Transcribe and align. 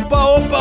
opa, 0.00 0.24
opa, 0.36 0.49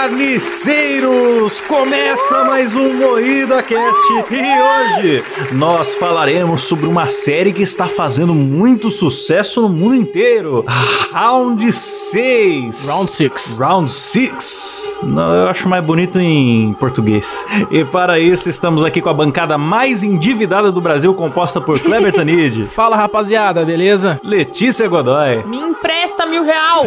carniceiros! 0.00 1.60
Começa 1.60 2.42
mais 2.44 2.74
um 2.74 2.94
Moída 2.94 3.62
Cast 3.62 4.00
e 4.30 4.96
hoje 4.96 5.24
nós 5.52 5.94
falaremos 5.94 6.62
sobre 6.62 6.86
uma 6.86 7.04
série 7.04 7.52
que 7.52 7.60
está 7.60 7.86
fazendo 7.86 8.32
muito 8.32 8.90
sucesso 8.90 9.60
no 9.60 9.68
mundo 9.68 9.94
inteiro. 9.94 10.64
Round 11.12 11.70
6. 11.70 12.88
Round 12.88 13.10
6. 13.10 13.56
Round 13.58 13.90
6. 13.90 14.98
Não, 15.02 15.34
eu 15.34 15.48
acho 15.48 15.68
mais 15.68 15.84
bonito 15.84 16.18
em 16.18 16.72
português. 16.74 17.44
E 17.70 17.84
para 17.84 18.18
isso 18.18 18.48
estamos 18.48 18.82
aqui 18.82 19.02
com 19.02 19.10
a 19.10 19.14
bancada 19.14 19.58
mais 19.58 20.02
endividada 20.02 20.72
do 20.72 20.80
Brasil, 20.80 21.12
composta 21.12 21.60
por 21.60 21.78
Kleber 21.78 22.12
Tanid, 22.12 22.64
Fala, 22.72 22.96
rapaziada, 22.96 23.64
beleza? 23.66 24.18
Letícia 24.24 24.88
Godoy, 24.88 25.44
Me 25.46 25.58
empresta 25.58 26.24
mil 26.24 26.42
real. 26.44 26.86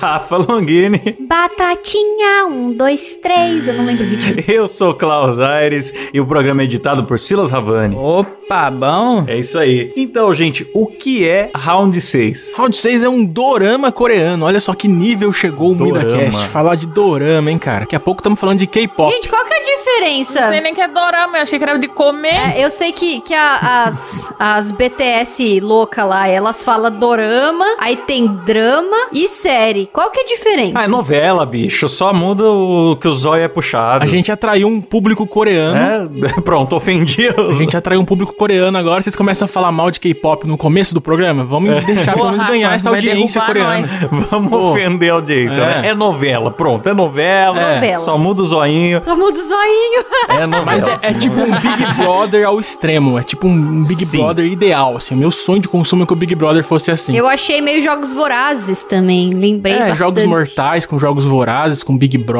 Rafa 0.00 0.36
Longini. 0.36 1.16
Batatinha, 1.28 2.46
um, 2.52 2.72
dois, 2.72 3.16
três. 3.18 3.66
Eu 3.66 3.74
não 3.74 3.84
lembro 3.84 4.04
o 4.04 4.08
ritmo. 4.08 4.34
Eu 4.46 4.66
sou 4.68 4.94
Klaus 4.94 5.38
Aires 5.38 5.92
e 6.12 6.20
o 6.20 6.26
programa 6.26 6.62
é 6.62 6.64
editado 6.64 7.04
por 7.04 7.18
Silas 7.18 7.50
Ravani. 7.50 7.96
Opa, 7.96 8.70
bom. 8.70 9.24
É 9.26 9.38
isso 9.38 9.58
aí. 9.58 9.92
Então, 9.96 10.32
gente, 10.34 10.68
o 10.74 10.86
que 10.86 11.28
é 11.28 11.50
Round 11.54 12.00
6? 12.00 12.54
Round 12.56 12.76
6 12.76 13.04
é 13.04 13.08
um 13.08 13.24
dorama 13.24 13.90
coreano. 13.90 14.44
Olha 14.46 14.60
só 14.60 14.74
que 14.74 14.88
nível 14.88 15.32
chegou 15.32 15.72
o 15.72 15.74
Dorama. 15.74 16.00
MuidaCast. 16.04 16.46
Falar 16.48 16.74
de 16.76 16.86
dorama, 16.86 17.50
hein, 17.50 17.58
cara? 17.58 17.80
Daqui 17.80 17.96
a 17.96 18.00
pouco 18.00 18.20
estamos 18.20 18.38
falando 18.38 18.58
de 18.58 18.66
K-pop. 18.66 19.12
Gente, 19.12 19.28
qual 19.28 19.44
que 19.44 19.52
é 19.52 19.56
a 19.56 19.60
Não 19.60 19.64
sei 19.64 19.76
diferença? 19.76 20.50
nem 20.62 20.74
que 20.74 20.80
é 20.80 20.88
dorama, 20.88 21.38
eu 21.38 21.42
achei 21.42 21.58
que 21.58 21.64
era 21.64 21.78
de 21.78 21.88
comer. 21.88 22.56
É, 22.56 22.64
eu 22.64 22.70
sei 22.70 22.92
que, 22.92 23.20
que 23.20 23.34
a- 23.34 23.84
as, 23.86 24.32
as 24.38 24.70
BTS 24.72 25.60
louca 25.60 26.04
lá, 26.04 26.28
elas 26.28 26.62
falam 26.62 26.90
dorama, 26.92 27.64
aí 27.78 27.96
tem 27.96 28.26
drama 28.44 28.96
e 29.12 29.26
série. 29.28 29.88
Qual 29.92 30.10
que 30.10 30.20
é 30.20 30.22
a 30.22 30.26
diferença? 30.26 30.78
Ah, 30.78 30.84
é 30.84 30.88
novela, 30.88 31.44
bicho. 31.46 31.88
Só 31.88 32.12
muda 32.12 32.41
o 32.44 32.96
que 32.96 33.08
o 33.08 33.12
zóio 33.12 33.42
é 33.44 33.48
puxado. 33.48 34.04
A 34.04 34.06
gente 34.06 34.30
atraiu 34.30 34.68
um 34.68 34.80
público 34.80 35.26
coreano. 35.26 36.26
É, 36.26 36.40
pronto, 36.42 36.76
ofendi 36.76 37.28
A 37.28 37.52
gente 37.52 37.76
atraiu 37.76 38.00
um 38.00 38.04
público 38.04 38.34
coreano 38.34 38.76
agora. 38.76 39.02
Vocês 39.02 39.16
começam 39.16 39.46
a 39.46 39.48
falar 39.48 39.72
mal 39.72 39.90
de 39.90 40.00
K-pop 40.00 40.46
no 40.46 40.56
começo 40.56 40.94
do 40.94 41.00
programa? 41.00 41.44
Vamos 41.44 41.84
deixar 41.84 42.12
pelo 42.12 42.24
Porra, 42.24 42.32
menos 42.32 42.48
ganhar 42.48 42.74
essa 42.74 42.90
audiência 42.90 43.40
coreana. 43.40 43.80
nós. 43.80 43.90
Vamos 44.30 44.50
Pô. 44.50 44.70
ofender 44.70 45.10
a 45.10 45.14
audiência. 45.14 45.62
É. 45.62 45.82
né? 45.82 45.88
É. 45.90 45.94
novela, 45.94 46.50
pronto. 46.50 46.88
É 46.88 46.94
novela. 46.94 47.60
É. 47.60 47.74
Novela. 47.74 47.98
Só 47.98 48.18
muda 48.18 48.42
o 48.42 48.44
zoinho. 48.44 49.00
Só 49.00 49.16
muda 49.16 49.38
o 49.38 49.42
zoinho. 49.42 50.04
É 50.28 50.46
novela. 50.46 50.64
Mas 50.64 50.86
é, 50.86 50.98
é 51.02 51.14
tipo 51.14 51.40
um 51.40 51.50
Big 51.50 51.94
Brother 51.96 52.46
ao 52.46 52.60
extremo. 52.60 53.18
É 53.18 53.22
tipo 53.22 53.46
um 53.46 53.80
Big 53.80 54.04
Sim. 54.04 54.18
Brother 54.18 54.46
ideal. 54.46 54.96
Assim, 54.96 55.14
o 55.14 55.18
meu 55.18 55.30
sonho 55.30 55.60
de 55.60 55.68
consumo 55.68 56.04
é 56.04 56.06
que 56.06 56.12
o 56.12 56.16
Big 56.16 56.34
Brother 56.34 56.64
fosse 56.64 56.90
assim. 56.90 57.16
Eu 57.16 57.26
achei 57.26 57.60
meio 57.60 57.82
jogos 57.82 58.12
vorazes 58.12 58.84
também. 58.84 59.30
Lembrei 59.30 59.74
é, 59.74 59.78
bastante. 59.78 59.98
jogos 59.98 60.24
mortais 60.24 60.86
com 60.86 60.98
jogos 60.98 61.24
vorazes, 61.24 61.82
com 61.82 61.96
Big 61.96 62.16
Brother. 62.18 62.31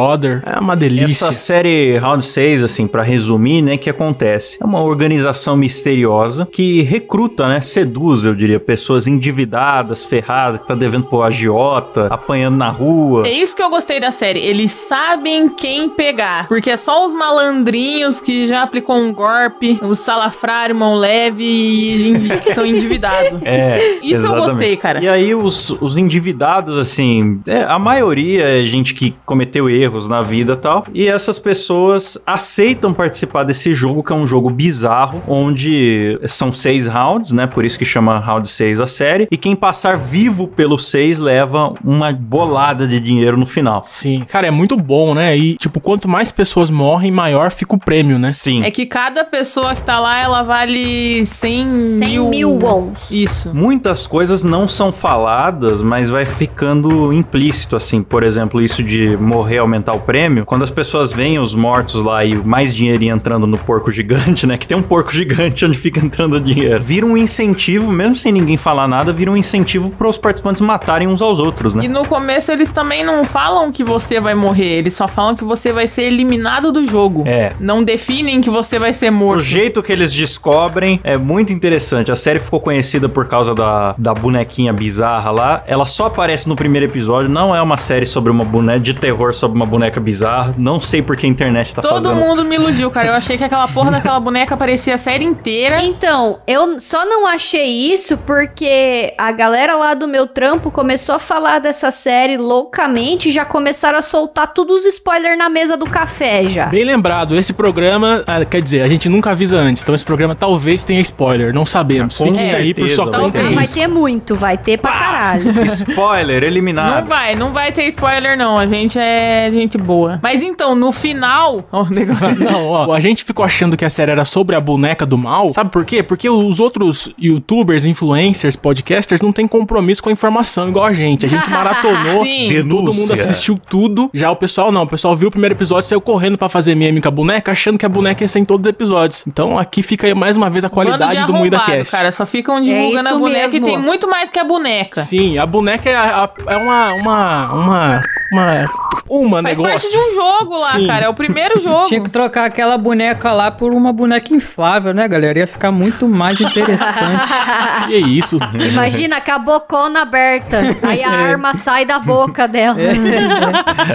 É 0.45 0.59
uma 0.59 0.77
delícia. 0.77 1.27
Essa 1.27 1.33
série 1.33 1.99
Round 1.99 2.25
6, 2.25 2.63
assim, 2.63 2.87
pra 2.87 3.03
resumir, 3.03 3.63
né, 3.63 3.75
o 3.75 3.79
que 3.79 3.91
acontece? 3.91 4.59
É 4.61 4.65
uma 4.65 4.83
organização 4.83 5.57
misteriosa 5.57 6.47
que 6.51 6.83
recruta, 6.83 7.49
né, 7.49 7.61
seduz, 7.61 8.25
eu 8.25 8.35
diria, 8.35 8.61
pessoas 8.61 9.07
endividadas, 9.07 10.05
ferradas, 10.05 10.61
que 10.61 10.67
tá 10.67 10.75
devendo 10.75 11.05
pro 11.05 11.23
agiota, 11.23 12.07
apanhando 12.11 12.57
na 12.57 12.69
rua. 12.69 13.27
É 13.27 13.33
isso 13.33 13.57
que 13.57 13.63
eu 13.63 13.71
gostei 13.71 13.99
da 14.01 14.11
série. 14.11 14.41
Eles 14.41 14.71
sabem 14.71 15.49
quem 15.49 15.89
pegar. 15.89 16.47
Porque 16.49 16.71
é 16.71 16.77
só 16.77 17.07
os 17.07 17.13
malandrinhos 17.13 18.21
que 18.21 18.47
já 18.47 18.63
aplicou 18.63 18.97
um 18.97 19.13
golpe, 19.13 19.79
os 19.83 19.99
salafrário, 19.99 20.75
mão 20.75 20.95
leve 20.95 21.45
e 21.45 22.41
que 22.41 22.55
são 22.55 22.65
endividados. 22.65 23.41
É, 23.53 23.99
Isso 24.03 24.15
eu 24.15 24.17
exatamente. 24.17 24.51
gostei, 24.51 24.77
cara. 24.77 25.03
E 25.03 25.09
aí 25.09 25.35
os, 25.35 25.71
os 25.81 25.97
endividados, 25.97 26.79
assim, 26.79 27.41
é, 27.47 27.63
a 27.65 27.79
maioria 27.79 28.61
é 28.61 28.65
gente 28.65 28.95
que 28.95 29.15
cometeu 29.27 29.69
erros 29.83 30.09
na 30.09 30.23
vida 30.23 30.53
e 30.53 30.57
tal, 30.57 30.85
e 30.95 31.07
essas 31.07 31.39
pessoas 31.39 32.19
aceitam 32.27 32.93
participar 32.93 33.45
desse 33.45 33.73
jogo, 33.75 34.03
que 34.03 34.13
é 34.13 34.17
um 34.17 34.27
jogo 34.27 34.51
bizarro, 34.51 35.23
onde 35.27 36.19
são 36.27 36.53
seis 36.53 36.87
rounds, 36.87 37.33
né, 37.33 37.47
por 37.47 37.65
isso 37.65 37.79
que 37.79 37.85
chama 37.85 38.19
Round 38.19 38.49
6 38.49 38.81
a 38.81 38.87
série, 38.87 39.27
e 39.31 39.37
quem 39.37 39.55
passar 39.55 39.97
vivo 39.97 40.49
pelo 40.49 40.79
seis 40.79 41.19
leva 41.19 41.75
uma 41.85 42.13
bolada 42.13 42.87
de 42.87 43.01
dinheiro 43.01 43.37
no 43.37 43.47
final. 43.47 43.83
Sim, 43.85 44.25
cara, 44.29 44.47
é 44.47 44.51
muito 44.51 44.77
bom, 44.77 45.15
né? 45.15 45.37
E, 45.37 45.57
tipo, 45.57 45.81
quanto 45.81 46.09
mais 46.09 46.31
pessoas 46.31 46.71
morrem, 46.71 47.11
maior 47.11 47.51
fica 47.51 47.75
o 47.75 47.79
prêmio, 47.79 48.19
né? 48.19 48.31
Sim. 48.31 48.63
É 48.63 48.71
que 48.71 48.87
cada 48.87 49.25
pessoa 49.25 49.75
que 49.75 49.83
tá 49.83 49.99
lá, 49.99 50.19
ela 50.19 50.43
vale 50.43 51.25
100, 51.25 51.65
100 51.65 52.09
mil... 52.09 52.29
mil 52.29 52.59
wons. 52.59 53.11
Isso. 53.11 53.55
Muitas 53.55 54.07
coisas 54.07 54.45
não 54.45 54.67
são 54.69 54.93
faladas, 54.93 55.83
mas 55.83 56.09
vai 56.09 56.25
ficando 56.25 57.13
implícito, 57.13 57.77
assim. 57.77 58.03
Por 58.03 58.23
exemplo, 58.23 58.61
isso 58.61 58.83
de 58.83 59.17
morrer 59.17 59.59
aumentar 59.73 59.95
o 59.95 60.01
prêmio. 60.01 60.45
Quando 60.45 60.63
as 60.63 60.71
pessoas 60.71 61.13
veem 61.13 61.39
os 61.39 61.55
mortos 61.55 62.03
lá 62.03 62.25
e 62.25 62.35
mais 62.35 62.75
dinheirinho 62.75 63.15
entrando 63.17 63.47
no 63.47 63.57
porco 63.57 63.91
gigante, 63.91 64.47
né? 64.47 64.57
Que 64.59 64.69
tem 64.69 64.77
um 64.77 64.83
porco 64.83 65.13
gigante 65.13 65.65
onde 65.65 65.79
fica 65.79 65.99
entrando 66.01 66.39
dinheiro. 66.41 66.79
Vira 66.81 67.07
um 67.07 67.17
incentivo, 67.17 67.91
mesmo 67.91 68.15
sem 68.15 68.33
ninguém 68.33 68.57
falar 68.57 68.87
nada, 68.87 69.13
vira 69.13 69.31
um 69.31 69.37
incentivo 69.37 69.91
para 69.91 70.09
os 70.09 70.19
participantes 70.19 70.61
matarem 70.61 71.09
uns 71.09 71.23
aos 71.23 71.39
outros, 71.39 71.75
né? 71.75 71.85
E 71.85 71.89
no 71.89 72.07
começo 72.07 72.53
eles 72.53 72.71
também 72.71 73.05
não 73.05 73.25
falam 73.25 73.73
que 73.73 73.83
você 73.83 74.21
vai 74.21 74.35
morrer, 74.35 74.79
eles 74.79 74.95
só 74.95 75.09
falam 75.09 75.35
que 75.35 75.45
você 75.45 75.73
vai 75.73 75.89
ser 75.89 76.03
eliminado 76.03 76.71
do 76.71 76.87
jogo. 76.87 77.25
É. 77.27 77.53
Não 77.59 77.83
definem 77.83 78.41
que 78.41 78.51
você 78.51 78.79
vai 78.79 78.93
ser 78.93 79.11
O 79.11 79.15
morto. 79.15 79.43
jeito 79.43 79.83
que 79.83 79.93
eles 79.93 80.13
descobrem 80.13 81.01
é 81.03 81.17
muito 81.17 81.53
interessante. 81.53 82.13
A 82.13 82.17
série 82.17 82.39
ficou 82.39 82.61
conhecida 82.61 83.09
por 83.09 83.27
causa 83.27 83.55
da, 83.55 83.95
da 83.97 84.13
bonequinha 84.13 84.73
bizarra 84.73 85.31
lá. 85.31 85.65
Ela 85.67 85.85
só 85.85 86.07
aparece 86.07 86.49
no 86.49 86.57
primeiro 86.57 86.87
episódio. 86.87 87.29
Não 87.29 87.55
é 87.55 87.63
uma 87.63 87.77
série 87.77 88.07
sobre 88.07 88.31
uma 88.31 88.45
boneca 88.45 88.81
de 88.81 88.95
terror 88.95 89.33
sobre 89.33 89.57
uma 89.57 89.62
boneca 89.67 90.01
bizarra. 90.01 90.55
Não 90.59 90.81
sei 90.81 91.03
porque 91.03 91.27
a 91.27 91.29
internet 91.29 91.75
tá 91.75 91.83
Todo 91.83 92.09
fazendo. 92.09 92.15
mundo 92.15 92.45
me 92.45 92.57
iludiu, 92.57 92.91
cara. 92.91 93.09
Eu 93.09 93.15
achei 93.15 93.37
que 93.39 93.45
aquela 93.45 93.69
porra 93.69 93.91
daquela 93.91 94.21
boneca 94.21 94.55
aparecia 94.55 94.95
a 94.95 94.99
série 94.99 95.25
inteira. 95.25 95.83
Então, 95.83 96.41
eu 96.47 96.79
só 96.81 97.05
não 97.05 97.27
achei 97.27 97.93
isso 97.93 98.17
porque 98.19 99.15
a 99.19 99.33
galera 99.33 99.75
lá 99.75 99.95
do 99.95 100.07
meu 100.09 100.27
trampo 100.27 100.71
começou 100.71 101.15
a 101.15 101.19
falar 101.19 101.59
dessa 101.59 101.91
série 101.91 102.37
loucamente 102.37 103.29
e 103.29 103.33
já 103.33 103.45
começaram 103.45 103.99
a 103.99 104.03
soltar 104.03 104.53
todos 104.53 104.85
os 104.85 104.95
spoilers 104.95 105.39
na 105.39 105.49
mesa 105.49 105.77
do 105.77 105.87
café 105.87 106.45
já. 106.49 106.67
Bem 106.67 106.85
lembrado, 106.85 107.37
esse 107.37 107.53
programa, 107.53 108.23
ah, 108.27 108.45
quer 108.45 108.61
dizer, 108.63 108.83
a 108.83 108.89
gente 108.89 109.09
nunca 109.09 109.31
avisa 109.31 109.59
antes, 109.59 109.83
então 109.83 109.95
esse 109.95 110.05
programa 110.05 110.35
talvez 110.35 110.85
tenha 110.85 111.01
spoiler, 111.01 111.55
não 111.55 111.65
sabemos. 111.67 112.17
Com 112.17 112.33
Fique 112.35 112.55
aí 112.55 112.75
por 112.75 112.89
sua 112.91 113.11
conta. 113.11 113.39
Ah, 113.41 113.51
vai 113.51 113.67
ter 113.67 113.87
muito, 113.89 114.35
vai 114.37 114.57
ter 114.59 114.79
pra 114.79 114.93
caralho. 114.93 115.43
Spoiler, 115.65 116.41
Não 116.43 116.49
eliminado. 116.49 117.07
vai, 117.09 117.35
não 117.35 117.53
vai 117.53 117.73
ter 117.73 117.87
spoiler, 117.89 118.37
não. 118.37 118.59
A 118.59 118.67
gente 118.67 118.99
é 118.99 119.51
gente 119.53 119.77
boa. 119.79 120.19
Mas 120.23 120.43
então, 120.43 120.75
no 120.75 120.91
final. 120.93 121.65
Ó, 121.71 121.83
o 121.83 121.91
negócio- 121.91 122.23
Não, 122.43 122.67
ó, 122.69 122.93
a 122.93 123.01
gente 123.01 123.25
ficou 123.25 123.45
achando 123.45 123.77
que 123.77 123.85
a 123.85 123.91
série 123.91 124.11
era 124.11 124.25
sobre 124.25 124.57
a 124.57 124.61
boneca 124.61 125.05
do 125.07 125.17
mal. 125.19 125.53
Sabe 125.53 125.71
por 125.71 125.85
quê? 125.85 126.03
Porque 126.03 126.29
os 126.29 126.59
outros 126.61 127.11
youtubers, 127.19 127.85
influencers, 127.85 128.57
podcasters 128.57 129.21
não 129.21 129.33
têm 129.33 129.47
compromisso 129.47 130.03
com 130.03 130.09
a 130.09 130.13
informação 130.13 130.69
igual 130.69 130.87
a 130.87 130.93
gente. 130.93 131.27
A 131.27 131.29
gente 131.29 131.49
maratonou. 131.51 132.25
Sim. 132.25 132.49
Todo 132.69 132.93
mundo 132.95 133.13
assistiu 133.13 133.59
tudo. 133.69 134.11
Já 134.15 134.31
o 134.31 134.37
pessoal 134.37 134.73
não. 134.73 134.83
O 134.83 134.87
pessoal 134.87 135.15
viu 135.17 135.29
o 135.29 135.31
primeiro 135.31 135.55
episódio, 135.55 135.89
saiu 135.89 136.01
correndo 136.01 136.37
pra 136.39 136.49
fazer 136.49 136.75
meme 136.75 137.01
com 137.01 137.09
a 137.09 137.11
boneca, 137.11 137.53
achando 137.53 137.79
que 137.79 137.87
a 137.87 137.89
boneca 137.89 138.23
ia 138.25 138.29
ser 138.29 138.39
em 138.41 138.45
todos 138.45 138.67
os 138.67 138.71
episódios. 138.71 139.25
Então 139.27 139.59
aqui 139.59 139.83
fica 139.83 140.07
aí 140.07 140.15
mais 140.15 140.37
uma 140.37 140.49
vez 140.51 140.65
a 140.65 140.69
qualidade 140.71 141.25
do 141.27 141.33
Moída 141.35 141.59
Cast. 141.61 141.91
cara. 141.91 142.11
Só 142.13 142.25
ficam 142.27 142.61
divulgando 142.63 142.95
isso 143.07 143.15
a 143.15 143.19
boneca 143.19 143.41
mesmo. 143.49 143.69
e 143.69 143.71
tem 143.71 143.79
muito 143.79 144.09
mais 144.09 144.31
que 144.31 144.39
a 144.39 144.45
boneca. 144.45 145.01
Sim, 145.01 145.39
a 145.39 145.47
boneca 145.47 145.89
é, 145.91 145.95
a- 145.95 146.25
a- 146.25 146.53
é 146.53 146.57
uma, 146.57 146.93
uma, 146.95 147.53
uma, 147.53 148.03
uma, 148.33 148.65
uma 149.09 149.42
Faz 149.43 149.59
negócio. 149.59 149.73
parte 149.73 149.91
de 149.91 149.99
um 149.99 150.15
jogo 150.15 150.61
lá, 150.61 150.71
Sim. 150.73 150.87
cara. 150.87 151.05
É 151.07 151.09
o 151.09 151.15
primeiro 151.15 151.59
jogo. 151.61 151.87
Tinha 151.89 152.01
que 152.01 152.11
trocar 152.11 152.45
aquela 152.45 152.77
boneca 152.79 153.33
lá 153.33 153.51
por 153.51 153.73
uma 153.73 153.93
boneca 153.93 154.35
inflável, 154.35 154.93
né, 154.95 155.07
galera? 155.09 155.39
Ia 155.41 155.47
ficar 155.47 155.71
muito 155.73 156.09
mais 156.09 156.41
interessante. 156.41 157.33
Que 157.87 157.97
isso? 157.97 158.39
Imagina 158.71 159.21
com 159.21 159.31
a 159.33 159.39
bocona 159.39 160.03
aberta. 160.03 160.59
Aí 160.83 161.03
a 161.03 161.11
arma 161.11 161.53
sai 161.55 161.85
da 161.85 161.99
boca 161.99 162.47
dela. 162.47 162.77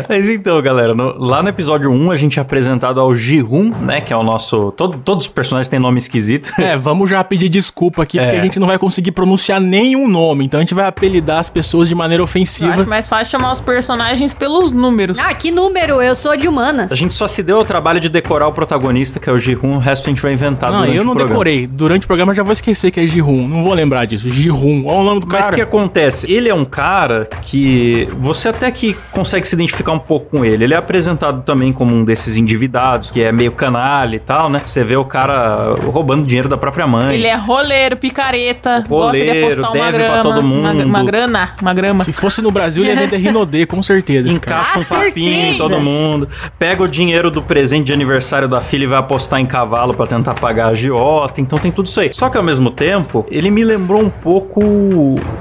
Mas 0.08 0.30
então, 0.30 0.62
galera, 0.62 0.94
no- 0.94 1.18
lá 1.18 1.42
no 1.42 1.50
episódio 1.50 1.90
1 1.92 2.12
a 2.12 2.16
gente 2.16 2.40
é 2.40 2.42
apresentado 2.42 3.00
ao 3.00 3.14
Jihun, 3.14 3.72
né? 3.82 4.02
Que 4.02 4.14
é 4.14 4.18
o 4.18 4.24
nosso. 4.24 4.72
todo- 4.76 4.98
todos 5.00 5.26
os 5.26 5.32
personagens 5.32 5.68
têm 5.68 5.80
nome 5.80 6.00
esquisito. 6.00 6.52
É, 6.60 6.76
vamos 6.78 7.10
já 7.10 7.24
pedir 7.24 7.50
desculpa 7.50 8.04
aqui, 8.04 8.18
porque 8.18 8.36
É. 8.36 8.40
a 8.40 8.44
gente 8.44 8.60
não 8.60 8.68
vai 8.68 8.78
conseguir 8.78 9.12
pronunciar 9.12 9.60
nenhum 9.62 10.08
nome. 10.08 10.46
Então 10.46 10.60
a 10.60 10.64
gente 10.64 10.74
vai 10.74 10.86
apelidar 10.86 11.40
as 11.40 11.50
pessoas 11.50 11.88
de 11.90 11.96
maneira 11.96 12.22
Eu 12.22 12.26
ofensiva. 12.26 12.74
acho 12.74 12.88
mais 12.90 13.08
fácil 13.08 13.32
chamar 13.32 13.54
os 13.54 13.60
personagens 13.62 14.34
pelos 14.34 14.72
números. 14.72 15.18
Ah, 15.20 15.27
que 15.34 15.52
número? 15.52 16.02
Eu 16.02 16.16
sou 16.16 16.36
de 16.38 16.48
humanas. 16.48 16.92
A 16.92 16.96
gente 16.96 17.14
só 17.14 17.28
se 17.28 17.42
deu 17.44 17.60
o 17.60 17.66
trabalho 17.66 18.00
de 18.00 18.10
decorar 18.10 18.48
o 18.48 18.52
protagonista, 18.54 19.20
que 19.20 19.30
é 19.30 19.34
o 19.34 19.40
Jihun, 19.40 19.76
o 19.78 19.80
resto 19.80 20.08
a 20.08 20.10
gente 20.12 20.22
vai 20.22 20.34
inventar 20.34 20.72
Não, 20.72 20.80
durante 20.82 20.98
eu 20.98 21.04
não 21.04 21.16
decorei. 21.16 21.68
Durante 21.68 22.04
o 22.06 22.08
programa 22.08 22.32
eu 22.32 22.36
já 22.36 22.44
vou 22.44 22.54
esquecer 22.54 22.92
que 22.92 23.00
é 23.00 23.06
Jihun. 23.06 23.48
Não 23.48 23.64
vou 23.64 23.74
lembrar 23.74 24.06
disso. 24.06 24.30
Jihun. 24.30 24.86
Olha 24.86 24.98
o 25.00 25.04
nome 25.04 25.22
do 25.22 25.28
Mas 25.28 25.46
o 25.46 25.50
cara. 25.50 25.56
que 25.56 25.62
acontece? 25.62 26.32
Ele 26.32 26.50
é 26.50 26.54
um 26.56 26.66
cara 26.66 27.28
que 27.42 28.08
você 28.18 28.50
até 28.50 28.70
que 28.72 28.96
consegue 29.12 29.48
se 29.48 29.56
identificar 29.56 29.92
um 29.92 30.00
pouco 30.00 30.38
com 30.38 30.46
ele. 30.46 30.64
Ele 30.64 30.74
é 30.74 30.78
apresentado 30.78 31.44
também 31.44 31.72
como 31.74 31.94
um 31.94 32.04
desses 32.04 32.38
endividados, 32.38 33.12
que 33.12 33.22
é 33.22 33.32
meio 33.32 33.52
canalha 33.52 34.16
e 34.16 34.20
tal, 34.20 34.50
né? 34.50 34.62
Você 34.64 34.84
vê 34.84 34.96
o 34.96 35.06
cara 35.06 35.76
roubando 35.86 36.26
dinheiro 36.26 36.48
da 36.50 36.58
própria 36.58 36.88
mãe. 36.88 37.16
Ele 37.16 37.28
é 37.28 37.36
roleiro, 37.36 37.98
picareta, 37.98 38.86
gosta 38.88 39.18
de 39.18 39.26
Roleiro, 39.26 39.46
apostar 39.62 39.72
uma 39.72 39.86
deve 39.92 39.98
pra 39.98 40.08
grama. 40.08 40.24
todo 40.24 40.40
Uma, 40.42 40.74
mundo. 40.74 40.86
uma 40.86 41.04
grana, 41.04 41.50
uma 41.62 41.74
grama. 41.74 42.04
Se 42.04 42.12
fosse 42.14 42.42
no 42.42 42.52
Brasil, 42.52 42.84
ele 42.84 42.94
ia 42.94 43.00
vender 43.00 43.18
Rinodê, 43.18 43.66
com 43.66 43.82
certeza. 43.82 44.28
Esse 44.30 44.40
cara. 44.40 44.62
Encaixa 44.62 44.80
um 44.80 44.82
Ah, 44.82 44.86
certeza. 45.26 45.58
todo 45.58 45.80
mundo. 45.80 46.28
Pega 46.58 46.84
o 46.84 46.88
dinheiro 46.88 47.30
do 47.32 47.42
presente 47.42 47.88
de 47.88 47.94
aniversário 47.94 48.48
da 48.48 48.62
filha 48.62 48.84
e 48.84 48.88
vai 48.88 49.00
apostar 49.00 49.40
em 49.40 49.46
cavalo 49.46 49.94
pra 49.94 50.06
tentar 50.08 50.34
pagar 50.36 50.66
a 50.68 50.70
agiota. 50.70 51.42
Então 51.42 51.58
tem 51.60 51.72
tudo 51.72 51.88
isso 51.88 52.00
aí. 52.00 52.10
Só 52.14 52.30
que 52.30 52.38
ao 52.38 52.44
mesmo 52.44 52.72
tempo, 52.72 53.26
ele 53.30 53.50
me 53.50 53.64
lembrou 53.64 54.02
um 54.02 54.10
pouco 54.10 54.62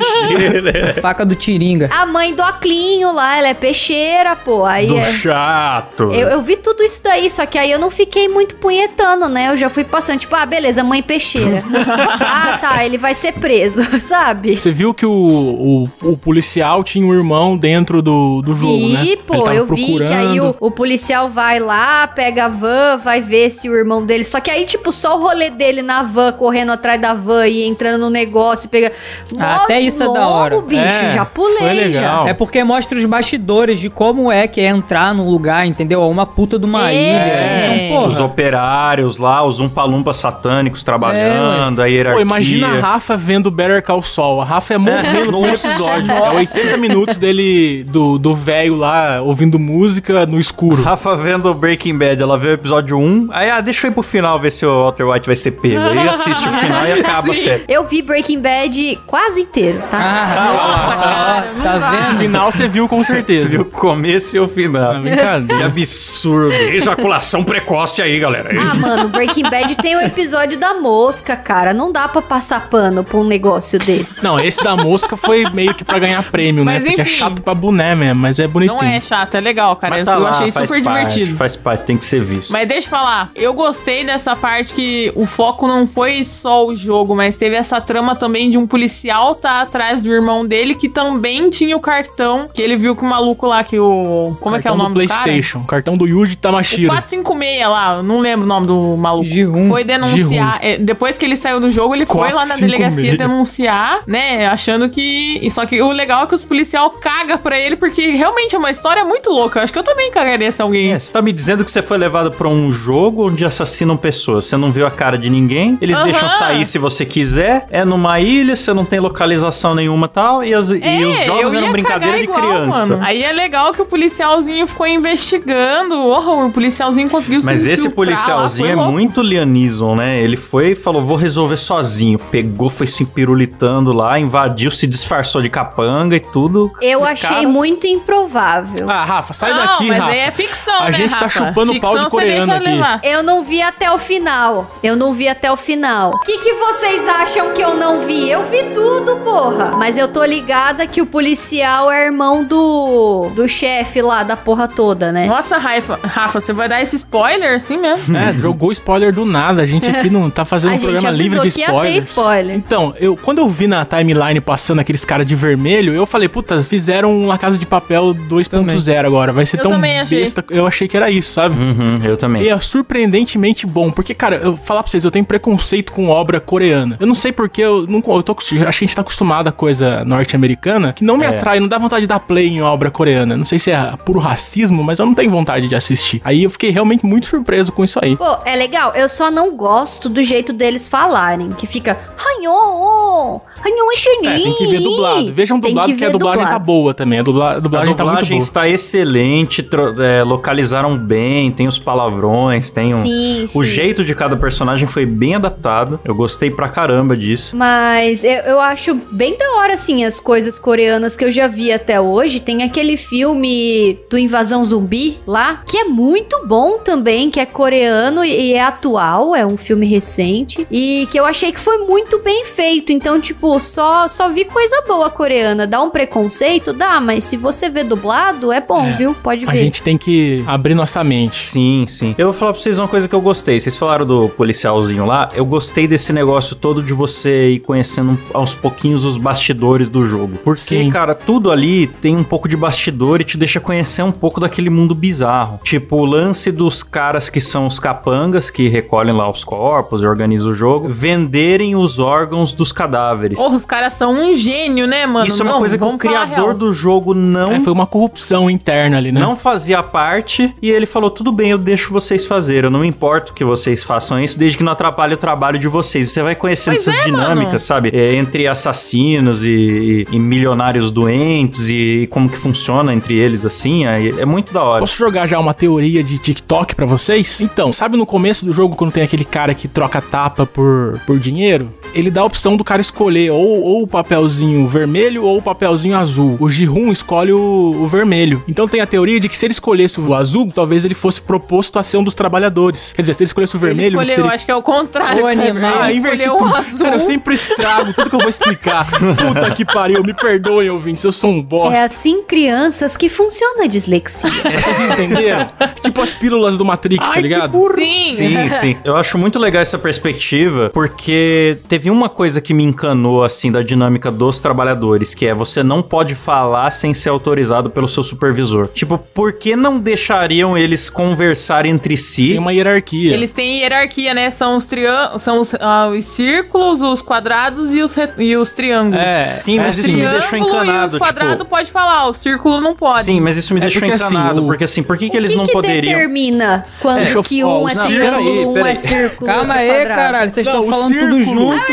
Faca 1.02 1.26
do 1.26 1.36
Tiringa. 1.36 1.90
A 1.92 2.06
mãe 2.06 2.34
do 2.34 2.42
Aclinho 2.42 3.12
lá, 3.14 3.38
ela 3.38 3.50
é 3.50 3.54
peixeira, 3.54 4.36
pô. 4.36 4.66
Aí 4.66 4.88
Do 4.88 4.98
é... 4.98 5.04
chato. 5.04 6.04
Eu, 6.14 6.28
eu 6.30 6.42
vi 6.42 6.56
tudo 6.58 6.84
isso 6.84 7.02
daí, 7.04 7.30
só 7.30 7.46
que 7.46 7.58
aí 7.58 7.72
eu 7.72 7.80
não 7.80 7.91
fiquei 7.92 8.28
muito 8.28 8.56
punhetando, 8.56 9.28
né? 9.30 9.50
Eu 9.50 9.58
já 9.58 9.70
fui 9.70 9.84
passando, 9.84 10.20
tipo, 10.20 10.36
ah, 10.36 10.46
beleza, 10.46 10.84
mãe 10.84 11.02
peixeira. 11.04 11.64
ah, 12.20 12.58
tá, 12.60 12.86
ele 12.86 12.98
vai 12.98 13.14
ser 13.14 13.34
preso, 13.34 13.84
sabe? 14.02 14.56
Você 14.56 14.72
viu 14.72 14.94
que 14.94 15.06
o, 15.06 15.88
o, 16.02 16.10
o 16.12 16.18
policial 16.18 16.84
tinha 16.84 17.06
um 17.06 17.14
irmão 17.14 17.58
dentro 17.58 18.02
do, 18.02 18.42
do 18.42 18.56
jogo, 18.56 18.88
né? 18.90 19.02
Vi, 19.02 19.08
Ele 19.12 19.18
pô, 19.18 19.38
tava 19.44 19.56
eu 19.56 19.66
vi 19.66 19.98
que 19.98 20.04
aí 20.04 20.40
o, 20.40 20.54
procurando. 20.54 20.58
o 20.60 20.72
policial 20.72 21.30
vai 21.30 21.60
lá, 21.60 22.08
pega 22.08 22.46
a 22.46 22.50
van, 22.50 22.98
vai 22.98 23.22
ver 23.22 23.50
se 23.50 23.70
o 23.70 23.76
irmão 23.76 24.06
dele. 24.06 24.24
Só 24.24 24.40
que 24.40 24.50
aí, 24.50 24.66
tipo, 24.66 24.92
só 24.92 25.18
o 25.18 25.22
rolê 25.22 25.50
dele 25.50 25.82
na 25.82 26.04
van, 26.04 26.32
correndo 26.34 26.72
atrás 26.72 27.00
da 27.00 27.14
van 27.14 27.48
e 27.48 27.68
entrando 27.68 28.00
no 28.02 28.10
negócio, 28.10 28.70
pega. 28.70 28.92
Ah, 29.38 29.58
até 29.64 29.80
isso 29.80 30.02
é 30.02 30.06
da 30.06 30.12
Logo, 30.12 30.34
hora. 30.34 30.62
bicho, 30.62 30.82
É, 30.82 31.10
já 31.10 31.26
pulei. 31.26 31.58
foi 31.58 31.74
legal. 31.74 32.24
Já. 32.24 32.30
É 32.30 32.34
porque 32.34 32.64
mostra 32.64 32.98
os 32.98 33.06
bastidores 33.06 33.80
de 33.80 33.90
como 33.90 34.32
é 34.32 34.48
que 34.48 34.62
é 34.62 34.68
entrar 34.68 35.14
num 35.14 35.30
lugar, 35.30 35.66
entendeu? 35.66 36.02
Uma 36.08 36.26
puta 36.26 36.58
de 36.58 36.66
uma 36.66 36.92
É. 36.92 36.96
ilha. 36.96 37.81
Então, 37.90 38.08
Os 38.08 38.20
operários 38.20 39.18
lá, 39.18 39.44
os 39.44 39.60
umpalumpas 39.60 40.18
satânicos 40.18 40.84
trabalhando, 40.84 41.82
a 41.82 41.86
hierarquia. 41.86 42.16
Pô, 42.18 42.22
imagina 42.22 42.68
a 42.68 42.80
Rafa 42.80 43.16
vendo 43.18 43.50
Better 43.52 43.82
Call 43.84 44.02
Saul. 44.02 44.42
A 44.42 44.46
Rafa 44.46 44.74
é 44.74 44.78
morrendo 44.78 45.32
no 45.32 45.42
Nossa. 45.48 45.68
episódio. 45.68 46.12
É 46.12 46.32
80 46.32 46.78
minutos 46.78 47.18
dele, 47.18 47.84
do 47.90 48.18
do 48.18 48.36
velho 48.36 48.76
lá, 48.76 49.22
ouvindo 49.22 49.58
música 49.60 50.26
no 50.26 50.40
escuro. 50.40 50.82
Rafa 50.82 51.16
vendo 51.16 51.54
Breaking 51.54 51.98
Bad, 51.98 52.22
ela 52.22 52.38
vê 52.38 52.50
o 52.50 52.54
episódio 52.54 52.98
1, 52.98 53.30
aí, 53.32 53.50
ah, 53.50 53.62
deixa 53.62 53.88
eu 53.88 53.92
ir 53.92 53.94
pro 53.94 54.04
final 54.04 54.40
ver 54.40 54.52
se 54.52 54.66
o 54.66 54.84
Walter 54.84 55.08
White 55.08 55.26
vai 55.26 55.36
ser 55.36 55.52
pego. 55.52 55.82
Aí 55.82 56.08
assiste 56.10 56.48
o 56.48 56.52
final 56.52 56.86
e 56.88 56.92
acaba 56.94 57.32
a 57.32 57.34
série. 57.34 57.64
Eu 57.68 57.88
vi 57.88 58.02
Breaking 58.02 58.42
Bad 58.42 59.00
quase 59.08 59.42
inteiro, 59.42 59.80
tá? 59.90 59.98
Ah, 59.98 61.44
não 61.56 61.64
tá. 61.64 61.80
No 61.92 61.98
vendo? 61.98 62.18
final 62.20 62.52
você 62.52 62.68
viu 62.68 62.88
com 62.88 63.04
certeza. 63.04 63.48
Viu 63.48 63.62
o 63.62 63.66
começo 63.66 64.36
e 64.36 64.40
o 64.40 64.48
final. 64.48 64.94
Ah, 64.94 65.00
brincadeira. 65.00 65.56
Que 65.58 65.64
absurdo. 65.64 66.54
Ejaculação 66.72 67.44
precoce 67.44 67.71
precoce 67.72 68.02
aí, 68.02 68.20
galera. 68.20 68.54
É 68.54 68.58
ah, 68.58 68.76
mano, 68.76 69.08
Breaking 69.08 69.50
Bad 69.50 69.76
tem 69.76 69.96
o 69.96 70.00
um 70.00 70.02
episódio 70.02 70.60
da 70.60 70.74
mosca, 70.74 71.38
cara. 71.38 71.74
Não 71.74 71.92
dá 71.92 72.08
pra 72.08 72.22
passar 72.22 72.68
pano 72.70 73.04
pra 73.04 73.18
um 73.18 73.24
negócio 73.24 73.80
desse. 73.80 74.22
Não, 74.22 74.40
esse 74.40 74.62
da 74.62 74.76
mosca 74.76 75.16
foi 75.16 75.50
meio 75.52 75.74
que 75.74 75.84
pra 75.84 75.98
ganhar 75.98 76.22
prêmio, 76.24 76.66
né? 76.66 76.74
mas 76.74 76.84
né? 76.84 76.90
Enfim, 76.90 76.98
Porque 76.98 77.10
é 77.10 77.18
chato 77.18 77.42
pra 77.42 77.54
boné 77.54 77.96
mesmo, 77.96 78.22
mas 78.22 78.40
é 78.40 78.48
bonitinho. 78.48 78.82
Não 78.82 78.88
é 78.88 79.00
chato, 79.00 79.36
é 79.36 79.40
legal, 79.40 79.76
cara. 79.78 79.96
Mas 79.96 80.06
tá 80.06 80.14
eu 80.14 80.20
lá, 80.20 80.30
achei 80.32 80.52
super 80.52 80.84
parte, 80.84 81.14
divertido. 81.14 81.38
Faz 81.38 81.56
parte, 81.56 81.86
tem 81.86 81.98
que 81.98 82.04
ser 82.04 82.22
visto. 82.22 82.52
Mas 82.52 82.68
deixa 82.68 82.88
eu 82.88 82.92
falar, 82.92 83.30
eu 83.36 83.54
gostei 83.54 84.04
dessa 84.04 84.36
parte 84.36 84.74
que 84.74 85.12
o 85.16 85.26
foco 85.26 85.68
não 85.68 85.88
foi 85.88 86.26
só 86.26 86.66
o 86.66 86.76
jogo, 86.76 87.16
mas 87.16 87.38
teve 87.38 87.56
essa 87.56 87.80
trama 87.80 88.16
também 88.16 88.52
de 88.52 88.58
um 88.58 88.68
policial 88.68 89.36
tá 89.36 89.62
atrás 89.62 90.02
do 90.02 90.12
irmão 90.12 90.46
dele 90.46 90.76
que 90.76 90.90
também 90.90 91.50
tinha 91.50 91.76
o 91.78 91.80
cartão 91.80 92.50
que 92.54 92.62
ele 92.62 92.76
viu 92.76 92.96
com 92.96 93.06
o 93.06 93.10
maluco 93.10 93.48
lá 93.48 93.64
que 93.64 93.80
o 93.80 94.36
como 94.42 94.56
cartão 94.56 94.56
é 94.56 94.62
que 94.62 94.68
é 94.68 94.72
o 94.72 94.76
nome 94.76 94.90
do 94.90 94.94
PlayStation, 94.94 95.60
do 95.60 95.66
cara? 95.66 95.82
cartão 95.82 95.98
do 95.98 96.08
Yuji 96.08 96.36
Tamashiro. 96.36 96.92
O 96.92 96.96
456 96.96 97.61
lá, 97.68 98.02
não 98.02 98.20
lembro 98.20 98.46
o 98.46 98.48
nome 98.48 98.68
do 98.68 98.96
maluco. 98.98 99.26
Girum. 99.26 99.70
Foi 99.70 99.84
denunciar. 99.84 100.60
É, 100.62 100.78
depois 100.78 101.18
que 101.18 101.26
ele 101.26 101.36
saiu 101.36 101.60
do 101.60 101.72
jogo, 101.72 101.94
ele 101.96 102.06
foi 102.06 102.32
lá 102.32 102.46
na 102.46 102.56
delegacia 102.56 103.18
denunciar, 103.18 104.02
né? 104.08 104.48
Achando 104.48 104.90
que. 104.90 105.48
Só 105.52 105.66
que 105.66 105.82
o 105.82 105.92
legal 105.92 106.24
é 106.24 106.28
que 106.28 106.36
os 106.36 106.44
policial 106.44 106.90
caga 106.90 107.38
pra 107.38 107.60
ele, 107.60 107.76
porque 107.76 108.12
realmente 108.12 108.56
é 108.56 108.60
uma 108.60 108.72
história 108.72 109.04
muito 109.04 109.30
louca. 109.30 109.62
Acho 109.62 109.72
que 109.72 109.80
eu 109.80 109.84
também 109.84 110.12
cagaria 110.12 110.52
se 110.52 110.62
alguém. 110.62 110.94
É, 110.94 111.00
você 111.00 111.12
tá 111.12 111.22
me 111.22 111.32
dizendo 111.32 111.64
que 111.64 111.72
você 111.72 111.82
foi 111.82 111.98
levado 111.98 112.32
pra 112.32 112.48
um 112.48 112.72
jogo 112.72 113.28
onde 113.28 113.46
assassinam 113.46 113.98
pessoas. 113.98 114.46
Você 114.46 114.58
não 114.58 114.72
viu 114.72 114.86
a 114.86 114.92
cara 114.92 115.18
de 115.18 115.30
ninguém. 115.30 115.78
Eles 115.82 115.98
deixam 116.00 116.30
sair 116.30 116.66
se 116.66 116.78
você 116.78 117.06
quiser. 117.06 117.66
É 117.70 117.86
numa 117.86 118.20
ilha, 118.20 118.56
você 118.56 118.74
não 118.74 118.86
tem 118.86 119.00
localização 119.00 119.76
nenhuma 119.76 120.08
tal, 120.08 120.44
e, 120.44 120.54
as, 120.54 120.72
é, 120.72 121.00
e 121.00 121.06
os 121.06 121.26
jogos 121.26 121.54
eram 121.54 121.72
brincadeira 121.72 122.20
de 122.20 122.28
criança. 122.28 122.98
Mano. 122.98 123.06
Aí 123.06 123.24
é 123.24 123.32
legal 123.32 123.74
que 123.74 123.82
o 123.82 123.86
policialzinho 123.86 124.66
ficou 124.68 124.88
investigando. 124.88 125.96
Oh, 125.96 126.48
o 126.48 126.52
policialzinho 126.52 127.10
conseguiu 127.10 127.42
Mas 127.44 127.51
se 127.58 127.70
esse 127.72 127.88
lá, 127.88 127.94
policialzinho 127.94 128.66
foi 128.68 128.74
é 128.74 128.76
louco. 128.76 128.92
muito 128.92 129.22
Liam 129.22 129.46
Neeson, 129.46 129.96
né? 129.96 130.20
Ele 130.22 130.36
foi 130.38 130.72
e 130.72 130.76
falou, 130.76 131.02
vou 131.02 131.18
resolver 131.18 131.58
sozinho. 131.58 132.18
Pegou, 132.20 132.70
foi 132.70 132.88
se 132.88 133.06
pirulitando 133.06 133.92
lá, 133.94 134.20
invadiu, 134.20 134.70
se 134.72 134.86
disfarçou 134.88 135.42
de 135.42 135.50
capanga 135.50 136.16
e 136.16 136.20
tudo. 136.20 136.72
Eu 136.82 137.04
achei 137.04 137.46
muito 137.46 137.88
improvável. 137.88 138.90
Ah, 138.90 139.04
Rafa, 139.06 139.34
sai 139.34 139.52
não, 139.52 139.58
daqui, 139.66 139.88
mas 139.88 139.98
Rafa. 140.00 140.12
aí 140.12 140.20
é 140.20 140.32
ficção, 140.32 140.80
A 140.82 140.86
né, 140.86 140.94
gente 140.94 141.12
tá 141.12 141.22
Rafa? 141.22 141.48
chupando 141.48 141.80
pau 141.80 141.94
de 141.96 142.04
Ficção, 142.04 142.04
você 142.04 142.10
coreano 142.10 142.46
deixa 142.46 142.54
aqui. 142.58 142.66
levar. 142.66 143.00
Eu 143.04 143.24
não 143.24 143.42
vi 143.42 143.62
até 143.62 143.92
o 143.92 143.98
final. 143.98 144.72
Eu 144.84 144.96
não 144.96 145.14
vi 145.14 145.28
até 145.28 145.52
o 145.52 145.58
final. 145.58 146.12
O 146.16 146.20
que, 146.20 146.38
que 146.40 146.54
vocês 146.54 147.08
acham 147.08 147.52
que 147.54 147.62
eu 147.62 147.76
não 147.76 148.02
vi? 148.02 148.30
Eu 148.30 148.46
vi 148.46 148.64
tudo, 148.74 149.18
porra. 149.18 149.72
Mas 149.78 149.98
eu 149.98 150.08
tô 150.08 150.24
ligada 150.24 150.86
que 150.88 151.02
o 151.02 151.06
policial 151.06 151.92
é 151.92 152.06
irmão 152.06 152.44
do 152.44 153.30
do 153.36 153.48
chefe 153.48 154.02
lá 154.02 154.24
da 154.24 154.36
porra 154.36 154.68
toda, 154.68 155.12
né? 155.12 155.26
Nossa, 155.26 155.58
Rafa, 155.58 156.00
Rafa, 156.04 156.40
você 156.40 156.54
vai 156.54 156.68
dar 156.68 156.82
esse 156.82 156.96
spoiler 156.98 157.31
assim 157.56 157.78
mesmo? 157.78 158.16
É, 158.18 158.34
jogou 158.34 158.72
spoiler 158.72 159.14
do 159.14 159.26
nada. 159.26 159.62
A 159.62 159.66
gente 159.66 159.90
aqui 159.90 160.10
não 160.10 160.30
tá 160.30 160.44
fazendo 160.46 160.74
um 160.76 160.80
programa 160.80 161.10
livre 161.12 161.40
de 161.40 161.52
que 161.52 161.60
ia 161.60 161.68
ter 161.68 161.72
spoilers. 161.72 162.06
spoiler. 162.08 162.56
Então, 162.56 162.94
eu, 163.00 163.16
quando 163.16 163.40
eu 163.40 163.48
vi 163.50 163.68
na 163.68 163.86
timeline 163.86 164.40
passando 164.42 164.80
aqueles 164.80 165.04
caras 165.06 165.26
de 165.26 165.36
vermelho, 165.36 165.94
eu 165.94 166.06
falei, 166.06 166.28
puta, 166.28 166.62
fizeram 166.64 167.16
uma 167.24 167.38
Casa 167.38 167.58
de 167.58 167.66
Papel 167.66 168.14
2.0 168.30 169.06
agora. 169.06 169.32
Vai 169.32 169.46
ser 169.46 169.58
Eu 169.58 169.64
tão 169.64 169.72
também 169.72 170.00
achei. 170.00 170.22
besta. 170.22 170.44
Eu 170.50 170.68
achei 170.68 170.88
que 170.88 170.96
era 170.98 171.10
isso, 171.10 171.34
sabe? 171.34 171.56
Uhum, 171.60 172.00
eu 172.04 172.18
também. 172.18 172.44
E 172.44 172.50
é 172.50 172.60
surpreendentemente 172.60 173.66
bom, 173.66 173.90
porque, 173.92 174.14
cara, 174.14 174.36
eu 174.38 174.58
falar 174.58 174.84
pra 174.84 174.92
vocês, 174.92 175.04
eu 175.04 175.12
tenho 175.12 175.26
preconceito 175.26 175.92
com 175.92 176.10
obra 176.10 176.40
coreana. 176.40 176.98
Eu 177.00 177.08
não 177.08 177.16
sei 177.16 177.32
porque 177.32 177.62
eu 177.62 177.86
não 177.88 178.02
eu 178.06 178.24
tô, 178.24 178.34
acho 178.38 178.56
que 178.56 178.64
a 178.64 178.72
gente 178.72 178.96
tá 178.96 179.02
acostumado 179.02 179.48
a 179.48 179.52
coisa 179.52 180.04
norte-americana 180.06 180.94
que 180.94 181.04
não 181.04 181.18
me 181.18 181.24
É. 181.26 181.28
atrai, 181.30 181.60
não 181.60 181.68
dá 181.68 181.78
vontade 181.78 182.02
de 182.02 182.08
dar 182.08 182.20
play 182.20 182.48
em 182.48 182.62
obra 182.62 182.92
coreana. 182.92 183.38
Não 183.38 183.46
sei 183.46 183.58
se 183.60 183.72
é 183.72 183.94
puro 184.06 184.20
racismo, 184.20 184.84
mas 184.84 185.00
eu 185.00 185.06
não 185.06 185.14
tenho 185.14 185.32
vontade 185.32 185.68
de 185.68 185.76
assistir. 185.76 186.22
Aí 186.24 186.44
eu 186.44 186.50
fiquei 186.50 186.70
realmente 186.70 187.06
muito 187.06 187.21
surpreso 187.28 187.72
com 187.72 187.84
isso 187.84 188.00
aí. 188.02 188.16
Pô, 188.16 188.38
é 188.46 188.56
legal. 188.56 188.94
Eu 188.96 189.08
só 189.10 189.30
não 189.32 189.56
gosto 189.56 190.08
do 190.10 190.24
jeito 190.24 190.52
deles 190.54 190.88
falarem. 190.88 191.52
Que 191.54 191.66
fica. 191.68 191.98
Hanyo! 192.18 193.42
Hanyo 193.64 193.82
É, 194.24 194.40
tem 194.40 194.54
que 194.56 194.68
ver 194.68 194.80
dublado. 194.80 195.34
Vejam 195.34 195.60
dublado 195.60 195.94
que, 195.96 196.04
a 196.06 196.10
dublagem 196.10 196.46
tá 196.46 196.58
boa 196.60 196.94
também. 196.94 197.20
A, 197.20 197.24
dubla- 197.24 197.52
a 197.52 197.56
A 197.56 197.60
dublagem 197.60 197.94
tá 197.94 198.04
muito 198.04 198.14
dublagem 198.16 198.38
boa. 198.38 198.44
está 198.46 198.68
excelente, 198.68 199.62
tro- 199.62 200.02
é, 200.02 200.24
localizaram 200.24 200.98
bem, 200.98 201.52
tem 201.52 201.68
os 201.68 201.78
palavrões, 201.78 202.70
tem 202.70 202.94
um... 202.96 203.02
Sim, 203.04 203.46
O 203.54 203.64
sim. 203.64 203.70
jeito 203.70 204.04
de 204.04 204.16
cada 204.16 204.36
personagem 204.36 204.88
foi 204.88 205.06
bem 205.06 205.36
adaptado. 205.36 206.00
Eu 206.04 206.16
gostei 206.16 206.50
pra 206.50 206.70
caramba 206.70 207.16
disso. 207.16 207.56
Mas 207.56 208.24
eu, 208.24 208.32
eu 208.32 208.60
acho 208.60 208.96
bem 209.12 209.38
da 209.38 209.58
hora, 209.58 209.74
assim, 209.74 210.04
as 210.04 210.20
coisas 210.20 210.58
coreanas 210.58 211.16
que 211.16 211.24
eu 211.26 211.32
já 211.32 211.48
vi 211.48 211.72
até 211.72 212.00
hoje. 212.02 212.40
Tem 212.40 212.64
aquele 212.64 212.98
filme 212.98 214.00
do 214.10 214.18
Invasão 214.18 214.64
Zumbi 214.66 215.20
lá, 215.28 215.62
que 215.68 215.78
é 215.78 215.84
muito 215.84 216.46
bom 216.46 216.80
também, 216.80 217.11
que 217.30 217.40
é 217.40 217.46
coreano 217.46 218.24
e 218.24 218.54
é 218.54 218.62
atual, 218.62 219.36
é 219.36 219.46
um 219.46 219.58
filme 219.58 219.86
recente. 219.86 220.66
E 220.72 221.08
que 221.12 221.20
eu 221.20 221.26
achei 221.26 221.52
que 221.52 221.60
foi 221.60 221.80
muito 221.80 222.20
bem 222.20 222.46
feito. 222.46 222.92
Então, 222.92 223.20
tipo, 223.20 223.60
só, 223.60 224.08
só 224.08 224.30
vi 224.30 224.46
coisa 224.46 224.82
boa 224.88 225.10
coreana. 225.10 225.68
Dá 225.68 225.82
um 225.82 225.90
preconceito? 225.90 226.74
Dá, 226.74 227.00
mas 227.02 227.24
se 227.24 227.38
você 227.38 227.70
vê 227.70 227.84
dublado, 227.84 228.52
é 228.52 228.62
bom, 228.62 228.86
É, 228.86 228.92
viu? 228.94 229.14
Pode 229.16 229.46
A 229.46 229.52
ver. 229.52 229.58
gente 229.58 229.82
tem 229.84 229.98
que 229.98 230.44
abrir 230.48 230.74
nossa 230.76 231.04
mente. 231.04 231.42
Sim, 231.44 231.86
sim. 231.88 232.16
Eu 232.18 232.28
vou 232.28 232.34
falar 232.34 232.54
pra 232.54 232.62
vocês 232.62 232.78
uma 232.78 232.88
coisa 232.88 233.08
que 233.08 233.16
eu 233.16 233.22
gostei. 233.22 233.60
Vocês 233.60 233.76
falaram 233.76 234.06
do 234.06 234.30
policialzinho 234.30 235.06
lá. 235.06 235.30
Eu 235.34 235.46
gostei 235.46 235.88
desse 235.88 236.14
negócio 236.14 236.56
todo 236.56 236.82
de 236.82 236.94
você 236.94 237.50
ir 237.52 237.60
conhecendo 237.60 238.18
aos 238.34 238.54
pouquinhos 238.54 239.04
os 239.04 239.18
bastidores 239.18 239.90
do 239.90 240.06
jogo. 240.06 240.38
Porque, 240.44 240.62
Sim. 240.62 240.90
cara, 240.90 241.14
tudo 241.16 241.52
ali 241.52 241.88
tem 241.88 242.16
um 242.16 242.24
pouco 242.24 242.48
de 242.48 242.56
bastidor 242.56 243.22
e 243.22 243.24
te 243.24 243.38
deixa 243.38 243.60
conhecer 243.60 244.04
um 244.04 244.12
pouco 244.12 244.40
daquele 244.40 244.70
mundo 244.70 244.94
bizarro. 244.96 245.60
Tipo, 245.64 245.98
o 245.98 246.06
lance 246.06 246.52
dos 246.52 246.84
caras 246.84 247.01
que 247.32 247.42
são 247.42 247.68
os 247.68 247.80
capangas, 247.80 248.50
que 248.50 248.68
recolhem 248.68 249.14
lá 249.14 249.30
os 249.30 249.44
corpos 249.44 250.02
e 250.02 250.06
organizam 250.06 250.52
o 250.52 250.54
jogo, 250.54 250.88
venderem 250.90 251.76
os 251.76 252.00
órgãos 252.00 252.54
dos 252.54 252.72
cadáveres. 252.72 253.38
Porra, 253.38 253.56
os 253.56 253.66
caras 253.66 253.94
são 253.94 254.12
um 254.14 254.34
gênio, 254.36 254.86
né, 254.88 255.06
mano? 255.06 255.26
Isso 255.28 255.42
é 255.42 255.46
uma 255.46 255.54
Não, 255.54 255.60
coisa 255.60 255.78
que 255.78 255.84
o 255.84 255.98
criador 255.98 256.54
do 256.54 256.72
jogo 256.74 257.14
não 257.14 257.54
É, 257.54 257.60
foi 257.60 257.74
uma 257.74 257.86
corrupção 257.88 258.50
interna 258.50 258.98
ali, 258.98 259.12
né? 259.12 259.20
não 259.20 259.36
fazia 259.36 259.82
parte 259.84 260.54
e 260.62 260.70
ele 260.70 260.86
falou: 260.86 261.10
tudo 261.10 261.32
bem, 261.32 261.50
eu 261.52 261.58
deixo 261.58 261.92
vocês 261.92 262.26
fazerem. 262.26 262.66
Eu 262.66 262.72
não 262.72 262.82
me 262.82 262.88
importo 262.88 263.34
que 263.34 263.44
vocês 263.44 263.84
façam 263.84 264.20
isso, 264.20 264.38
desde 264.38 264.58
que 264.58 264.64
não 264.64 264.72
atrapalhe 264.72 265.14
o 265.14 265.18
trabalho 265.18 265.58
de 265.60 265.68
vocês. 265.68 266.08
E 266.08 266.12
Você 266.12 266.22
vai 266.24 266.36
conhecendo 266.36 266.76
Pois 266.76 266.88
essas 266.88 267.00
é, 267.02 267.04
dinâmicas, 267.06 267.46
mano. 267.48 267.60
sabe? 267.60 267.90
É, 267.94 268.16
entre 268.16 268.48
assassinos 268.48 269.44
e, 269.44 269.50
e- 269.50 270.08
e 270.12 270.20
milionários 270.20 270.92
doentes 270.92 271.68
e, 271.70 272.08
como 272.12 272.30
que 272.30 272.38
funciona 272.38 272.94
entre 272.94 273.16
eles, 273.16 273.46
assim. 273.46 273.86
É, 273.86 274.22
é 274.22 274.26
muito 274.26 274.54
da 274.54 274.64
hora. 274.64 274.80
Posso 274.80 274.98
jogar 274.98 275.28
já 275.28 275.40
uma 275.40 275.54
teoria 275.54 276.04
de 276.04 276.18
TikTok 276.18 276.76
pra 276.76 276.86
vocês? 276.92 277.42
Então, 277.42 277.72
sabe 277.72 277.98
no 277.98 278.06
começo 278.06 278.46
do 278.46 278.52
jogo 278.52 278.76
quando 278.76 278.92
tem 278.92 279.04
aquele 279.04 279.26
cara 279.26 279.56
que 279.56 279.68
troca 279.68 280.02
tapa 280.02 280.46
por, 280.46 281.00
por 281.08 281.18
dinheiro? 281.18 281.72
Ele 281.94 282.10
dá 282.12 282.22
a 282.22 282.26
opção 282.26 282.56
do 282.58 282.64
cara 282.64 282.82
escolher 282.82 283.32
ou, 283.32 283.62
ou 283.62 283.84
o 283.84 283.88
papelzinho 283.88 284.68
vermelho 284.68 285.24
ou 285.24 285.38
o 285.38 285.42
papelzinho 285.42 285.98
azul. 285.98 286.38
O 286.40 286.50
Jihun 286.50 286.92
escolhe 286.92 287.32
o, 287.32 287.76
o 287.82 287.88
vermelho. 287.88 288.44
Então 288.48 288.68
tem 288.68 288.82
a 288.82 288.88
teoria 288.88 289.20
de 289.20 289.28
que 289.30 289.38
se 289.38 289.46
ele 289.46 289.52
escolhesse 289.54 290.00
o 290.00 290.14
azul, 290.14 290.52
talvez 290.54 290.86
ele 290.86 290.94
fosse 290.94 291.22
proposto 291.22 291.78
a 291.80 291.84
ser 291.84 291.98
um 291.98 292.04
dos 292.04 292.14
trabalhadores. 292.14 292.94
Quer 292.94 293.02
dizer, 293.02 293.14
se 293.14 293.24
ele 293.24 293.28
escolhesse 293.28 293.56
o 293.56 293.58
Ele 293.58 293.66
vermelho, 293.66 293.88
ele 293.88 293.96
escolheu, 294.04 294.16
seria... 294.16 294.32
acho 294.36 294.46
que 294.46 294.52
é 294.52 294.56
o 294.56 294.62
contrário. 294.62 295.24
O 295.24 295.28
animal. 295.28 295.74
Ah, 295.82 295.90
Ele 295.90 296.00
inverti 296.00 296.22
escolheu 296.24 296.38
tudo. 296.38 296.52
o 296.52 296.56
azul. 296.56 296.80
Cara, 296.80 296.96
eu 296.96 297.00
sempre 297.00 297.36
estrago 297.36 297.94
tudo 297.94 298.10
que 298.10 298.16
eu 298.16 298.20
vou 298.20 298.30
explicar. 298.30 298.88
Puta 298.92 299.52
que 299.52 299.66
pariu, 299.66 300.04
me 300.04 300.14
perdoem, 300.14 300.70
ouvintes, 300.70 301.04
eu 301.04 301.12
sou 301.12 301.30
um 301.32 301.42
bosta. 301.42 301.78
É 301.78 301.84
assim, 301.84 302.24
crianças, 302.24 302.96
que 302.98 303.10
funciona 303.10 303.64
a 303.64 303.68
dislexia. 303.68 304.30
Vocês 304.60 304.80
entenderam? 304.82 305.50
tipo 305.84 306.02
as 306.02 306.14
pílulas 306.14 306.58
do 306.58 306.66
Matrix, 306.66 307.10
tá 307.10 307.20
ligado? 307.20 307.52
Sim. 307.76 308.06
Sim, 308.06 308.50
sim. 308.50 308.78
Eu 308.84 308.96
acho 308.96 309.18
muito 309.18 309.38
legal 309.40 309.62
essa 309.62 309.78
perspectiva, 309.78 310.70
porque 310.74 311.58
teve 311.68 311.81
uma 311.90 312.10
coisa 312.10 312.40
que 312.42 312.54
me 312.54 312.64
encanou, 312.64 313.24
assim, 313.24 313.52
da 313.52 313.62
dinâmica 313.62 314.12
dos 314.12 314.40
trabalhadores, 314.40 315.14
que 315.14 315.26
é 315.26 315.34
você 315.34 315.64
não 315.64 315.82
pode 315.82 316.16
falar 316.16 316.70
sem 316.72 316.94
ser 316.94 317.10
autorizado 317.10 317.70
pelo 317.70 317.88
seu 317.88 318.04
supervisor. 318.04 318.68
Tipo, 318.74 318.98
por 318.98 319.34
que 319.34 319.56
não 319.56 319.80
deixariam 319.80 320.58
eles 320.58 320.90
conversar 320.90 321.66
entre 321.66 321.96
si? 321.98 322.30
Tem 322.30 322.38
uma 322.40 322.54
hierarquia. 322.54 323.14
Eles 323.14 323.32
têm 323.32 323.60
hierarquia, 323.62 324.14
né? 324.14 324.30
São 324.30 324.56
os 324.56 324.66
triângulos, 324.66 325.22
são 325.22 325.40
os, 325.40 325.54
ah, 325.56 325.90
os 325.90 326.06
círculos, 326.06 326.82
os 326.82 327.02
quadrados 327.02 327.74
e 327.74 327.82
os, 327.82 327.94
re- 327.96 328.10
e 328.18 328.36
os 328.36 328.50
triângulos. 328.50 329.00
É, 329.00 329.24
Sim, 329.24 329.58
mas 329.60 329.78
é 329.78 329.82
isso 329.88 329.96
me 329.98 330.06
assim. 330.06 330.20
deixou 330.20 330.40
encanado, 330.40 330.84
e 330.84 330.96
os 330.96 330.98
quadrados 330.98 331.38
tipo- 331.38 331.50
pode 331.50 331.72
falar, 331.72 332.08
o 332.08 332.14
círculo 332.14 332.60
não 332.62 332.76
pode. 332.76 333.04
Sim, 333.04 333.20
mas 333.20 333.38
isso 333.38 333.54
me 333.54 333.60
É 333.60 333.64
deixou 333.64 333.82
porque, 333.82 333.94
assim, 333.96 334.16
encanado, 334.16 334.44
o- 334.44 334.46
porque 334.46 334.64
assim, 334.64 334.84
por 334.84 334.98
que, 334.98 335.10
que 335.10 335.18
eles 335.18 335.32
que 335.32 335.38
não 335.38 335.46
que 335.46 335.52
poderiam... 335.54 335.94
determina 335.94 336.66
quando 336.82 337.08
eu- 337.08 337.24
que 337.24 337.44
ó, 337.44 337.62
um 337.64 337.70
é 337.70 337.74
não, 337.74 337.86
triângulo, 337.86 338.54
um 338.54 338.66
é 338.66 338.76
círculo, 338.76 339.26
Calma 339.32 339.54
aí, 339.54 339.68
quadrado? 339.70 339.96
caralho. 340.00 340.32
Vocês 340.32 340.46
estão 340.48 340.68
falando 340.70 340.94
tudo 341.00 341.24
junto. 341.24 341.71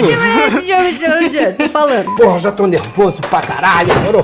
Tô 1.56 1.68
falando. 1.68 2.14
Porra, 2.14 2.38
já 2.38 2.52
tô 2.52 2.66
nervoso 2.66 3.18
pra 3.22 3.40
caralho, 3.40 3.88
moro? 4.00 4.22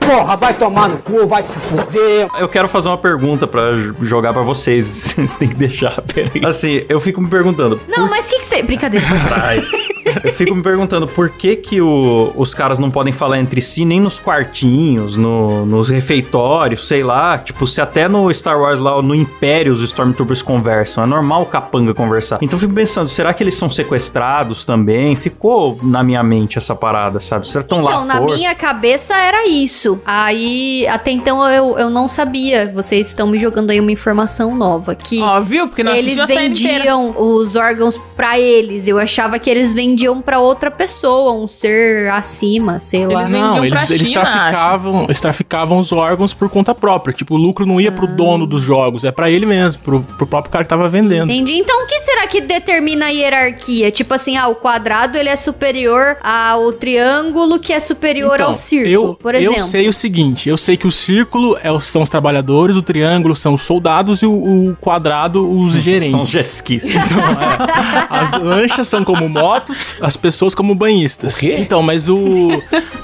Porra, 0.00 0.36
vai 0.36 0.54
tomar 0.54 0.88
no 0.88 0.98
cu, 0.98 1.26
vai 1.26 1.42
se 1.42 1.58
fuder. 1.60 2.28
Eu 2.38 2.48
quero 2.48 2.68
fazer 2.68 2.88
uma 2.88 2.98
pergunta 2.98 3.46
pra 3.46 3.70
jogar 4.02 4.32
pra 4.32 4.42
vocês. 4.42 4.82
Vocês 5.14 5.36
têm 5.36 5.48
que 5.48 5.54
deixar, 5.54 6.02
peraí. 6.02 6.44
Assim, 6.44 6.84
eu 6.88 6.98
fico 6.98 7.20
me 7.20 7.28
perguntando. 7.28 7.80
Não, 7.88 8.08
mas 8.08 8.26
o 8.26 8.30
que 8.30 8.40
que 8.40 8.46
você... 8.46 8.62
Brincadeira. 8.62 9.06
Ai. 9.30 9.62
Eu 10.22 10.32
fico 10.32 10.54
me 10.54 10.62
perguntando 10.62 11.06
por 11.06 11.30
que 11.30 11.56
que 11.56 11.80
o- 11.80 12.32
os 12.36 12.54
caras 12.54 12.78
não 12.78 12.90
podem 12.90 13.12
falar 13.12 13.38
entre 13.38 13.60
si 13.60 13.84
nem 13.84 14.00
nos 14.00 14.18
quartinhos, 14.18 15.16
no- 15.16 15.64
nos 15.66 15.88
refeitórios, 15.88 16.86
sei 16.88 17.02
lá. 17.02 17.38
Tipo, 17.38 17.66
se 17.66 17.80
até 17.80 18.08
no 18.08 18.32
Star 18.32 18.60
Wars 18.60 18.78
lá, 18.80 19.00
no 19.02 19.14
Império, 19.14 19.72
os 19.72 19.80
Stormtroopers 19.82 20.42
conversam. 20.42 21.04
É 21.04 21.06
normal 21.06 21.42
o 21.42 21.46
capanga 21.46 21.94
conversar. 21.94 22.38
Então 22.42 22.56
eu 22.56 22.60
fico 22.60 22.72
pensando, 22.74 23.08
será 23.08 23.32
que 23.32 23.42
eles 23.42 23.54
são 23.54 23.70
sequestrados 23.70 24.64
também? 24.64 25.14
Ficou 25.16 25.78
na 25.82 26.02
minha 26.02 26.22
mente 26.22 26.58
essa 26.58 26.74
parada, 26.74 27.20
sabe? 27.20 27.46
Será 27.46 27.62
que 27.64 27.72
estão 27.72 27.84
lá 27.84 27.92
Então, 27.92 28.04
na 28.06 28.18
força? 28.18 28.36
minha 28.36 28.54
cabeça 28.54 29.14
era 29.16 29.46
isso. 29.46 30.00
Aí, 30.04 30.86
até 30.88 31.10
então 31.10 31.46
eu, 31.48 31.78
eu 31.78 31.90
não 31.90 32.08
sabia. 32.08 32.70
Vocês 32.74 33.06
estão 33.08 33.26
me 33.26 33.38
jogando 33.38 33.70
aí 33.70 33.80
uma 33.80 33.92
informação 33.92 34.54
nova. 34.56 34.94
Que 34.94 35.20
Ó, 35.20 35.40
viu? 35.40 35.68
Porque 35.68 35.82
nós 35.82 35.96
eles 35.98 36.16
vendiam 36.26 37.14
os 37.18 37.54
órgãos 37.56 37.98
pra 38.16 38.38
eles. 38.38 38.88
Eu 38.88 38.98
achava 38.98 39.38
que 39.38 39.48
eles 39.50 39.72
vendiam 39.72 40.01
pra 40.22 40.38
outra 40.40 40.70
pessoa, 40.70 41.32
um 41.32 41.46
ser 41.46 42.10
acima, 42.10 42.80
sei 42.80 43.06
lá. 43.06 43.22
Eles 43.22 43.30
Não, 43.30 43.54
vendiam 43.54 43.64
eles, 43.64 43.90
eles 43.90 44.08
China, 44.08 44.20
traficavam, 44.22 45.04
eles 45.04 45.20
traficavam 45.20 45.78
os 45.78 45.92
órgãos 45.92 46.34
por 46.34 46.48
conta 46.48 46.74
própria. 46.74 47.12
Tipo, 47.12 47.34
o 47.34 47.38
lucro 47.38 47.66
não 47.66 47.80
ia 47.80 47.90
Ah. 47.90 47.92
pro 47.92 48.06
dono 48.06 48.46
dos 48.46 48.62
jogos, 48.62 49.04
é 49.04 49.10
pra 49.12 49.30
ele 49.30 49.46
mesmo, 49.46 49.82
pro, 49.82 50.02
pro 50.02 50.26
próprio 50.26 50.50
cara 50.52 50.64
que 50.64 50.68
tava 50.68 50.88
vendendo. 50.88 51.30
Entendi. 51.30 51.52
Então, 51.58 51.84
o 51.84 51.86
que 51.86 51.98
será 52.00 52.26
que 52.26 52.40
determina 52.40 53.06
a 53.06 53.08
hierarquia? 53.10 53.90
Tipo 53.90 54.14
assim, 54.14 54.36
ah, 54.36 54.48
o 54.48 54.54
quadrado 54.56 55.16
ele 55.18 55.28
é 55.28 55.36
superior 55.36 56.16
ao 56.22 56.72
triângulo, 56.72 57.58
que 57.60 57.72
é 57.72 57.80
superior 57.80 58.34
Então, 58.34 58.48
ao 58.48 58.54
círculo, 58.54 58.92
eu, 58.92 59.14
por 59.14 59.34
exemplo. 59.34 59.58
Eu 59.58 59.64
sei 59.64 59.88
o 59.88 59.92
seguinte, 59.92 60.48
eu 60.48 60.56
sei 60.56 60.76
que 60.76 60.86
o 60.86 60.92
círculo 60.92 61.56
é, 61.62 61.78
são 61.80 62.02
os 62.02 62.08
trabalhadores, 62.08 62.76
o 62.76 62.82
triângulo 62.82 63.36
são 63.36 63.54
os 63.54 63.62
soldados 63.62 64.22
e 64.22 64.26
o, 64.26 64.32
o 64.70 64.76
quadrado 64.80 65.48
os 65.50 65.72
gerentes. 65.74 66.10
São 66.12 66.22
os 66.22 66.28
jet 66.30 66.46
skis. 66.46 66.90
Então, 66.90 67.18
é, 67.18 68.06
as 68.10 68.32
lanchas 68.32 68.88
são 68.88 69.04
como 69.04 69.28
motos, 69.28 69.91
as 70.00 70.16
pessoas 70.16 70.54
como 70.54 70.74
banhistas. 70.74 71.36
O 71.36 71.40
quê? 71.40 71.56
Então, 71.58 71.82
mas 71.82 72.08
o, 72.08 72.50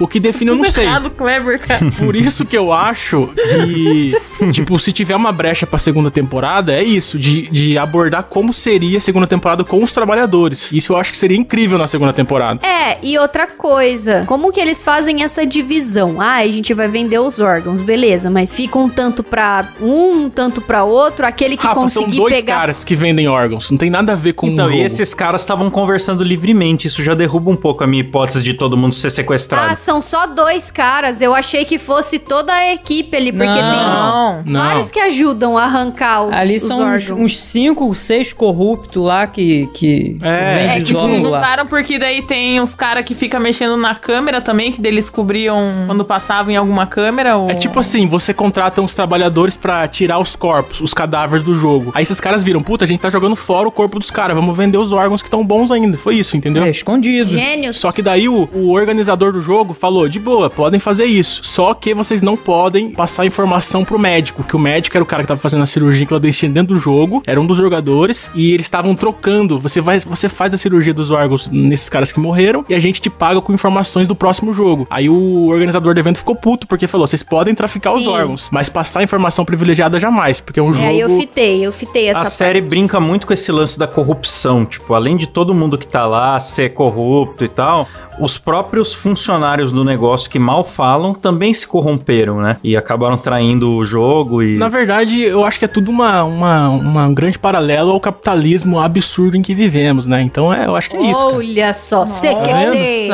o 0.01 0.07
que 0.07 0.18
define 0.20 0.51
eu 0.51 0.57
não 0.57 0.64
sei. 0.70 0.85
errado, 0.85 1.11
Kleber, 1.11 1.59
cara. 1.61 1.90
Por 1.98 2.14
isso 2.16 2.44
que 2.44 2.57
eu 2.57 2.72
acho 2.72 3.31
que, 3.37 4.12
tipo, 4.53 4.79
se 4.79 4.92
tiver 4.92 5.16
uma 5.16 5.33
brecha 5.33 5.66
pra 5.66 5.79
segunda 5.79 6.11
temporada, 6.11 6.72
é 6.72 6.83
isso, 6.83 7.18
de, 7.18 7.48
de 7.48 7.77
abordar 7.79 8.24
como 8.24 8.53
seria 8.53 8.98
a 8.98 9.01
segunda 9.01 9.27
temporada 9.27 9.64
com 9.64 9.83
os 9.83 9.92
trabalhadores. 9.92 10.72
Isso 10.72 10.92
eu 10.92 10.96
acho 10.96 11.11
que 11.12 11.18
seria 11.18 11.37
incrível 11.37 11.79
na 11.79 11.87
segunda 11.87 12.12
temporada. 12.12 12.61
É, 12.66 12.98
e 13.03 13.18
outra 13.18 13.46
coisa, 13.46 14.24
como 14.27 14.53
que 14.53 14.61
eles 14.61 14.85
fazem 14.85 15.22
essa 15.22 15.44
divisão? 15.46 16.20
Ah, 16.20 16.37
a 16.37 16.46
gente 16.48 16.72
vai 16.74 16.88
vender 16.88 17.18
os 17.18 17.40
órgãos, 17.40 17.81
beleza, 17.81 18.31
mas 18.31 18.53
fica 18.53 18.79
um 18.79 18.88
tanto 18.88 19.22
pra 19.22 19.66
um, 19.81 20.24
um 20.24 20.31
tanto 20.31 20.61
pra 20.61 20.85
outro, 20.85 21.27
aquele 21.27 21.57
que 21.57 21.62
Rafa, 21.66 21.74
são 21.88 22.03
conseguir 22.05 22.16
dois 22.18 22.37
pegar. 22.37 22.55
caras 22.61 22.85
que 22.85 22.94
vendem 22.94 23.27
órgãos, 23.29 23.70
não 23.70 23.79
tem 23.79 23.90
nada 23.90 24.12
a 24.12 24.16
ver 24.16 24.35
com 24.35 24.46
Então, 24.48 24.66
o 24.66 24.68
e 24.68 24.72
jogo. 24.74 24.85
esses 24.85 25.14
caras 25.14 25.40
estavam 25.40 25.70
conversando 25.70 26.22
livremente. 26.22 26.77
Isso 26.86 27.02
já 27.02 27.14
derruba 27.14 27.50
um 27.50 27.56
pouco 27.56 27.82
a 27.82 27.86
minha 27.86 28.00
hipótese 28.02 28.42
de 28.42 28.54
todo 28.54 28.76
mundo 28.76 28.94
ser 28.94 29.08
Ah, 29.08 29.10
sequestrado. 29.10 29.76
são 29.76 30.00
só 30.00 30.26
dois 30.26 30.70
caras. 30.70 31.20
Eu 31.20 31.34
achei 31.34 31.64
que 31.64 31.78
fosse 31.78 32.18
toda 32.18 32.52
a 32.52 32.72
equipe 32.72 33.16
ali, 33.16 33.32
porque 33.32 33.46
Não. 33.62 34.42
tem 34.42 34.52
Não. 34.52 34.60
vários 34.60 34.90
que 34.90 34.98
ajudam 35.00 35.56
a 35.58 35.64
arrancar 35.64 36.22
os, 36.24 36.32
Ali 36.32 36.56
os 36.56 36.62
são 36.62 36.78
uns, 36.80 37.02
órgãos. 37.10 37.10
uns 37.24 37.36
cinco, 37.40 37.94
seis 37.94 38.32
corruptos 38.32 39.02
lá 39.02 39.26
que, 39.26 39.66
que 39.74 40.16
É, 40.22 40.76
É 40.78 40.82
os 40.82 40.88
que 40.90 40.94
se 40.96 41.20
juntaram 41.20 41.66
porque 41.66 41.98
daí 41.98 42.22
tem 42.22 42.60
uns 42.60 42.74
caras 42.74 43.04
que 43.04 43.14
ficam 43.14 43.40
mexendo 43.40 43.76
na 43.76 43.94
câmera 43.94 44.40
também, 44.40 44.70
que 44.72 44.80
deles 44.80 45.10
cobriam 45.10 45.56
quando 45.86 46.04
passavam 46.04 46.52
em 46.52 46.56
alguma 46.56 46.86
câmera. 46.86 47.36
Ou... 47.36 47.50
É 47.50 47.54
tipo 47.54 47.78
assim, 47.80 48.06
você 48.06 48.32
contrata 48.34 48.80
uns 48.80 48.94
trabalhadores 48.94 49.56
pra 49.56 49.86
tirar 49.88 50.18
os 50.18 50.36
corpos, 50.36 50.80
os 50.80 50.92
cadáveres 50.94 51.44
do 51.44 51.54
jogo. 51.54 51.92
Aí 51.94 52.02
esses 52.02 52.20
caras 52.20 52.42
viram, 52.42 52.62
puta, 52.62 52.84
a 52.84 52.88
gente 52.88 53.00
tá 53.00 53.10
jogando 53.10 53.36
fora 53.36 53.68
o 53.68 53.72
corpo 53.72 53.98
dos 53.98 54.10
caras, 54.10 54.34
vamos 54.36 54.56
vender 54.56 54.78
os 54.78 54.92
órgãos 54.92 55.22
que 55.22 55.28
estão 55.28 55.44
bons 55.44 55.70
ainda. 55.70 55.96
Foi 55.98 56.14
isso, 56.16 56.36
entendeu? 56.36 56.64
É, 56.64 56.67
escondido. 56.70 57.31
Gênios. 57.31 57.76
Só 57.78 57.92
que 57.92 58.02
daí 58.02 58.28
o, 58.28 58.48
o 58.52 58.70
organizador 58.72 59.33
do 59.33 59.40
jogo 59.40 59.74
falou: 59.74 60.09
de 60.09 60.18
boa, 60.18 60.48
podem 60.50 60.81
fazer 60.81 61.04
isso. 61.07 61.40
Só 61.42 61.74
que 61.74 61.94
vocês 61.94 62.22
não 62.22 62.37
podem 62.37 62.90
passar 62.90 63.26
informação 63.26 63.85
pro 63.85 63.98
médico. 63.98 64.42
Que 64.44 64.57
o 64.57 64.59
médico 64.59 64.96
era 64.96 65.02
o 65.02 65.07
cara 65.07 65.22
que 65.22 65.28
tava 65.28 65.40
fazendo 65.40 65.62
a 65.62 65.66
cirurgia 65.66 66.07
clandestina 66.07 66.52
dentro 66.54 66.74
do 66.74 66.81
jogo, 66.81 67.22
era 67.26 67.40
um 67.40 67.46
dos 67.46 67.57
jogadores, 67.59 68.31
e 68.35 68.52
eles 68.52 68.66
estavam 68.66 68.94
trocando. 68.94 69.59
Você, 69.59 69.81
vai, 69.81 69.98
você 69.98 70.28
faz 70.28 70.54
a 70.54 70.57
cirurgia 70.57 70.94
dos 70.94 71.11
órgãos 71.11 71.48
nesses 71.50 71.88
caras 71.88 72.12
que 72.12 72.20
morreram 72.20 72.64
e 72.68 72.74
a 72.74 72.78
gente 72.78 73.00
te 73.00 73.11
paga 73.11 73.40
com 73.40 73.52
informações 73.52 74.07
do 74.09 74.14
próximo 74.14 74.52
jogo. 74.52 74.87
Aí 74.90 75.09
o 75.09 75.46
organizador 75.48 75.94
do 75.94 76.00
evento 76.00 76.18
ficou 76.18 76.35
puto, 76.35 76.66
porque 76.66 76.87
falou: 76.87 77.07
vocês 77.07 77.22
podem 77.22 77.54
traficar 77.54 77.92
os 77.94 78.02
Sim. 78.04 78.09
órgãos, 78.11 78.48
mas 78.52 78.68
passar 78.68 79.02
informação 79.02 79.44
privilegiada 79.44 79.98
jamais, 79.98 80.40
porque 80.40 80.61
é 80.61 80.62
um 80.62 80.74
É, 80.78 80.88
aí 80.88 81.00
eu 81.00 81.09
jogo. 81.09 81.20
fitei, 81.20 81.66
eu 81.66 81.72
fitei 81.72 82.09
essa 82.09 82.20
A 82.20 82.24
série 82.24 82.61
parte. 82.61 82.70
brinca 82.70 83.00
muito 83.00 83.26
com 83.26 83.33
esse 83.33 83.50
lance 83.52 83.78
da 83.78 83.87
corrupção. 83.87 84.64
Tipo, 84.64 84.94
além 84.94 85.16
de 85.16 85.26
todo 85.26 85.54
mundo 85.54 85.76
que 85.78 85.87
tá 85.87 86.07
lá 86.07 86.38
ser 86.59 86.71
corrupto 86.71 87.44
e 87.44 87.49
tal, 87.49 87.88
os 88.21 88.37
próprios 88.37 88.92
funcionários 88.92 89.71
do 89.71 89.85
negócio 89.85 90.29
que 90.29 90.40
mal 90.40 90.64
falam 90.64 91.14
também 91.14 91.53
se 91.53 91.64
corromperam, 91.64 92.40
né? 92.40 92.57
E 92.64 92.77
acabaram 92.77 93.16
traindo 93.16 93.77
o 93.77 93.85
jogo 93.85 94.42
e. 94.42 94.59
Na 94.59 94.68
verdade, 94.68 95.23
eu 95.23 95.44
acho 95.44 95.59
que 95.61 95.64
é 95.64 95.68
tudo 95.68 95.88
uma, 95.88 96.25
uma, 96.25 96.68
uma 96.71 97.07
um 97.07 97.14
grande 97.14 97.38
paralelo 97.38 97.92
ao 97.92 98.01
capitalismo 98.01 98.81
absurdo 98.81 99.37
em 99.37 99.42
que 99.42 99.55
vivemos, 99.55 100.07
né? 100.07 100.21
Então 100.21 100.53
é, 100.53 100.66
eu 100.66 100.75
acho 100.75 100.90
que 100.90 100.97
é 100.97 101.11
isso. 101.11 101.25
cara. 101.25 101.37
Olha 101.37 101.75
só, 101.75 102.05
você 102.05 102.35
quer 102.35 102.71
ser. 102.71 103.09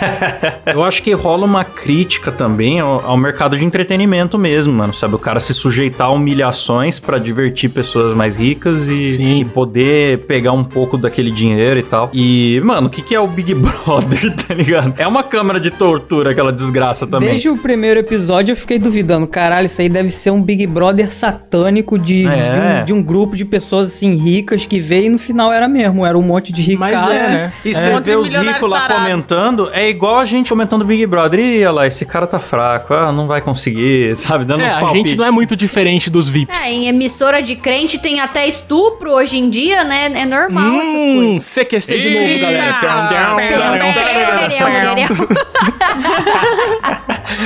Eu 0.66 0.82
acho 0.84 1.02
que 1.02 1.12
rola 1.12 1.44
uma 1.44 1.64
crítica 1.64 2.30
também 2.32 2.80
ao, 2.80 3.04
ao 3.04 3.16
mercado 3.16 3.56
de 3.56 3.64
entretenimento 3.64 4.38
mesmo, 4.38 4.72
mano. 4.72 4.92
Sabe? 4.92 5.14
O 5.14 5.18
cara 5.18 5.40
se 5.40 5.54
sujeitar 5.54 6.08
a 6.08 6.10
humilhações 6.10 6.98
pra 6.98 7.18
divertir 7.18 7.70
pessoas 7.70 8.16
mais 8.16 8.36
ricas 8.36 8.88
e, 8.88 9.40
e 9.40 9.44
poder 9.44 10.18
pegar 10.26 10.52
um 10.52 10.64
pouco 10.64 10.96
daquele 10.98 11.30
dinheiro 11.30 11.80
e 11.80 11.82
tal. 11.82 12.10
E, 12.12 12.60
mano, 12.64 12.86
o 12.88 12.90
que, 12.90 13.02
que 13.02 13.14
é 13.14 13.20
o 13.20 13.26
Big 13.26 13.54
Brother, 13.56 14.34
tá 14.34 14.54
ligado? 14.54 14.94
É 14.98 15.06
uma 15.06 15.22
câmara 15.22 15.58
de 15.60 15.70
tortura, 15.70 16.30
aquela 16.30 16.52
desgraça 16.52 17.06
também. 17.06 17.30
Desde 17.30 17.48
o 17.48 17.56
primeiro 17.56 18.00
episódio 18.00 18.52
eu 18.52 18.56
fiquei 18.56 18.78
duvidando, 18.78 19.26
caralho, 19.26 19.66
isso 19.66 19.80
aí 19.80 19.88
deve 19.88 20.10
ser 20.10 20.30
um 20.30 20.42
Big 20.42 20.66
Brother 20.66 21.12
satânico 21.12 21.98
de, 21.98 22.26
É. 22.26 22.32
de, 22.52 22.60
um, 22.60 22.84
de 22.84 22.92
um 22.92 23.02
grupo 23.02 23.36
de 23.36 23.44
pessoas 23.44 23.88
assim 23.88 24.14
ricas 24.16 24.66
que 24.66 24.80
veio 24.80 25.06
e 25.06 25.08
no 25.08 25.18
final 25.18 25.52
era 25.52 25.68
mesmo, 25.68 26.04
era 26.04 26.16
um 26.16 26.22
monte 26.22 26.52
de 26.52 26.62
ricaço. 26.62 27.08
Mas 27.08 27.16
é, 27.16 27.28
né? 27.30 27.52
E 27.64 27.70
É. 27.70 27.74
você 27.74 28.00
vê 28.00 28.16
os 28.16 28.34
ricos 28.34 28.68
lá 28.70 28.80
tarado. 28.82 29.00
comentando, 29.02 29.70
é 29.72 29.85
igual 29.90 30.18
a 30.18 30.24
gente 30.24 30.48
comentando 30.50 30.84
Big 30.84 31.04
Brother. 31.06 31.38
Ih, 31.40 31.58
olha 31.64 31.70
lá, 31.72 31.86
esse 31.86 32.04
cara 32.06 32.26
tá 32.26 32.38
fraco, 32.38 32.92
ah, 32.94 33.12
não 33.12 33.26
vai 33.26 33.40
conseguir, 33.40 34.14
sabe? 34.16 34.44
Dando 34.44 34.62
É, 34.62 34.66
uns 34.66 34.74
a 34.76 34.86
gente 34.86 35.14
não 35.16 35.24
é 35.26 35.30
muito 35.30 35.56
diferente 35.56 36.08
dos 36.10 36.28
VIPs. 36.28 36.64
É, 36.66 36.70
em 36.70 36.88
emissora 36.88 37.42
de 37.42 37.56
crente 37.56 37.98
tem 37.98 38.20
até 38.20 38.46
estupro 38.46 39.10
hoje 39.12 39.36
em 39.38 39.50
dia, 39.50 39.84
né? 39.84 40.10
É 40.14 40.24
normal 40.24 40.80
essas 40.80 40.86
Hum, 41.00 41.26
coisas. 41.32 41.46
CQC 41.54 41.98
de 42.00 42.10
novo, 42.10 42.24
Eita! 42.24 42.46
galera. 42.52 42.76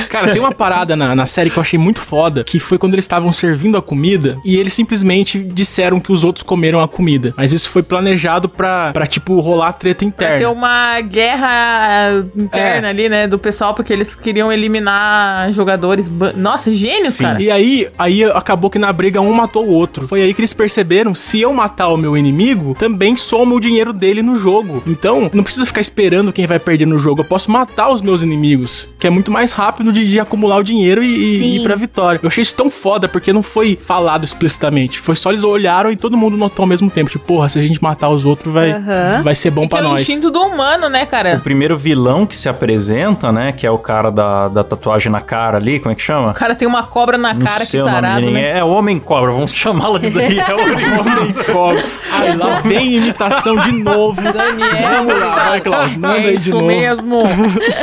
Cara, 0.09 0.31
tem 0.31 0.39
uma 0.39 0.53
parada 0.53 0.95
na, 0.95 1.15
na 1.15 1.25
série 1.25 1.49
que 1.49 1.57
eu 1.57 1.61
achei 1.61 1.77
muito 1.79 1.99
foda, 1.99 2.43
que 2.43 2.59
foi 2.59 2.77
quando 2.77 2.93
eles 2.93 3.05
estavam 3.05 3.31
servindo 3.31 3.77
a 3.77 3.81
comida 3.81 4.37
e 4.45 4.55
eles 4.57 4.73
simplesmente 4.73 5.39
disseram 5.39 5.99
que 5.99 6.11
os 6.11 6.23
outros 6.23 6.43
comeram 6.43 6.81
a 6.81 6.87
comida. 6.87 7.33
Mas 7.37 7.51
isso 7.53 7.69
foi 7.69 7.83
planejado 7.83 8.47
pra, 8.47 8.91
pra 8.93 9.05
tipo, 9.05 9.39
rolar 9.39 9.73
treta 9.73 10.01
Pra 10.01 10.27
ter 10.27 10.35
interna. 10.35 10.49
uma 10.51 11.01
guerra 11.01 12.23
interna 12.35 12.89
ali, 12.89 13.09
né, 13.09 13.27
do 13.27 13.37
pessoal, 13.39 13.73
porque 13.73 13.91
eles 13.93 14.15
queriam 14.15 14.51
eliminar 14.51 15.51
jogadores. 15.51 16.09
Nossa, 16.35 16.73
gênios, 16.73 17.15
Sim. 17.15 17.23
cara. 17.23 17.41
E 17.41 17.49
aí, 17.51 17.87
aí 17.97 18.23
acabou 18.23 18.69
que 18.69 18.79
na 18.79 18.91
briga 18.91 19.21
um 19.21 19.33
matou 19.33 19.65
o 19.65 19.69
outro. 19.71 20.07
Foi 20.07 20.21
aí 20.21 20.33
que 20.33 20.41
eles 20.41 20.53
perceberam, 20.53 21.13
se 21.15 21.41
eu 21.41 21.53
matar 21.53 21.87
o 21.89 21.97
meu 21.97 22.15
inimigo, 22.17 22.75
também 22.77 23.15
soma 23.15 23.55
o 23.55 23.59
dinheiro 23.59 23.93
dele 23.93 24.21
no 24.21 24.35
jogo. 24.35 24.81
Então, 24.87 25.29
não 25.33 25.43
precisa 25.43 25.65
ficar 25.65 25.81
esperando 25.81 26.31
quem 26.33 26.45
vai 26.47 26.59
perder 26.59 26.85
no 26.85 26.97
jogo. 26.99 27.21
Eu 27.21 27.25
posso 27.25 27.51
matar 27.51 27.89
os 27.89 28.01
meus 28.01 28.23
inimigos, 28.23 28.87
que 28.99 29.07
é 29.07 29.09
muito 29.09 29.31
mais 29.31 29.51
rápido 29.51 29.91
de, 29.91 30.07
de 30.07 30.19
acumular 30.19 30.57
o 30.57 30.63
dinheiro 30.63 31.03
e, 31.03 31.07
e 31.41 31.57
ir 31.57 31.63
pra 31.63 31.75
vitória. 31.75 32.19
Eu 32.21 32.27
achei 32.27 32.41
isso 32.41 32.55
tão 32.55 32.69
foda, 32.69 33.07
porque 33.07 33.31
não 33.33 33.41
foi 33.41 33.77
falado 33.81 34.23
explicitamente. 34.23 34.99
Foi 34.99 35.15
só 35.15 35.29
eles 35.31 35.43
olharam 35.43 35.91
e 35.91 35.97
todo 35.97 36.17
mundo 36.17 36.37
notou 36.37 36.63
ao 36.63 36.67
mesmo 36.67 36.89
tempo. 36.89 37.09
Tipo, 37.09 37.25
porra, 37.25 37.49
se 37.49 37.59
a 37.59 37.61
gente 37.61 37.81
matar 37.81 38.09
os 38.09 38.25
outros, 38.25 38.53
vai, 38.53 38.71
Aham. 38.71 39.21
vai 39.23 39.35
ser 39.35 39.51
bom 39.51 39.61
É 39.61 39.65
que 39.65 39.69
pra 39.69 39.79
é 39.79 39.81
o 39.81 39.89
nós. 39.89 40.01
instinto 40.01 40.29
do 40.29 40.41
humano, 40.41 40.89
né, 40.89 41.03
O 41.03 41.07
cara? 41.07 41.39
primeiro 41.43 41.77
vilão 41.77 42.20
que 42.25 42.35
se 42.37 42.47
apresenta, 42.49 43.31
né? 43.31 43.51
Que 43.51 43.65
é 43.67 43.71
o 43.71 43.77
cara 43.77 44.11
da, 44.11 44.47
da 44.47 44.63
tatuagem 44.63 45.11
na 45.11 45.21
cara 45.21 45.57
ali, 45.57 45.79
como 45.79 45.91
é 45.91 45.95
que 45.95 46.01
chama? 46.01 46.31
O 46.31 46.33
cara 46.33 46.55
tem 46.55 46.67
uma 46.67 46.83
cobra 46.83 47.17
na 47.17 47.33
Não 47.33 47.41
cara, 47.41 47.59
que 47.59 47.65
sei 47.65 47.79
nome 47.81 47.91
de 47.95 48.01
tarado, 48.01 48.21
ninguém. 48.21 48.33
né? 48.35 48.59
É 48.59 48.63
o 48.63 48.69
Homem 48.69 48.99
Cobra, 48.99 49.31
vamos 49.31 49.53
chamá-la 49.55 49.99
de 49.99 50.09
Daniel 50.09 50.57
Homem 50.99 51.33
Cobra. 51.51 51.83
Aí 52.11 52.35
lá 52.35 52.59
vem 52.59 52.97
imitação 52.97 53.55
de 53.57 53.71
novo. 53.71 54.21
Daniel, 54.21 54.91
Vamos 55.05 55.19
lá, 55.21 55.35
vai, 55.35 55.61
Klaus. 55.61 55.95
Manda 55.95 56.17
é 56.19 56.25
aí 56.27 56.35
de 56.37 56.41
isso 56.41 56.51
novo. 56.53 56.65
mesmo. 56.67 57.23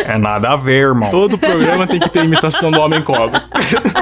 É 0.07 0.19
nada 0.19 0.51
a 0.51 0.57
ver, 0.57 0.83
irmão. 0.89 1.11
Todo 1.11 1.39
programa 1.39 1.87
tem 1.87 1.99
que 2.01 2.09
ter 2.09 2.25
imitação 2.25 2.71
do 2.71 2.81
Homem 2.81 3.03
Cobra. 3.03 3.43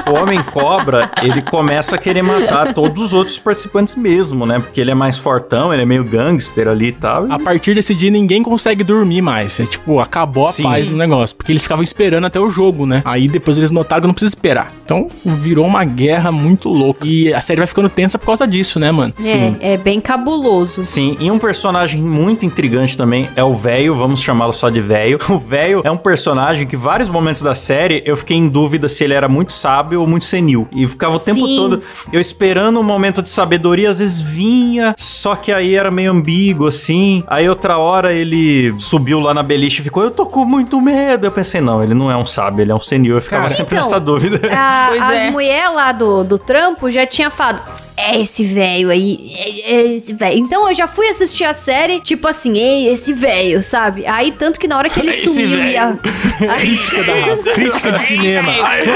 O 0.09 0.13
Homem 0.13 0.41
Cobra, 0.43 1.09
ele 1.21 1.41
começa 1.41 1.95
a 1.95 1.97
querer 1.97 2.21
matar 2.21 2.73
todos 2.73 3.01
os 3.01 3.13
outros 3.13 3.37
participantes 3.39 3.95
mesmo, 3.95 4.45
né? 4.45 4.59
Porque 4.59 4.79
ele 4.81 4.91
é 4.91 4.95
mais 4.95 5.17
fortão, 5.17 5.73
ele 5.73 5.83
é 5.83 5.85
meio 5.85 6.03
gangster 6.03 6.67
ali 6.67 6.87
e 6.87 6.91
tal. 6.91 7.31
A 7.31 7.39
partir 7.39 7.73
desse 7.75 7.93
dia, 7.95 8.11
ninguém 8.11 8.43
consegue 8.43 8.83
dormir 8.83 9.21
mais. 9.21 9.59
É 9.59 9.65
tipo, 9.65 9.99
acabou 10.27 10.47
a 10.47 10.51
Sim. 10.51 10.63
paz 10.63 10.87
no 10.87 10.97
negócio. 10.97 11.35
Porque 11.35 11.51
eles 11.51 11.63
ficavam 11.63 11.83
esperando 11.83 12.25
até 12.25 12.39
o 12.39 12.49
jogo, 12.49 12.85
né? 12.85 13.01
Aí 13.05 13.27
depois 13.27 13.57
eles 13.57 13.71
notaram 13.71 14.01
que 14.01 14.07
não 14.07 14.13
precisa 14.13 14.29
esperar. 14.29 14.71
Então 14.83 15.09
virou 15.23 15.65
uma 15.65 15.83
guerra 15.83 16.31
muito 16.31 16.69
louca. 16.69 17.07
E 17.07 17.33
a 17.33 17.41
série 17.41 17.59
vai 17.59 17.67
ficando 17.67 17.89
tensa 17.89 18.17
por 18.17 18.27
causa 18.27 18.47
disso, 18.47 18.79
né, 18.79 18.91
mano? 18.91 19.13
É, 19.23 19.73
é 19.73 19.77
bem 19.77 19.99
cabuloso. 19.99 20.83
Sim, 20.83 21.17
e 21.19 21.31
um 21.31 21.39
personagem 21.39 22.01
muito 22.01 22.45
intrigante 22.45 22.97
também 22.97 23.29
é 23.35 23.43
o 23.43 23.53
velho, 23.53 23.95
vamos 23.95 24.21
chamá-lo 24.21 24.53
só 24.53 24.69
de 24.69 24.81
velho. 24.81 25.19
O 25.37 25.39
velho 25.39 25.81
é 25.83 25.91
um 25.91 25.97
personagem 25.97 26.65
que 26.65 26.75
vários 26.75 27.09
momentos 27.09 27.43
da 27.43 27.53
série 27.53 28.01
eu 28.05 28.17
fiquei 28.17 28.35
em 28.35 28.47
dúvida 28.47 28.89
se 28.89 29.03
ele 29.03 29.13
era 29.13 29.27
muito 29.27 29.53
sábio 29.53 30.01
ou 30.01 30.07
muito 30.07 30.25
senil. 30.25 30.67
E 30.71 30.87
ficava 30.87 31.15
o 31.15 31.19
tempo 31.19 31.45
Sim. 31.45 31.55
todo 31.55 31.83
eu 32.11 32.19
esperando 32.19 32.79
um 32.79 32.83
momento 32.83 33.21
de 33.21 33.29
sabedoria, 33.29 33.89
às 33.89 33.99
vezes 33.99 34.19
vinha, 34.19 34.95
só 34.97 35.35
que 35.35 35.51
aí 35.51 35.75
era 35.75 35.91
meio 35.91 36.11
ambíguo 36.11 36.65
assim. 36.65 37.23
Aí 37.27 37.47
outra 37.47 37.77
hora 37.77 38.13
ele 38.13 38.73
subiu 38.79 39.19
lá 39.19 39.33
na 39.33 39.43
beliche 39.43 39.81
e 39.81 39.83
ficou, 39.83 40.03
eu 40.03 40.11
tô 40.17 40.25
com 40.25 40.43
muito 40.43 40.81
medo. 40.81 41.25
Eu 41.27 41.31
pensei, 41.31 41.61
não, 41.61 41.81
ele 41.83 41.93
não 41.93 42.11
é 42.11 42.17
um 42.17 42.25
sábio, 42.25 42.61
ele 42.63 42.71
é 42.71 42.75
um 42.75 42.79
senil. 42.81 43.15
Eu 43.15 43.21
ficava 43.21 43.43
Cara, 43.43 43.53
sempre 43.53 43.75
Então, 43.75 43.87
nessa 43.87 43.99
dúvida. 43.99 44.41
A- 44.51 44.87
Pois 44.89 45.01
as 45.01 45.11
é. 45.13 45.29
mulheres 45.31 45.73
lá 45.73 45.91
do, 45.91 46.23
do 46.23 46.37
trampo 46.39 46.89
já 46.91 47.05
tinha 47.05 47.29
falado. 47.29 47.61
É 47.99 48.19
esse 48.19 48.43
velho 48.45 48.91
aí, 48.91 49.31
é, 49.35 49.71
é 49.73 49.95
esse 49.95 50.13
velho. 50.13 50.37
Então 50.37 50.69
eu 50.69 50.75
já 50.75 50.87
fui 50.87 51.07
assistir 51.07 51.45
a 51.45 51.53
série, 51.53 51.99
tipo 51.99 52.27
assim, 52.27 52.55
ei, 52.55 52.89
esse 52.89 53.11
velho, 53.11 53.63
sabe? 53.63 54.05
Aí 54.05 54.31
tanto 54.31 54.59
que 54.59 54.67
na 54.67 54.77
hora 54.77 54.87
que 54.87 54.99
ele 54.99 55.09
Esse 55.17 55.27
sumiu 55.29 55.63
e 55.63 55.75
a. 55.75 55.97
Crítica 56.59 57.03
da 57.03 57.13
raça. 57.15 57.43
Crítica 57.53 57.91
de 57.93 57.99
cinema. 57.99 58.51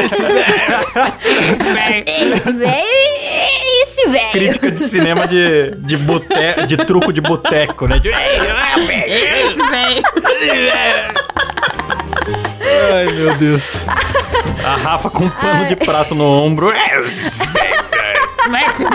Esse 0.05 0.21
Esse 0.23 1.63
velho, 2.51 2.63
é 2.63 3.20
esse 3.91 4.07
velho. 4.07 4.31
Crítica 4.31 4.71
de 4.71 4.79
cinema 4.79 5.27
de, 5.27 5.71
de, 5.77 5.97
bote, 5.97 6.27
de 6.67 6.77
truco 6.77 7.11
de 7.11 7.19
boteco, 7.19 7.87
né? 7.87 7.99
De, 7.99 8.09
Esse 8.09 9.61
velho. 9.69 10.03
Ai, 12.93 13.05
meu 13.13 13.35
Deus. 13.35 13.85
A 14.63 14.75
Rafa 14.75 15.09
com 15.09 15.25
um 15.25 15.29
pano 15.29 15.67
de 15.67 15.75
prato 15.75 16.15
no 16.15 16.23
ombro. 16.23 16.71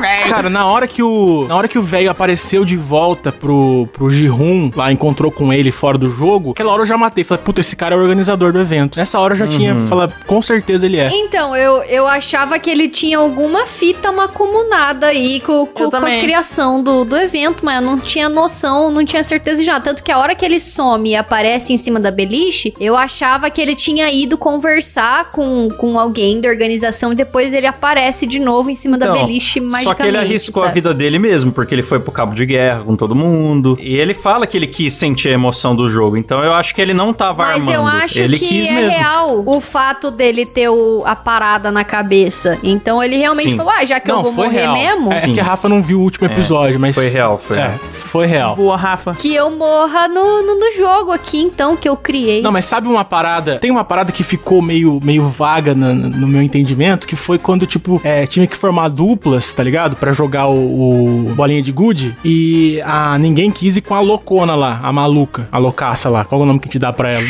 Velho. 0.00 0.30
Cara, 0.30 0.50
na 0.50 0.66
hora 0.66 0.86
que 0.86 1.02
o. 1.02 1.46
Na 1.48 1.56
hora 1.56 1.68
que 1.68 1.78
o 1.78 1.82
velho 1.82 2.10
apareceu 2.10 2.64
de 2.64 2.76
volta 2.76 3.30
pro, 3.30 3.88
pro 3.92 4.10
Jihun, 4.10 4.70
lá 4.74 4.90
encontrou 4.90 5.30
com 5.30 5.52
ele 5.52 5.70
fora 5.70 5.96
do 5.98 6.08
jogo, 6.08 6.50
aquela 6.50 6.72
hora 6.72 6.82
eu 6.82 6.86
já 6.86 6.96
matei. 6.96 7.24
Falei, 7.24 7.42
puta, 7.44 7.60
esse 7.60 7.76
cara 7.76 7.94
é 7.94 7.98
o 7.98 8.00
organizador 8.00 8.52
do 8.52 8.60
evento. 8.60 8.98
Nessa 8.98 9.18
hora 9.18 9.34
eu 9.34 9.38
já 9.38 9.46
tinha 9.46 9.76
falado, 9.88 10.12
com 10.26 10.40
certeza 10.42 10.86
ele 10.86 10.98
é. 10.98 11.10
Então, 11.12 11.56
eu, 11.56 11.82
eu 11.84 12.06
achava 12.06 12.58
que 12.58 12.70
ele 12.70 12.88
tinha 12.88 13.18
alguma 13.18 13.66
fita 13.66 14.10
macumunada 14.12 15.08
aí 15.08 15.40
com, 15.40 15.66
com, 15.66 15.90
com 15.90 15.96
a 15.96 16.20
criação 16.20 16.82
do, 16.82 17.04
do 17.04 17.16
evento, 17.16 17.64
mas 17.64 17.80
eu 17.80 17.86
não 17.86 17.98
tinha 17.98 18.28
noção, 18.28 18.90
não 18.90 19.04
tinha 19.04 19.22
certeza 19.22 19.62
nada. 19.64 19.84
Tanto 19.84 20.02
que 20.02 20.10
a 20.10 20.18
hora 20.18 20.34
que 20.34 20.44
ele 20.44 20.60
some 20.60 21.10
e 21.10 21.16
aparece 21.16 21.72
em 21.72 21.76
cima 21.76 22.00
da 22.00 22.10
beliche, 22.10 22.74
eu 22.80 22.96
achava 22.96 23.48
que 23.50 23.60
ele 23.60 23.76
tinha 23.76 24.10
ido 24.10 24.36
conversar 24.36 25.30
com, 25.30 25.68
com 25.78 25.98
alguém 25.98 26.40
da 26.40 26.48
organização 26.48 27.12
e 27.12 27.14
depois 27.14 27.52
ele 27.52 27.66
aparece 27.66 28.26
de 28.26 28.38
novo 28.38 28.70
em 28.70 28.74
cima 28.74 28.98
da 28.98 29.06
Então, 29.06 29.14
magicamente. 29.60 29.84
Só 29.84 29.94
que 29.94 30.02
ele 30.02 30.16
arriscou 30.18 30.62
a 30.62 30.66
sabe? 30.66 30.74
vida 30.74 30.94
dele 30.94 31.18
mesmo, 31.18 31.52
porque 31.52 31.74
ele 31.74 31.82
foi 31.82 31.98
pro 31.98 32.12
cabo 32.12 32.34
de 32.34 32.44
guerra 32.46 32.80
com 32.84 32.96
todo 32.96 33.14
mundo. 33.14 33.76
E 33.80 33.96
ele 33.96 34.14
fala 34.14 34.46
que 34.46 34.56
ele 34.56 34.66
quis 34.66 34.92
sentir 34.92 35.28
a 35.28 35.32
emoção 35.32 35.74
do 35.74 35.86
jogo. 35.88 36.16
Então 36.16 36.42
eu 36.42 36.52
acho 36.54 36.74
que 36.74 36.80
ele 36.80 36.94
não 36.94 37.12
tava 37.12 37.42
Mas 37.44 37.56
armando. 37.56 37.74
eu 37.74 37.86
acho 37.86 38.18
ele 38.18 38.38
que 38.38 38.46
quis 38.46 38.68
é 38.70 38.72
mesmo. 38.72 38.90
real 38.98 39.42
o 39.46 39.60
fato 39.60 40.10
dele 40.10 40.44
ter 40.46 40.68
o- 40.68 41.02
a 41.06 41.14
parada 41.16 41.70
na 41.70 41.84
cabeça. 41.84 42.58
Então 42.62 43.02
ele 43.02 43.16
realmente 43.16 43.50
Sim. 43.50 43.56
falou: 43.56 43.72
ah, 43.72 43.84
já 43.84 44.00
que 44.00 44.10
eu 44.10 44.22
vou 44.22 44.32
morrer 44.32 44.60
real. 44.60 44.72
mesmo, 44.74 45.12
É, 45.12 45.18
é 45.18 45.34
que 45.34 45.40
a 45.40 45.44
Rafa 45.44 45.68
não 45.68 45.82
viu 45.82 45.98
o 46.00 46.02
último 46.02 46.26
episódio, 46.26 46.78
mas. 46.80 46.94
Foi 46.94 47.08
real, 47.08 47.38
foi 47.38 47.56
É, 47.58 47.60
real. 47.66 47.78
foi 47.92 48.26
real. 48.26 48.56
Boa, 48.56 48.76
Rafa. 48.76 49.14
que 49.14 49.34
eu 49.34 49.50
morra 49.50 50.08
no, 50.08 50.42
no, 50.42 50.58
no 50.58 50.72
jogo 50.76 51.12
aqui, 51.12 51.40
então, 51.42 51.76
que 51.76 51.88
eu 51.88 51.96
criei. 51.96 52.42
Não, 52.42 52.52
mas 52.52 52.64
sabe 52.64 52.86
uma 52.88 53.04
parada? 53.04 53.58
Tem 53.58 53.70
uma 53.70 53.84
parada 53.84 54.12
que 54.12 54.22
ficou 54.22 54.62
meio, 54.62 55.00
meio 55.02 55.28
vaga 55.28 55.74
no, 55.74 55.92
no 55.94 56.26
meu 56.26 56.42
entendimento, 56.42 57.06
que 57.06 57.16
foi 57.16 57.38
quando, 57.38 57.66
tipo, 57.66 58.00
é, 58.04 58.26
tinha 58.26 58.46
que 58.46 58.56
formar 58.56 58.88
duplas, 59.26 59.52
tá 59.52 59.62
ligado? 59.62 59.96
Pra 59.96 60.12
jogar 60.12 60.46
o, 60.46 61.26
o 61.28 61.34
bolinha 61.34 61.60
de 61.60 61.72
gude. 61.72 62.16
E 62.24 62.80
a, 62.84 63.18
ninguém 63.18 63.50
quis 63.50 63.76
ir 63.76 63.82
com 63.82 63.94
a 63.94 64.00
loucona 64.00 64.54
lá, 64.54 64.78
a 64.82 64.92
maluca, 64.92 65.48
a 65.50 65.58
loucaça 65.58 66.08
lá. 66.08 66.24
Qual 66.24 66.40
é 66.40 66.44
o 66.44 66.46
nome 66.46 66.60
que 66.60 66.68
te 66.68 66.78
dá 66.78 66.92
pra 66.92 67.10
ela? 67.10 67.22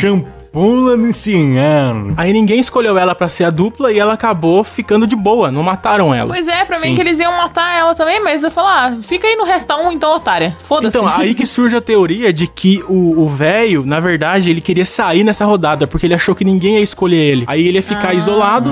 Champula 0.47 0.95
me 0.97 1.09
ensinando. 1.09 2.13
Aí 2.17 2.31
ninguém 2.31 2.59
escolheu 2.59 2.97
ela 2.97 3.13
pra 3.13 3.29
ser 3.29 3.43
a 3.43 3.49
dupla 3.49 3.91
e 3.91 3.99
ela 3.99 4.13
acabou 4.13 4.63
ficando 4.63 5.05
de 5.05 5.15
boa, 5.15 5.51
não 5.51 5.61
mataram 5.61 6.13
ela. 6.13 6.33
Pois 6.33 6.47
é, 6.47 6.65
pra 6.65 6.77
Sim. 6.77 6.89
mim 6.89 6.95
que 6.95 7.01
eles 7.01 7.19
iam 7.19 7.35
matar 7.37 7.77
ela 7.77 7.93
também, 7.93 8.23
mas 8.23 8.43
eu 8.43 8.51
falar, 8.51 8.93
ah, 8.93 8.97
fica 9.01 9.27
aí 9.27 9.35
no 9.35 9.43
resta 9.43 9.75
um, 9.77 9.91
então, 9.91 10.15
otária. 10.15 10.55
Foda-se. 10.63 10.97
Então, 10.97 11.07
aí 11.07 11.33
que 11.33 11.45
surge 11.45 11.75
a 11.75 11.81
teoria 11.81 12.31
de 12.31 12.47
que 12.47 12.83
o 12.87 13.27
velho, 13.27 13.85
na 13.85 13.99
verdade, 13.99 14.49
ele 14.49 14.61
queria 14.61 14.85
sair 14.85 15.23
nessa 15.23 15.45
rodada, 15.45 15.85
porque 15.85 16.05
ele 16.05 16.13
achou 16.13 16.33
que 16.33 16.43
ninguém 16.45 16.75
ia 16.75 16.81
escolher 16.81 17.17
ele. 17.17 17.43
Aí 17.47 17.67
ele 17.67 17.77
ia 17.77 17.83
ficar 17.83 18.13
isolado 18.13 18.71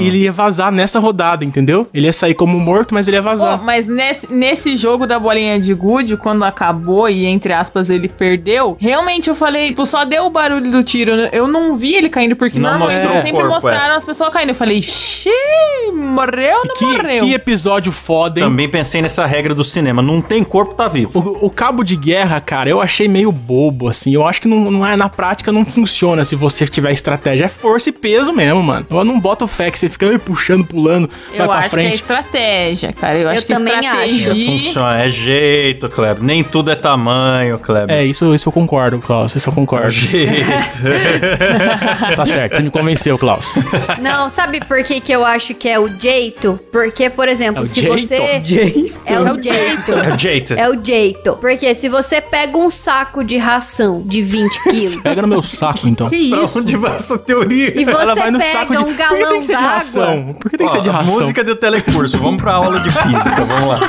e 0.00 0.06
ele 0.06 0.18
ia 0.18 0.32
vazar 0.32 0.70
nessa 0.70 1.00
rodada, 1.00 1.44
entendeu? 1.44 1.86
Ele 1.92 2.06
ia 2.06 2.12
sair 2.12 2.34
como 2.34 2.58
morto, 2.58 2.94
mas 2.94 3.08
ele 3.08 3.16
ia 3.16 3.22
Pô, 3.22 3.30
vazar. 3.30 3.62
mas 3.62 3.88
nesse, 3.88 4.32
nesse 4.32 4.76
jogo 4.76 5.06
da 5.06 5.18
bolinha 5.18 5.58
de 5.58 5.74
gude, 5.74 6.16
quando 6.16 6.44
acabou 6.44 7.08
e, 7.08 7.26
entre 7.26 7.52
aspas, 7.52 7.90
ele 7.90 8.08
perdeu, 8.08 8.76
realmente 8.78 9.28
eu 9.28 9.34
falei, 9.34 9.66
tipo, 9.66 9.84
só 9.86 10.04
deu 10.04 10.26
o 10.26 10.30
barulho 10.30 10.70
do 10.70 10.81
tiro. 10.82 11.12
Eu 11.32 11.46
não 11.46 11.76
vi 11.76 11.94
ele 11.94 12.08
caindo, 12.08 12.36
porque 12.36 12.58
Não 12.58 12.70
normalmente 12.70 12.94
mostrou 12.94 13.12
eles 13.12 13.22
o 13.22 13.26
sempre 13.26 13.40
corpo, 13.42 13.54
mostraram 13.54 13.94
as 13.94 14.04
pessoas 14.04 14.32
caindo. 14.32 14.48
Eu 14.50 14.54
falei, 14.54 14.80
xiii, 14.82 15.92
morreu 15.92 16.58
ou 16.58 16.64
não 16.66 16.74
que, 16.76 16.84
morreu? 16.84 17.24
que 17.24 17.34
episódio 17.34 17.92
foda, 17.92 18.40
hein? 18.40 18.46
Também 18.46 18.68
pensei 18.68 19.02
nessa 19.02 19.24
regra 19.26 19.54
do 19.54 19.64
cinema. 19.64 20.02
Não 20.02 20.20
tem 20.20 20.42
corpo, 20.42 20.74
tá 20.74 20.88
vivo. 20.88 21.18
O, 21.18 21.46
o 21.46 21.50
cabo 21.50 21.82
de 21.82 21.96
guerra, 21.96 22.40
cara, 22.40 22.68
eu 22.68 22.80
achei 22.80 23.08
meio 23.08 23.30
bobo, 23.32 23.88
assim. 23.88 24.12
Eu 24.14 24.26
acho 24.26 24.40
que 24.40 24.48
não, 24.48 24.70
não 24.70 24.86
é 24.86 24.96
na 24.96 25.08
prática, 25.08 25.52
não 25.52 25.64
funciona 25.64 26.24
se 26.24 26.34
você 26.36 26.66
tiver 26.66 26.92
estratégia. 26.92 27.44
É 27.44 27.48
força 27.48 27.88
e 27.90 27.92
peso 27.92 28.32
mesmo, 28.32 28.62
mano. 28.62 28.86
Eu 28.90 29.04
não 29.04 29.18
boto 29.18 29.46
fé 29.46 29.70
que 29.70 29.78
você 29.78 29.88
fica 29.88 30.06
me 30.08 30.18
puxando, 30.18 30.64
pulando, 30.64 31.08
vai 31.30 31.40
Eu 31.40 31.46
pra 31.46 31.56
acho 31.58 31.70
que 31.70 31.76
é 31.76 31.82
frente. 31.82 31.94
estratégia, 31.94 32.92
cara. 32.92 33.18
Eu 33.18 33.28
acho 33.28 33.46
que 33.46 33.52
também 33.52 33.74
estratégia. 33.74 34.34
Funciona, 34.34 35.02
é 35.02 35.10
jeito, 35.10 35.88
Kleber. 35.88 36.22
Nem 36.22 36.42
tudo 36.44 36.70
é 36.70 36.74
tamanho, 36.74 37.58
Kleber. 37.58 37.94
É, 37.94 38.04
isso, 38.04 38.34
isso 38.34 38.48
eu 38.48 38.52
concordo, 38.52 38.98
Klaus. 38.98 39.34
Isso 39.34 39.48
eu 39.48 39.52
concordo. 39.52 39.90
Jeito. 39.90 40.71
tá 42.16 42.26
certo, 42.26 42.56
você 42.56 42.62
me 42.62 42.70
convenceu, 42.70 43.18
Klaus. 43.18 43.54
Não, 44.00 44.28
sabe 44.30 44.60
por 44.64 44.82
que, 44.84 45.00
que 45.00 45.12
eu 45.12 45.24
acho 45.24 45.54
que 45.54 45.68
é 45.68 45.78
o 45.78 45.88
jeito? 45.98 46.58
Porque, 46.70 47.10
por 47.10 47.28
exemplo, 47.28 47.60
É 47.60 47.62
o 47.62 47.66
se 47.66 47.80
jeito? 47.80 47.98
você. 47.98 48.42
Jeito. 48.52 48.94
É 49.06 49.20
o 49.20 49.42
jeito. 49.42 49.92
É 49.92 50.18
jeito. 50.18 50.52
É 50.54 50.68
o 50.70 50.84
jeito. 50.84 51.36
Porque 51.40 51.74
se 51.74 51.88
você 51.88 52.20
pega 52.20 52.56
um 52.56 52.70
saco 52.70 53.24
de 53.24 53.36
ração 53.36 54.02
de 54.04 54.22
20 54.22 54.62
quilos 54.64 54.96
Pega 54.96 55.22
no 55.22 55.28
meu 55.28 55.42
saco, 55.42 55.88
então. 55.88 56.08
Que 56.08 56.30
Pra 56.30 56.42
isso? 56.42 56.58
onde 56.58 56.76
vai 56.76 56.94
essa 56.94 57.18
teoria? 57.18 57.78
e 57.78 57.82
Ela 57.84 58.14
você 58.14 58.20
vai 58.20 58.30
no 58.30 58.38
pega 58.38 58.52
saco 58.52 58.72
de... 58.72 58.78
um 58.78 58.84
Por 58.84 58.96
que 58.96 58.96
tem 58.96 59.20
galão 59.20 59.40
que 59.40 59.46
ser 59.46 59.52
de 59.56 59.62
d'água. 59.62 59.68
ração? 59.72 60.36
Por 60.40 60.50
que 60.50 60.56
tem 60.56 60.66
que 60.66 60.72
ser 60.72 60.82
de 60.82 60.88
ração? 60.88 61.14
Música 61.14 61.44
do 61.44 61.56
telecurso. 61.56 62.18
Vamos 62.18 62.42
pra 62.42 62.54
aula 62.54 62.80
de 62.80 62.90
física. 62.90 63.44
Vamos 63.44 63.68
lá. 63.68 63.80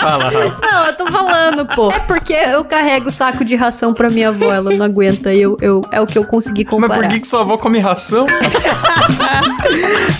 Fala. 0.00 0.30
Não, 0.32 0.86
eu 0.86 0.96
tô 0.96 1.06
falando, 1.12 1.66
pô. 1.66 1.90
É 1.92 2.00
porque 2.00 2.32
eu 2.32 2.64
carrego 2.64 3.10
saco 3.10 3.44
de 3.44 3.54
ração 3.54 3.92
pra 3.94 4.08
minha 4.08 4.28
avó, 4.28 4.52
ela 4.52 4.70
não 4.72 4.84
aguenta. 4.84 5.32
E 5.32 5.40
eu, 5.42 5.56
eu, 5.60 5.81
é 5.90 6.00
o 6.00 6.06
que 6.06 6.16
eu 6.18 6.24
consegui 6.24 6.64
Mas 6.64 6.70
comparar. 6.70 7.00
por 7.02 7.08
que, 7.08 7.20
que 7.20 7.26
sua 7.26 7.40
avó 7.40 7.56
come 7.58 7.78
ração? 7.78 8.26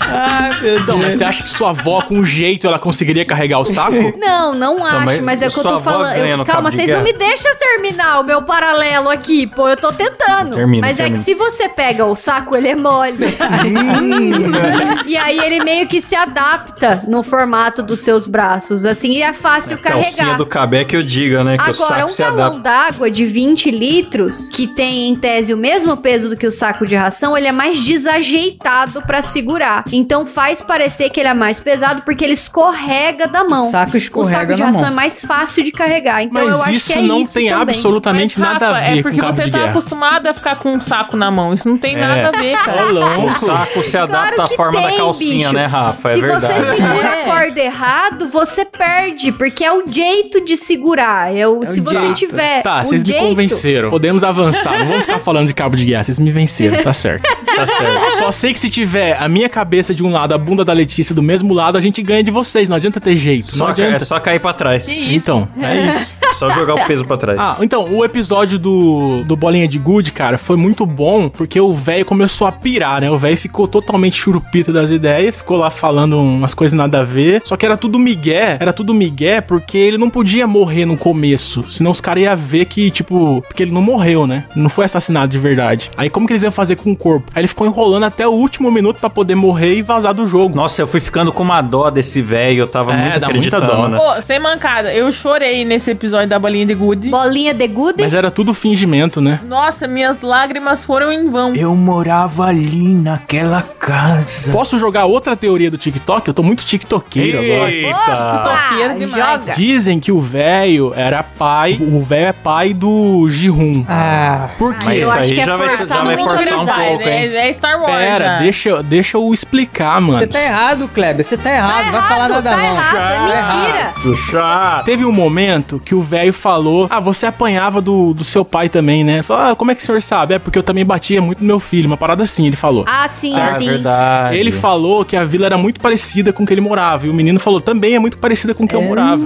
Ai, 0.01 0.61
meu 0.61 0.79
Então, 0.79 0.97
mas 0.97 1.15
você 1.15 1.23
acha 1.23 1.43
que 1.43 1.49
sua 1.49 1.69
avó, 1.69 2.01
com 2.01 2.23
jeito, 2.23 2.67
ela 2.67 2.79
conseguiria 2.79 3.25
carregar 3.25 3.59
o 3.59 3.65
saco? 3.65 3.93
Não, 4.17 4.53
não 4.53 4.85
acho, 4.85 5.05
mas 5.05 5.21
mas 5.21 5.41
é 5.41 5.47
o 5.47 5.51
que 5.51 5.59
eu 5.59 5.63
tô 5.63 5.79
falando. 5.79 6.15
Eu- 6.15 6.45
calma, 6.45 6.71
vocês 6.71 6.89
não 6.89 7.01
me 7.03 7.13
deixam 7.13 7.51
terminar 7.57 8.19
o 8.19 8.23
meu 8.23 8.41
paralelo 8.41 9.09
aqui, 9.09 9.47
pô. 9.47 9.67
Eu 9.67 9.77
tô 9.77 9.91
tentando. 9.91 10.55
Termina, 10.55 10.87
mas 10.87 10.99
é 10.99 11.03
termina. 11.03 11.17
que 11.23 11.23
se 11.23 11.33
você 11.35 11.67
pega 11.69 12.05
o 12.05 12.15
saco, 12.15 12.55
ele 12.55 12.69
é 12.69 12.75
mole. 12.75 13.13
e 15.05 15.17
aí 15.17 15.39
ele 15.39 15.63
meio 15.63 15.87
que 15.87 16.01
se 16.01 16.15
adapta 16.15 17.03
no 17.07 17.23
formato 17.23 17.83
dos 17.83 17.99
seus 18.01 18.25
braços, 18.25 18.85
assim, 18.85 19.13
e 19.13 19.21
é 19.21 19.33
fácil 19.33 19.77
Calcinha 19.77 20.17
carregar. 20.17 20.37
do 20.37 20.45
cabé 20.45 20.85
que 20.85 20.95
eu 20.95 21.03
diga, 21.03 21.43
né? 21.43 21.57
Que 21.57 21.63
o 21.63 21.73
Agora, 21.73 21.75
saco 21.95 22.05
um 22.05 22.07
se 22.09 22.21
galão 22.23 22.59
d'água 22.61 23.09
de 23.11 23.25
20 23.25 23.71
litros, 23.71 24.49
que 24.49 24.67
tem 24.67 25.09
em 25.09 25.15
tese 25.15 25.52
o 25.53 25.57
mesmo 25.57 25.95
peso 25.97 26.29
do 26.29 26.35
que 26.37 26.45
o 26.47 26.51
saco 26.51 26.85
de 26.85 26.95
ração, 26.95 27.37
ele 27.37 27.47
é 27.47 27.51
mais 27.51 27.79
desajeitado 28.27 29.01
pra 29.03 29.21
segurar. 29.21 29.83
Então 29.91 30.25
faz 30.25 30.61
parecer 30.61 31.09
que 31.09 31.19
ele 31.19 31.29
é 31.29 31.33
mais 31.33 31.59
pesado 31.59 32.01
porque 32.03 32.23
ele 32.23 32.33
escorrega 32.33 33.27
da 33.27 33.43
mão. 33.43 33.65
Saco 33.69 33.93
o 33.93 33.97
escorrega 33.97 34.39
saco 34.39 34.53
de 34.55 34.61
ração 34.63 34.81
mão. 34.81 34.89
é 34.91 34.93
mais 34.93 35.21
fácil 35.21 35.63
de 35.63 35.71
carregar. 35.71 36.23
Então 36.23 36.41
eu 36.41 36.49
Mas 36.49 36.61
acho 36.61 36.71
isso 36.71 36.93
que 36.93 36.99
é 36.99 37.01
não 37.01 37.21
isso 37.21 37.33
tem 37.33 37.49
também. 37.49 37.61
absolutamente 37.61 38.39
Mas, 38.39 38.49
nada 38.53 38.67
a 38.67 38.71
Rafa, 38.73 38.81
ver 38.91 38.99
é 38.99 39.01
porque 39.01 39.21
com 39.21 39.27
você 39.31 39.41
tá 39.43 39.57
guerra. 39.57 39.69
acostumado 39.71 40.27
a 40.27 40.33
ficar 40.33 40.55
com 40.57 40.73
um 40.73 40.79
saco 40.81 41.15
na 41.17 41.29
mão. 41.31 41.53
Isso 41.53 41.67
não 41.69 41.77
tem 41.77 41.95
É. 41.95 41.99
nada 41.99 42.29
a 42.29 42.39
ver, 42.41 42.57
cara. 42.57 42.83
O 43.25 43.31
saco 43.31 43.83
se 43.83 43.97
adapta 43.97 44.35
Claro 44.35 44.53
à 44.53 44.55
forma 44.55 44.81
da 44.81 44.87
tem, 44.87 44.97
calcinha, 44.97 45.37
bicho. 45.49 45.53
né, 45.53 45.65
Rafa? 45.65 46.11
É 46.11 46.13
Se 46.15 46.21
verdade. 46.21 46.53
você 46.53 46.75
segura 46.75 47.07
É. 47.07 47.21
a 47.21 47.25
corda 47.33 47.59
errado, 47.61 48.27
você 48.27 48.65
perde, 48.65 49.31
porque 49.31 49.63
é 49.63 49.71
o 49.73 49.83
jeito 49.87 50.43
de 50.43 50.55
segurar. 50.57 51.35
É 51.35 51.47
o, 51.47 51.65
se 51.65 51.79
o 51.79 51.83
você 51.83 51.99
jeito. 51.99 52.13
tiver 52.15 52.61
Tá, 52.63 52.81
o 52.81 52.85
vocês 52.85 53.03
me 53.03 53.13
convenceram. 53.13 53.89
Podemos 53.89 54.23
avançar. 54.23 54.79
Não 54.79 54.85
vamos 54.87 55.05
ficar 55.05 55.19
falando 55.19 55.42
de 55.45 55.53
cabo 55.53 55.75
de 55.75 55.85
guerra. 55.85 56.03
Vocês 56.03 56.19
me 56.19 56.31
venceram, 56.31 56.81
tá 56.83 56.93
certo. 56.93 57.23
Tá 57.53 57.67
certo. 57.67 58.17
Só 58.17 58.31
sei 58.31 58.51
que 58.51 58.59
se 58.59 58.67
tiver 58.67 59.15
a 59.19 59.29
minha 59.29 59.47
cabeça 59.47 59.93
de 59.93 60.03
um 60.03 60.11
lado, 60.11 60.33
a 60.33 60.39
bunda 60.39 60.65
da 60.65 60.73
Letícia 60.73 61.13
do 61.13 61.21
mesmo 61.21 61.53
lado, 61.53 61.77
a 61.77 61.81
gente 61.81 62.01
ganha 62.01 62.23
de 62.23 62.31
vocês. 62.31 62.67
Não 62.67 62.75
adianta 62.75 62.99
ter 62.99 63.15
jeito. 63.15 63.45
Só, 63.45 63.65
não 63.65 63.71
adianta. 63.71 63.95
é 63.95 63.99
só 63.99 64.19
cair 64.19 64.39
pra 64.39 64.53
trás. 64.53 65.11
Então, 65.11 65.47
é 65.61 65.87
isso. 65.87 66.15
Só 66.33 66.49
jogar 66.49 66.73
o 66.73 66.87
peso 66.87 67.05
pra 67.05 67.15
trás. 67.15 67.39
Ah, 67.39 67.57
então, 67.61 67.93
o 67.93 68.03
episódio 68.03 68.57
do, 68.57 69.23
do 69.23 69.35
Bolinha 69.35 69.67
de 69.67 69.77
Good, 69.77 70.11
cara, 70.13 70.35
foi 70.35 70.57
muito 70.57 70.83
bom, 70.83 71.29
porque 71.29 71.59
o 71.61 71.71
velho 71.71 72.03
começou 72.03 72.47
a 72.47 72.51
pirar, 72.51 73.01
né? 73.01 73.11
O 73.11 73.19
velho 73.19 73.37
ficou 73.37 73.67
totalmente 73.67 74.19
churupita 74.19 74.73
das 74.73 74.89
ideias, 74.89 75.35
ficou 75.35 75.57
lá 75.57 75.69
falando 75.69 76.17
umas 76.19 76.55
coisas 76.55 76.75
nada 76.75 77.01
a 77.01 77.03
ver. 77.03 77.43
Só 77.45 77.55
que 77.55 77.63
era 77.63 77.77
tudo 77.77 77.99
migué, 77.99 78.57
era 78.59 78.73
tudo 78.73 78.95
migué, 78.95 79.41
porque 79.41 79.77
ele 79.77 79.97
não 79.97 80.09
podia 80.09 80.47
morrer 80.47 80.85
no 80.85 80.97
começo. 80.97 81.63
Senão 81.71 81.91
os 81.91 82.01
caras 82.01 82.23
iam 82.23 82.35
ver 82.35 82.65
que, 82.65 82.89
tipo, 82.89 83.43
porque 83.47 83.61
ele 83.61 83.71
não 83.71 83.81
morreu, 83.81 84.25
né? 84.25 84.45
Não 84.55 84.69
foi 84.69 84.85
assassinado 84.85 85.32
de 85.33 85.39
verdade. 85.39 85.91
Aí 85.97 86.09
como 86.09 86.25
que 86.27 86.33
eles 86.33 86.43
iam 86.43 86.51
fazer 86.51 86.75
com 86.77 86.91
o 86.91 86.95
corpo? 86.95 87.29
Aí 87.35 87.41
ele 87.41 87.47
ficou 87.47 87.67
enrolando 87.67 88.03
até 88.05 88.27
o 88.27 88.31
último 88.31 88.71
minuto 88.71 88.97
pra 88.99 89.09
poder 89.09 89.35
morrer 89.35 89.75
e 89.75 89.81
vazar 89.81 90.13
do 90.13 90.25
jogo. 90.27 90.55
Nossa, 90.55 90.81
eu 90.81 90.87
fui 90.87 90.99
ficando 90.99 91.31
com 91.31 91.43
uma 91.43 91.61
dó 91.61 91.89
desse 91.89 92.21
velho. 92.21 92.61
Eu 92.61 92.67
tava 92.67 92.93
É, 92.93 92.97
muito 92.97 93.19
dá 93.19 93.29
muita 93.29 93.57
acreditando. 93.57 93.81
dó. 93.81 93.87
né? 93.87 93.97
Pô, 93.97 94.21
sem 94.21 94.39
mancada, 94.39 94.93
eu 94.93 95.11
chorei 95.11 95.65
nesse 95.65 95.91
episódio 95.91 96.29
da 96.29 96.39
bolinha 96.39 96.65
de 96.65 96.75
gude. 96.75 97.09
bolinha 97.09 97.53
de 97.53 97.67
good. 97.67 98.01
Mas 98.01 98.13
era 98.13 98.29
tudo 98.31 98.53
fingimento, 98.53 99.19
né? 99.19 99.39
Nossa, 99.47 99.87
minhas 99.87 100.19
lágrimas 100.21 100.85
foram 100.85 101.11
em 101.11 101.29
vão. 101.29 101.53
Eu 101.55 101.75
morava 101.75 102.45
ali 102.45 102.93
naquela 102.93 103.61
casa. 103.61 104.51
Posso 104.51 104.77
jogar 104.77 105.05
outra 105.05 105.35
teoria 105.35 105.69
do 105.71 105.77
TikTok? 105.77 106.27
Eu 106.27 106.33
tô 106.33 106.43
muito 106.43 106.63
tiktokeiro 106.65 107.39
agora. 107.39 107.71
Eita! 107.71 107.93
Toqueiro 107.97 108.91
Ah, 108.91 108.95
demais. 108.97 109.11
joga. 109.11 109.53
Dizem 109.53 109.99
que 109.99 110.11
o 110.11 110.19
velho 110.21 110.93
era 110.95 111.23
pai. 111.23 111.79
O 111.81 111.99
velho 111.99 112.27
é 112.27 112.33
pai 112.33 112.73
do 112.73 113.27
Jihun. 113.29 113.85
Ah, 113.87 114.49
Por 114.57 114.73
quê? 114.75 114.85
Mas 114.85 114.99
isso 115.07 115.17
aí 115.23 115.33
que 115.33 115.41
é 115.41 115.45
já 115.45 115.55
vai, 115.57 115.69
já 115.69 116.03
vai 116.03 116.17
forçar 116.17 116.59
um 116.59 116.65
pouco, 116.65 117.03
hein? 117.09 117.09
É, 117.09 117.49
é 117.49 117.53
Star 117.53 117.79
Wars. 117.79 117.93
Pera, 117.93 118.25
já. 118.25 118.39
deixa, 118.39 118.83
deixa 118.83 119.17
eu 119.17 119.33
explicar, 119.33 119.99
mano. 120.01 120.19
você 120.19 120.27
tá 120.27 120.41
errado, 120.41 120.87
Kleber. 120.87 121.23
Você 121.25 121.37
tá 121.37 121.51
errado. 121.53 121.85
Tá 121.85 121.91
Vai 121.91 122.01
falar 122.01 122.29
errado, 122.29 122.31
nada 122.43 122.49
tá 122.51 122.57
não. 122.57 122.63
errado, 122.65 123.31
é 123.31 123.41
mentira. 123.63 123.93
Do 124.03 124.15
chato. 124.15 124.85
Teve 124.85 125.05
um 125.05 125.11
momento 125.11 125.81
que 125.83 125.95
o 125.95 126.01
velho 126.01 126.33
falou: 126.33 126.87
Ah, 126.89 126.99
você 126.99 127.25
apanhava 127.25 127.81
do, 127.81 128.13
do 128.13 128.23
seu 128.23 128.43
pai 128.45 128.69
também, 128.69 129.03
né? 129.03 129.23
Falou, 129.23 129.51
ah, 129.51 129.55
como 129.55 129.71
é 129.71 129.75
que 129.75 129.81
o 129.81 129.85
senhor 129.85 130.01
sabe? 130.01 130.33
É 130.35 130.39
porque 130.39 130.57
eu 130.57 130.63
também 130.63 130.85
batia 130.85 131.21
muito 131.21 131.39
no 131.39 131.45
meu 131.47 131.59
filho. 131.59 131.87
Uma 131.87 131.97
parada 131.97 132.23
assim, 132.23 132.47
ele 132.47 132.55
falou. 132.55 132.85
Ah, 132.87 133.07
sim, 133.07 133.33
Ah, 133.37 133.45
é 133.45 133.53
sim. 133.55 133.65
verdade. 133.65 134.37
Ele 134.37 134.51
falou 134.51 135.03
que 135.05 135.15
a 135.15 135.23
vila 135.23 135.45
era 135.45 135.57
muito 135.57 135.79
parecida 135.79 136.31
com 136.33 136.45
que 136.45 136.53
ele 136.53 136.61
morava. 136.61 137.05
E 137.05 137.09
o 137.09 137.13
menino 137.13 137.39
falou 137.39 137.61
também 137.61 137.95
é 137.95 137.99
muito 137.99 138.17
parecida 138.17 138.53
com 138.53 138.67
que 138.67 138.75
eu 138.75 138.81
morava. 138.81 139.23